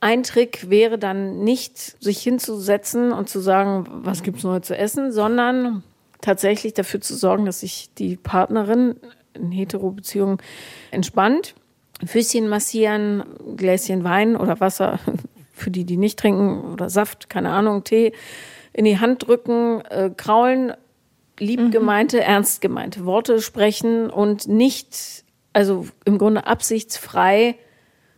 Ein 0.00 0.22
Trick 0.22 0.70
wäre 0.70 0.98
dann 0.98 1.44
nicht, 1.44 2.02
sich 2.02 2.20
hinzusetzen 2.20 3.12
und 3.12 3.28
zu 3.28 3.40
sagen, 3.40 3.86
was 3.88 4.22
gibt 4.22 4.38
es 4.38 4.44
neu 4.44 4.60
zu 4.60 4.76
essen, 4.76 5.12
sondern 5.12 5.82
tatsächlich 6.20 6.74
dafür 6.74 7.00
zu 7.00 7.14
sorgen, 7.14 7.46
dass 7.46 7.60
sich 7.60 7.90
die 7.98 8.16
Partnerin 8.16 8.96
in 9.34 9.52
Hetero-Beziehungen 9.52 10.38
entspannt. 10.90 11.54
Füßchen 12.04 12.48
massieren, 12.48 13.24
Gläschen 13.56 14.04
Wein 14.04 14.36
oder 14.36 14.60
Wasser 14.60 14.98
für 15.52 15.70
die, 15.70 15.84
die 15.84 15.96
nicht 15.96 16.18
trinken 16.18 16.72
oder 16.72 16.90
Saft, 16.90 17.30
keine 17.30 17.50
Ahnung, 17.50 17.84
Tee 17.84 18.12
in 18.72 18.84
die 18.84 18.98
Hand 18.98 19.26
drücken, 19.26 19.80
äh, 19.86 20.10
kraulen, 20.14 20.74
lieb 21.38 21.60
mhm. 21.60 21.70
gemeinte, 21.70 22.18
mhm. 22.18 22.22
ernst 22.22 22.60
gemeinte 22.60 23.06
Worte 23.06 23.40
sprechen 23.40 24.10
und 24.10 24.48
nicht, 24.48 25.24
also 25.54 25.86
im 26.04 26.18
Grunde 26.18 26.46
absichtsfrei 26.46 27.56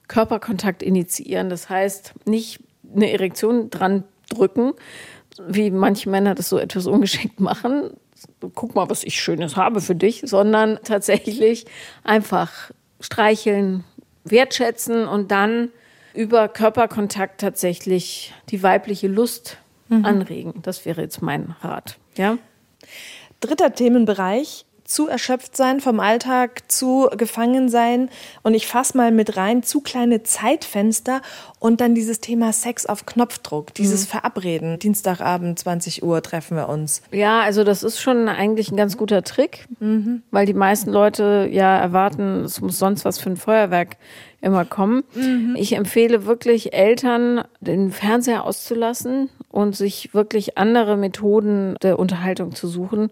Körperkontakt 0.09 0.83
initiieren. 0.83 1.49
Das 1.49 1.69
heißt, 1.69 2.15
nicht 2.25 2.61
eine 2.93 3.13
Erektion 3.13 3.71
dran 3.71 4.05
drücken, 4.31 4.73
wie 5.47 5.71
manche 5.71 6.09
Männer 6.09 6.35
das 6.35 6.49
so 6.49 6.59
etwas 6.59 6.87
ungeschickt 6.87 7.41
machen. 7.41 7.91
Guck 8.55 8.75
mal, 8.75 8.91
was 8.91 9.05
ich 9.05 9.21
Schönes 9.21 9.57
habe 9.57 9.81
für 9.81 9.95
dich, 9.95 10.23
sondern 10.25 10.79
tatsächlich 10.85 11.67
einfach 12.05 12.71
streicheln, 13.01 13.85
wertschätzen 14.25 15.07
und 15.07 15.31
dann 15.31 15.71
über 16.15 16.49
Körperkontakt 16.49 17.41
tatsächlich 17.41 18.35
die 18.49 18.63
weibliche 18.63 19.07
Lust 19.07 19.59
mhm. 19.89 20.05
anregen. 20.05 20.55
Das 20.63 20.85
wäre 20.85 21.03
jetzt 21.03 21.23
mein 21.23 21.55
Rat. 21.61 21.97
Ja. 22.17 22.39
Dritter 23.41 23.73
Themenbereich 23.73 24.65
zu 24.89 25.07
erschöpft 25.07 25.55
sein 25.55 25.81
vom 25.81 26.01
Alltag, 26.01 26.63
zu 26.69 27.11
gefangen 27.17 27.69
sein. 27.69 28.09
Und 28.43 28.55
ich 28.55 28.67
fasse 28.67 28.97
mal 28.97 29.13
mit 29.13 29.37
rein, 29.37 29.63
zu 29.63 29.83
kleine 29.83 30.23
Zeitfenster 30.23 31.21
und 31.61 31.83
dann 31.83 31.95
dieses 31.95 32.21
Thema 32.21 32.55
Sex 32.55 32.87
auf 32.87 33.05
Knopfdruck, 33.05 33.75
dieses 33.75 34.07
mhm. 34.07 34.11
Verabreden. 34.11 34.79
Dienstagabend, 34.79 35.59
20 35.59 36.03
Uhr 36.03 36.23
treffen 36.23 36.57
wir 36.57 36.71
uns. 36.71 37.03
Ja, 37.13 37.41
also 37.41 37.65
das 37.65 37.83
ist 37.83 38.01
schon 38.01 38.29
eigentlich 38.29 38.73
ein 38.73 38.79
ganz 38.79 38.97
guter 38.97 39.23
Trick, 39.23 39.67
mhm. 39.79 40.23
weil 40.31 40.47
die 40.47 40.55
meisten 40.55 40.91
Leute 40.91 41.47
ja 41.53 41.79
erwarten, 41.79 42.45
es 42.45 42.63
muss 42.63 42.79
sonst 42.79 43.05
was 43.05 43.19
für 43.19 43.29
ein 43.29 43.37
Feuerwerk 43.37 43.99
immer 44.41 44.65
kommen. 44.65 45.05
Mhm. 45.15 45.55
Ich 45.59 45.75
empfehle 45.75 46.25
wirklich 46.25 46.73
Eltern, 46.73 47.45
den 47.61 47.93
Fernseher 47.93 48.45
auszulassen 48.45 49.29
und 49.51 49.77
sich 49.77 50.15
wirklich 50.15 50.57
andere 50.57 50.97
Methoden 50.97 51.77
der 51.83 51.99
Unterhaltung 51.99 52.55
zu 52.55 52.69
suchen 52.69 53.11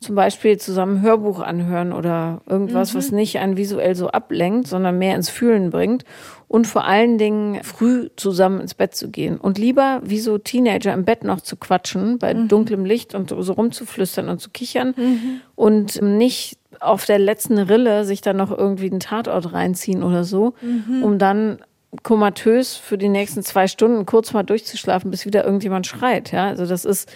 zum 0.00 0.14
Beispiel 0.14 0.56
zusammen 0.56 1.02
Hörbuch 1.02 1.40
anhören 1.40 1.92
oder 1.92 2.40
irgendwas, 2.46 2.94
mhm. 2.94 2.98
was 2.98 3.12
nicht 3.12 3.38
einen 3.38 3.58
visuell 3.58 3.94
so 3.94 4.08
ablenkt, 4.08 4.66
sondern 4.66 4.98
mehr 4.98 5.14
ins 5.14 5.28
Fühlen 5.28 5.68
bringt. 5.70 6.04
Und 6.48 6.66
vor 6.66 6.84
allen 6.84 7.18
Dingen 7.18 7.62
früh 7.62 8.08
zusammen 8.16 8.60
ins 8.60 8.74
Bett 8.74 8.94
zu 8.94 9.10
gehen. 9.10 9.36
Und 9.36 9.58
lieber 9.58 10.00
wie 10.02 10.18
so 10.18 10.38
Teenager 10.38 10.94
im 10.94 11.04
Bett 11.04 11.22
noch 11.22 11.42
zu 11.42 11.56
quatschen, 11.56 12.18
bei 12.18 12.32
mhm. 12.32 12.48
dunklem 12.48 12.84
Licht 12.84 13.14
und 13.14 13.28
so 13.28 13.52
rumzuflüstern 13.52 14.30
und 14.30 14.40
zu 14.40 14.48
kichern. 14.50 14.94
Mhm. 14.96 15.40
Und 15.54 16.00
nicht 16.00 16.58
auf 16.80 17.04
der 17.04 17.18
letzten 17.18 17.58
Rille 17.58 18.04
sich 18.04 18.22
dann 18.22 18.38
noch 18.38 18.56
irgendwie 18.56 18.90
einen 18.90 19.00
Tatort 19.00 19.52
reinziehen 19.52 20.02
oder 20.02 20.24
so, 20.24 20.54
mhm. 20.62 21.02
um 21.04 21.18
dann 21.18 21.58
komatös 22.02 22.74
für 22.74 22.96
die 22.96 23.08
nächsten 23.08 23.42
zwei 23.42 23.66
Stunden 23.66 24.06
kurz 24.06 24.32
mal 24.32 24.44
durchzuschlafen, 24.44 25.10
bis 25.10 25.26
wieder 25.26 25.44
irgendjemand 25.44 25.86
schreit. 25.86 26.32
Ja, 26.32 26.46
also 26.46 26.64
das 26.64 26.84
ist 26.84 27.12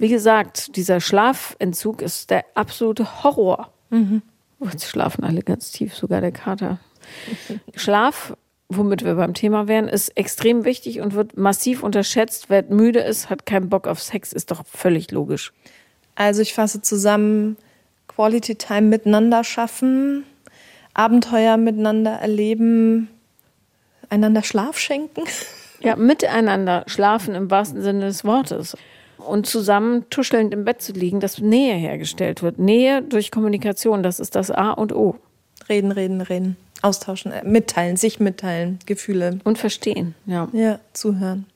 wie 0.00 0.08
gesagt, 0.08 0.76
dieser 0.76 0.98
Schlafentzug 0.98 2.00
ist 2.00 2.30
der 2.30 2.46
absolute 2.54 3.22
Horror. 3.22 3.70
Mhm. 3.90 4.22
Jetzt 4.60 4.86
schlafen 4.86 5.24
alle 5.24 5.42
ganz 5.42 5.72
tief, 5.72 5.94
sogar 5.94 6.22
der 6.22 6.32
Kater. 6.32 6.78
Schlaf, 7.76 8.34
womit 8.70 9.04
wir 9.04 9.14
beim 9.16 9.34
Thema 9.34 9.68
wären, 9.68 9.88
ist 9.88 10.08
extrem 10.16 10.64
wichtig 10.64 11.00
und 11.00 11.12
wird 11.14 11.36
massiv 11.36 11.82
unterschätzt. 11.82 12.46
Wer 12.48 12.64
müde 12.64 13.00
ist, 13.00 13.28
hat 13.28 13.44
keinen 13.44 13.68
Bock 13.68 13.86
auf 13.86 14.02
Sex, 14.02 14.32
ist 14.32 14.50
doch 14.50 14.64
völlig 14.66 15.10
logisch. 15.10 15.52
Also 16.14 16.40
ich 16.40 16.54
fasse 16.54 16.80
zusammen, 16.80 17.58
Quality 18.08 18.54
Time 18.54 18.88
miteinander 18.88 19.44
schaffen, 19.44 20.24
Abenteuer 20.94 21.58
miteinander 21.58 22.12
erleben, 22.12 23.10
einander 24.08 24.42
Schlaf 24.42 24.78
schenken. 24.78 25.24
Ja, 25.82 25.96
miteinander 25.96 26.84
schlafen 26.86 27.34
im 27.34 27.50
wahrsten 27.50 27.82
Sinne 27.82 28.06
des 28.06 28.24
Wortes 28.24 28.76
und 29.20 29.46
zusammen 29.46 30.08
tuschelnd 30.10 30.52
im 30.52 30.64
Bett 30.64 30.82
zu 30.82 30.92
liegen, 30.92 31.20
dass 31.20 31.38
Nähe 31.38 31.74
hergestellt 31.74 32.42
wird. 32.42 32.58
Nähe 32.58 33.02
durch 33.02 33.30
Kommunikation, 33.30 34.02
das 34.02 34.20
ist 34.20 34.34
das 34.34 34.50
A 34.50 34.70
und 34.70 34.92
O. 34.92 35.16
Reden, 35.68 35.92
reden, 35.92 36.20
reden. 36.20 36.56
Austauschen, 36.82 37.32
äh, 37.32 37.42
mitteilen, 37.44 37.96
sich 37.96 38.20
mitteilen, 38.20 38.78
Gefühle. 38.86 39.38
Und 39.44 39.58
verstehen, 39.58 40.14
ja. 40.26 40.48
Ja, 40.52 40.80
zuhören. 40.92 41.46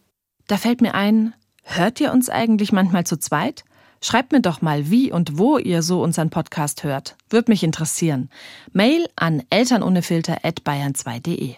Da 0.46 0.58
fällt 0.58 0.82
mir 0.82 0.94
ein, 0.94 1.34
hört 1.62 2.00
ihr 2.00 2.12
uns 2.12 2.28
eigentlich 2.28 2.72
manchmal 2.72 3.04
zu 3.04 3.16
zweit? 3.16 3.64
Schreibt 4.02 4.32
mir 4.32 4.42
doch 4.42 4.60
mal, 4.60 4.90
wie 4.90 5.10
und 5.10 5.38
wo 5.38 5.56
ihr 5.56 5.82
so 5.82 6.02
unseren 6.02 6.28
Podcast 6.28 6.84
hört. 6.84 7.16
Würde 7.30 7.50
mich 7.50 7.62
interessieren. 7.62 8.28
Mail 8.72 9.08
an 9.16 9.42
elternohnefilter.bayern2.de. 9.48 11.54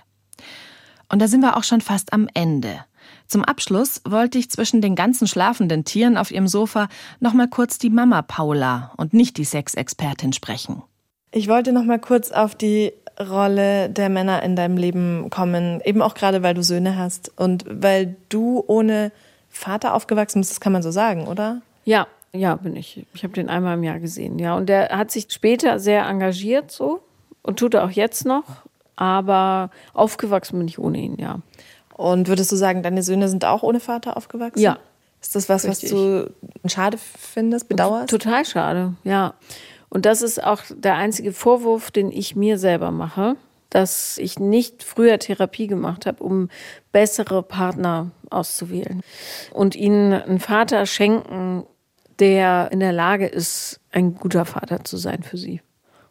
Und 1.08 1.20
da 1.20 1.26
sind 1.26 1.40
wir 1.40 1.56
auch 1.56 1.64
schon 1.64 1.80
fast 1.80 2.12
am 2.12 2.28
Ende. 2.34 2.84
Zum 3.26 3.44
Abschluss 3.44 4.00
wollte 4.04 4.38
ich 4.38 4.50
zwischen 4.50 4.80
den 4.80 4.94
ganzen 4.94 5.26
schlafenden 5.26 5.84
Tieren 5.84 6.16
auf 6.16 6.30
ihrem 6.30 6.48
Sofa 6.48 6.88
noch 7.20 7.32
mal 7.32 7.48
kurz 7.48 7.78
die 7.78 7.90
Mama 7.90 8.22
Paula 8.22 8.92
und 8.96 9.14
nicht 9.14 9.36
die 9.36 9.44
Sexexpertin 9.44 10.32
sprechen. 10.32 10.82
Ich 11.32 11.48
wollte 11.48 11.72
noch 11.72 11.84
mal 11.84 11.98
kurz 11.98 12.30
auf 12.30 12.54
die 12.54 12.92
Rolle 13.18 13.88
der 13.90 14.08
Männer 14.08 14.42
in 14.42 14.56
deinem 14.56 14.76
Leben 14.76 15.30
kommen, 15.30 15.80
eben 15.84 16.02
auch 16.02 16.14
gerade 16.14 16.42
weil 16.42 16.54
du 16.54 16.62
Söhne 16.62 16.96
hast 16.96 17.32
und 17.36 17.64
weil 17.68 18.16
du 18.28 18.62
ohne 18.66 19.10
Vater 19.48 19.94
aufgewachsen 19.94 20.40
bist, 20.40 20.50
das 20.50 20.60
kann 20.60 20.72
man 20.72 20.82
so 20.82 20.90
sagen, 20.90 21.26
oder? 21.26 21.62
Ja, 21.84 22.06
ja, 22.32 22.56
bin 22.56 22.76
ich. 22.76 23.06
Ich 23.14 23.24
habe 23.24 23.32
den 23.32 23.48
einmal 23.48 23.76
im 23.76 23.84
Jahr 23.84 24.00
gesehen, 24.00 24.38
ja. 24.38 24.56
Und 24.56 24.68
der 24.68 24.90
hat 24.90 25.10
sich 25.10 25.26
später 25.30 25.78
sehr 25.78 26.06
engagiert 26.06 26.70
so 26.70 27.02
und 27.42 27.58
tut 27.58 27.74
er 27.74 27.84
auch 27.84 27.90
jetzt 27.90 28.26
noch, 28.26 28.44
aber 28.96 29.70
aufgewachsen 29.94 30.58
bin 30.58 30.68
ich 30.68 30.78
ohne 30.78 30.98
ihn, 30.98 31.16
ja. 31.18 31.40
Und 31.96 32.28
würdest 32.28 32.52
du 32.52 32.56
sagen, 32.56 32.82
deine 32.82 33.02
Söhne 33.02 33.28
sind 33.28 33.44
auch 33.46 33.62
ohne 33.62 33.80
Vater 33.80 34.16
aufgewachsen? 34.16 34.60
Ja. 34.60 34.78
Ist 35.22 35.34
das 35.34 35.48
was, 35.48 35.64
Richtig. 35.66 35.90
was 35.92 35.98
du 35.98 36.30
schade 36.68 36.98
findest, 36.98 37.68
bedauerst? 37.68 38.10
Total 38.10 38.44
schade, 38.44 38.94
ja. 39.02 39.34
Und 39.88 40.04
das 40.04 40.20
ist 40.20 40.42
auch 40.44 40.60
der 40.70 40.96
einzige 40.96 41.32
Vorwurf, 41.32 41.90
den 41.90 42.12
ich 42.12 42.36
mir 42.36 42.58
selber 42.58 42.90
mache, 42.90 43.36
dass 43.70 44.18
ich 44.18 44.38
nicht 44.38 44.82
früher 44.82 45.18
Therapie 45.18 45.68
gemacht 45.68 46.04
habe, 46.04 46.22
um 46.22 46.50
bessere 46.92 47.42
Partner 47.42 48.10
auszuwählen 48.30 49.00
und 49.52 49.74
ihnen 49.74 50.12
einen 50.12 50.38
Vater 50.38 50.84
schenken, 50.84 51.64
der 52.18 52.70
in 52.72 52.80
der 52.80 52.92
Lage 52.92 53.26
ist, 53.26 53.80
ein 53.90 54.16
guter 54.16 54.44
Vater 54.44 54.84
zu 54.84 54.96
sein 54.98 55.22
für 55.22 55.38
sie. 55.38 55.62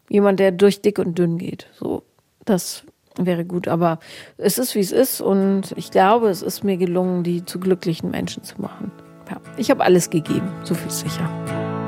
Jemand, 0.08 0.40
der 0.40 0.50
durch 0.52 0.82
dick 0.82 0.98
und 0.98 1.18
dünn 1.18 1.38
geht. 1.38 1.68
So, 1.78 2.02
das 2.44 2.84
wäre 3.20 3.44
gut. 3.44 3.68
Aber 3.68 3.98
es 4.36 4.58
ist, 4.58 4.74
wie 4.74 4.80
es 4.80 4.92
ist. 4.92 5.20
Und 5.20 5.72
ich 5.76 5.90
glaube, 5.90 6.28
es 6.28 6.42
ist 6.42 6.64
mir 6.64 6.76
gelungen, 6.76 7.22
die 7.22 7.44
zu 7.44 7.58
glücklichen 7.58 8.10
Menschen 8.10 8.42
zu 8.42 8.60
machen. 8.60 8.92
Ja, 9.30 9.36
ich 9.56 9.70
habe 9.70 9.82
alles 9.84 10.10
gegeben, 10.10 10.48
so 10.62 10.74
viel 10.74 10.90
sicher. 10.90 11.28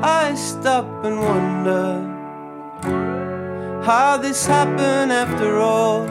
I 0.03 0.35
stop 0.35 0.85
and 1.03 1.19
wonder 1.19 1.99
how 3.85 4.17
this 4.21 4.47
happened 4.47 5.11
after 5.11 5.57
all. 5.57 6.05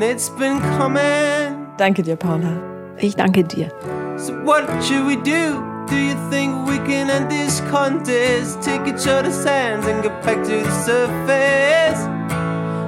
It's 0.00 0.30
been 0.30 0.60
coming. 0.78 1.66
Danke 1.78 2.02
dir, 2.02 2.16
Paula. 2.16 2.52
Ich 2.98 3.16
danke 3.16 3.44
dir. 3.44 3.70
So 4.16 4.32
what 4.44 4.64
should 4.82 5.06
we 5.06 5.16
do? 5.16 5.62
Do 5.88 5.96
you 5.96 6.16
think 6.30 6.66
we 6.66 6.78
can 6.78 7.08
end 7.10 7.30
this 7.30 7.62
contest? 7.70 8.60
Take 8.62 8.86
each 8.88 9.06
other's 9.06 9.44
hands 9.44 9.86
and 9.86 10.02
get 10.02 10.20
back 10.22 10.42
to 10.42 10.62
the 10.62 10.70
surface. 10.84 12.08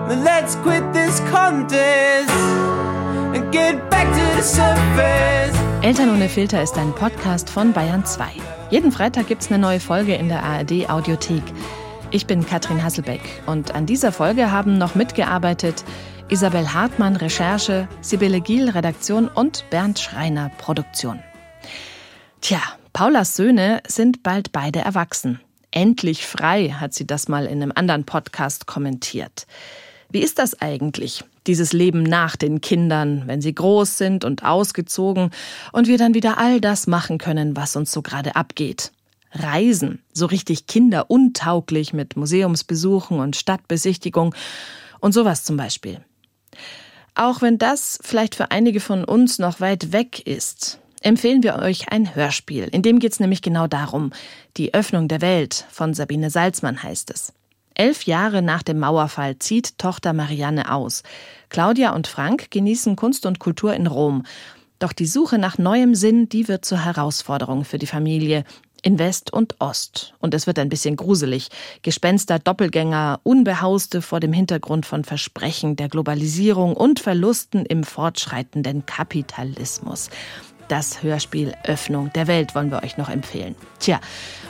Let's 0.08 0.56
quit 0.62 0.82
this 0.94 1.20
contest 1.30 2.30
and 2.30 3.52
get 3.52 3.90
back 3.90 4.06
to 4.06 4.36
the 4.36 4.42
surface. 4.42 5.54
Eltern 5.82 6.08
ohne 6.08 6.30
Filter 6.30 6.62
ist 6.62 6.78
ein 6.78 6.94
Podcast 6.94 7.50
von 7.50 7.74
Bayern 7.74 8.06
2. 8.06 8.30
Jeden 8.70 8.90
Freitag 8.90 9.26
gibt 9.26 9.42
es 9.42 9.50
eine 9.50 9.58
neue 9.58 9.80
Folge 9.80 10.14
in 10.14 10.30
der 10.30 10.42
ARD 10.42 10.88
Audiothek. 10.88 11.42
Ich 12.10 12.26
bin 12.26 12.46
Katrin 12.46 12.82
Hasselbeck 12.82 13.20
und 13.44 13.74
an 13.74 13.84
dieser 13.84 14.10
Folge 14.10 14.50
haben 14.50 14.78
noch 14.78 14.94
mitgearbeitet 14.94 15.84
Isabel 16.30 16.72
Hartmann 16.72 17.16
Recherche, 17.16 17.86
Sibylle 18.00 18.40
Giel 18.40 18.70
Redaktion 18.70 19.28
und 19.28 19.68
Bernd 19.68 19.98
Schreiner 19.98 20.50
Produktion. 20.56 21.22
Tja, 22.40 22.62
Paulas 22.94 23.36
Söhne 23.36 23.82
sind 23.86 24.22
bald 24.22 24.52
beide 24.52 24.78
erwachsen. 24.78 25.40
Endlich 25.70 26.26
frei, 26.26 26.70
hat 26.70 26.94
sie 26.94 27.06
das 27.06 27.28
mal 27.28 27.44
in 27.44 27.62
einem 27.62 27.72
anderen 27.74 28.04
Podcast 28.04 28.66
kommentiert. 28.66 29.46
Wie 30.10 30.20
ist 30.20 30.38
das 30.38 30.60
eigentlich, 30.62 31.22
dieses 31.46 31.74
Leben 31.74 32.02
nach 32.02 32.34
den 32.36 32.62
Kindern, 32.62 33.24
wenn 33.26 33.42
sie 33.42 33.54
groß 33.54 33.98
sind 33.98 34.24
und 34.24 34.42
ausgezogen 34.42 35.30
und 35.72 35.86
wir 35.86 35.98
dann 35.98 36.14
wieder 36.14 36.38
all 36.38 36.62
das 36.62 36.86
machen 36.86 37.18
können, 37.18 37.56
was 37.56 37.76
uns 37.76 37.92
so 37.92 38.00
gerade 38.00 38.34
abgeht? 38.34 38.92
Reisen, 39.32 40.02
so 40.14 40.24
richtig 40.24 40.66
kinderuntauglich 40.66 41.92
mit 41.92 42.16
Museumsbesuchen 42.16 43.20
und 43.20 43.36
Stadtbesichtigung 43.36 44.34
und 45.00 45.12
sowas 45.12 45.44
zum 45.44 45.58
Beispiel. 45.58 46.00
Auch 47.14 47.42
wenn 47.42 47.58
das 47.58 47.98
vielleicht 48.02 48.34
für 48.34 48.50
einige 48.50 48.80
von 48.80 49.04
uns 49.04 49.38
noch 49.38 49.60
weit 49.60 49.92
weg 49.92 50.26
ist, 50.26 50.78
empfehlen 51.02 51.42
wir 51.42 51.56
euch 51.56 51.90
ein 51.90 52.14
Hörspiel. 52.14 52.64
In 52.64 52.82
dem 52.82 52.98
geht 52.98 53.12
es 53.12 53.20
nämlich 53.20 53.42
genau 53.42 53.66
darum. 53.66 54.12
Die 54.56 54.72
Öffnung 54.72 55.08
der 55.08 55.20
Welt 55.20 55.66
von 55.68 55.92
Sabine 55.92 56.30
Salzmann 56.30 56.82
heißt 56.82 57.10
es. 57.10 57.34
Elf 57.78 58.06
Jahre 58.06 58.42
nach 58.42 58.64
dem 58.64 58.80
Mauerfall 58.80 59.38
zieht 59.38 59.78
Tochter 59.78 60.12
Marianne 60.12 60.72
aus. 60.72 61.04
Claudia 61.48 61.94
und 61.94 62.08
Frank 62.08 62.50
genießen 62.50 62.96
Kunst 62.96 63.24
und 63.24 63.38
Kultur 63.38 63.72
in 63.72 63.86
Rom. 63.86 64.24
Doch 64.80 64.92
die 64.92 65.06
Suche 65.06 65.38
nach 65.38 65.58
neuem 65.58 65.94
Sinn, 65.94 66.28
die 66.28 66.48
wird 66.48 66.64
zur 66.64 66.84
Herausforderung 66.84 67.64
für 67.64 67.78
die 67.78 67.86
Familie 67.86 68.42
in 68.82 68.98
West 68.98 69.32
und 69.32 69.60
Ost. 69.60 70.14
Und 70.18 70.34
es 70.34 70.48
wird 70.48 70.58
ein 70.58 70.68
bisschen 70.68 70.96
gruselig. 70.96 71.50
Gespenster, 71.82 72.40
Doppelgänger, 72.40 73.20
Unbehauste 73.22 74.02
vor 74.02 74.18
dem 74.18 74.32
Hintergrund 74.32 74.84
von 74.84 75.04
Versprechen 75.04 75.76
der 75.76 75.88
Globalisierung 75.88 76.74
und 76.74 76.98
Verlusten 76.98 77.64
im 77.64 77.84
fortschreitenden 77.84 78.86
Kapitalismus. 78.86 80.10
Das 80.68 81.02
Hörspiel 81.02 81.54
Öffnung 81.64 82.12
der 82.12 82.26
Welt 82.26 82.54
wollen 82.54 82.70
wir 82.70 82.82
euch 82.82 82.98
noch 82.98 83.08
empfehlen. 83.08 83.56
Tja, 83.80 84.00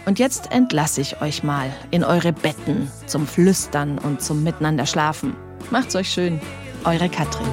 und 0.04 0.18
jetzt 0.18 0.50
entlasse 0.50 1.00
ich 1.00 1.20
euch 1.22 1.42
mal 1.42 1.70
in 1.90 2.02
eure 2.02 2.32
Betten 2.32 2.90
zum 3.06 3.26
Flüstern 3.26 3.98
und 3.98 4.20
zum 4.20 4.42
Miteinander 4.42 4.86
schlafen. 4.86 5.36
Macht's 5.70 5.94
euch 5.94 6.10
schön. 6.10 6.40
Eure 6.84 7.08
Katrin. 7.08 7.46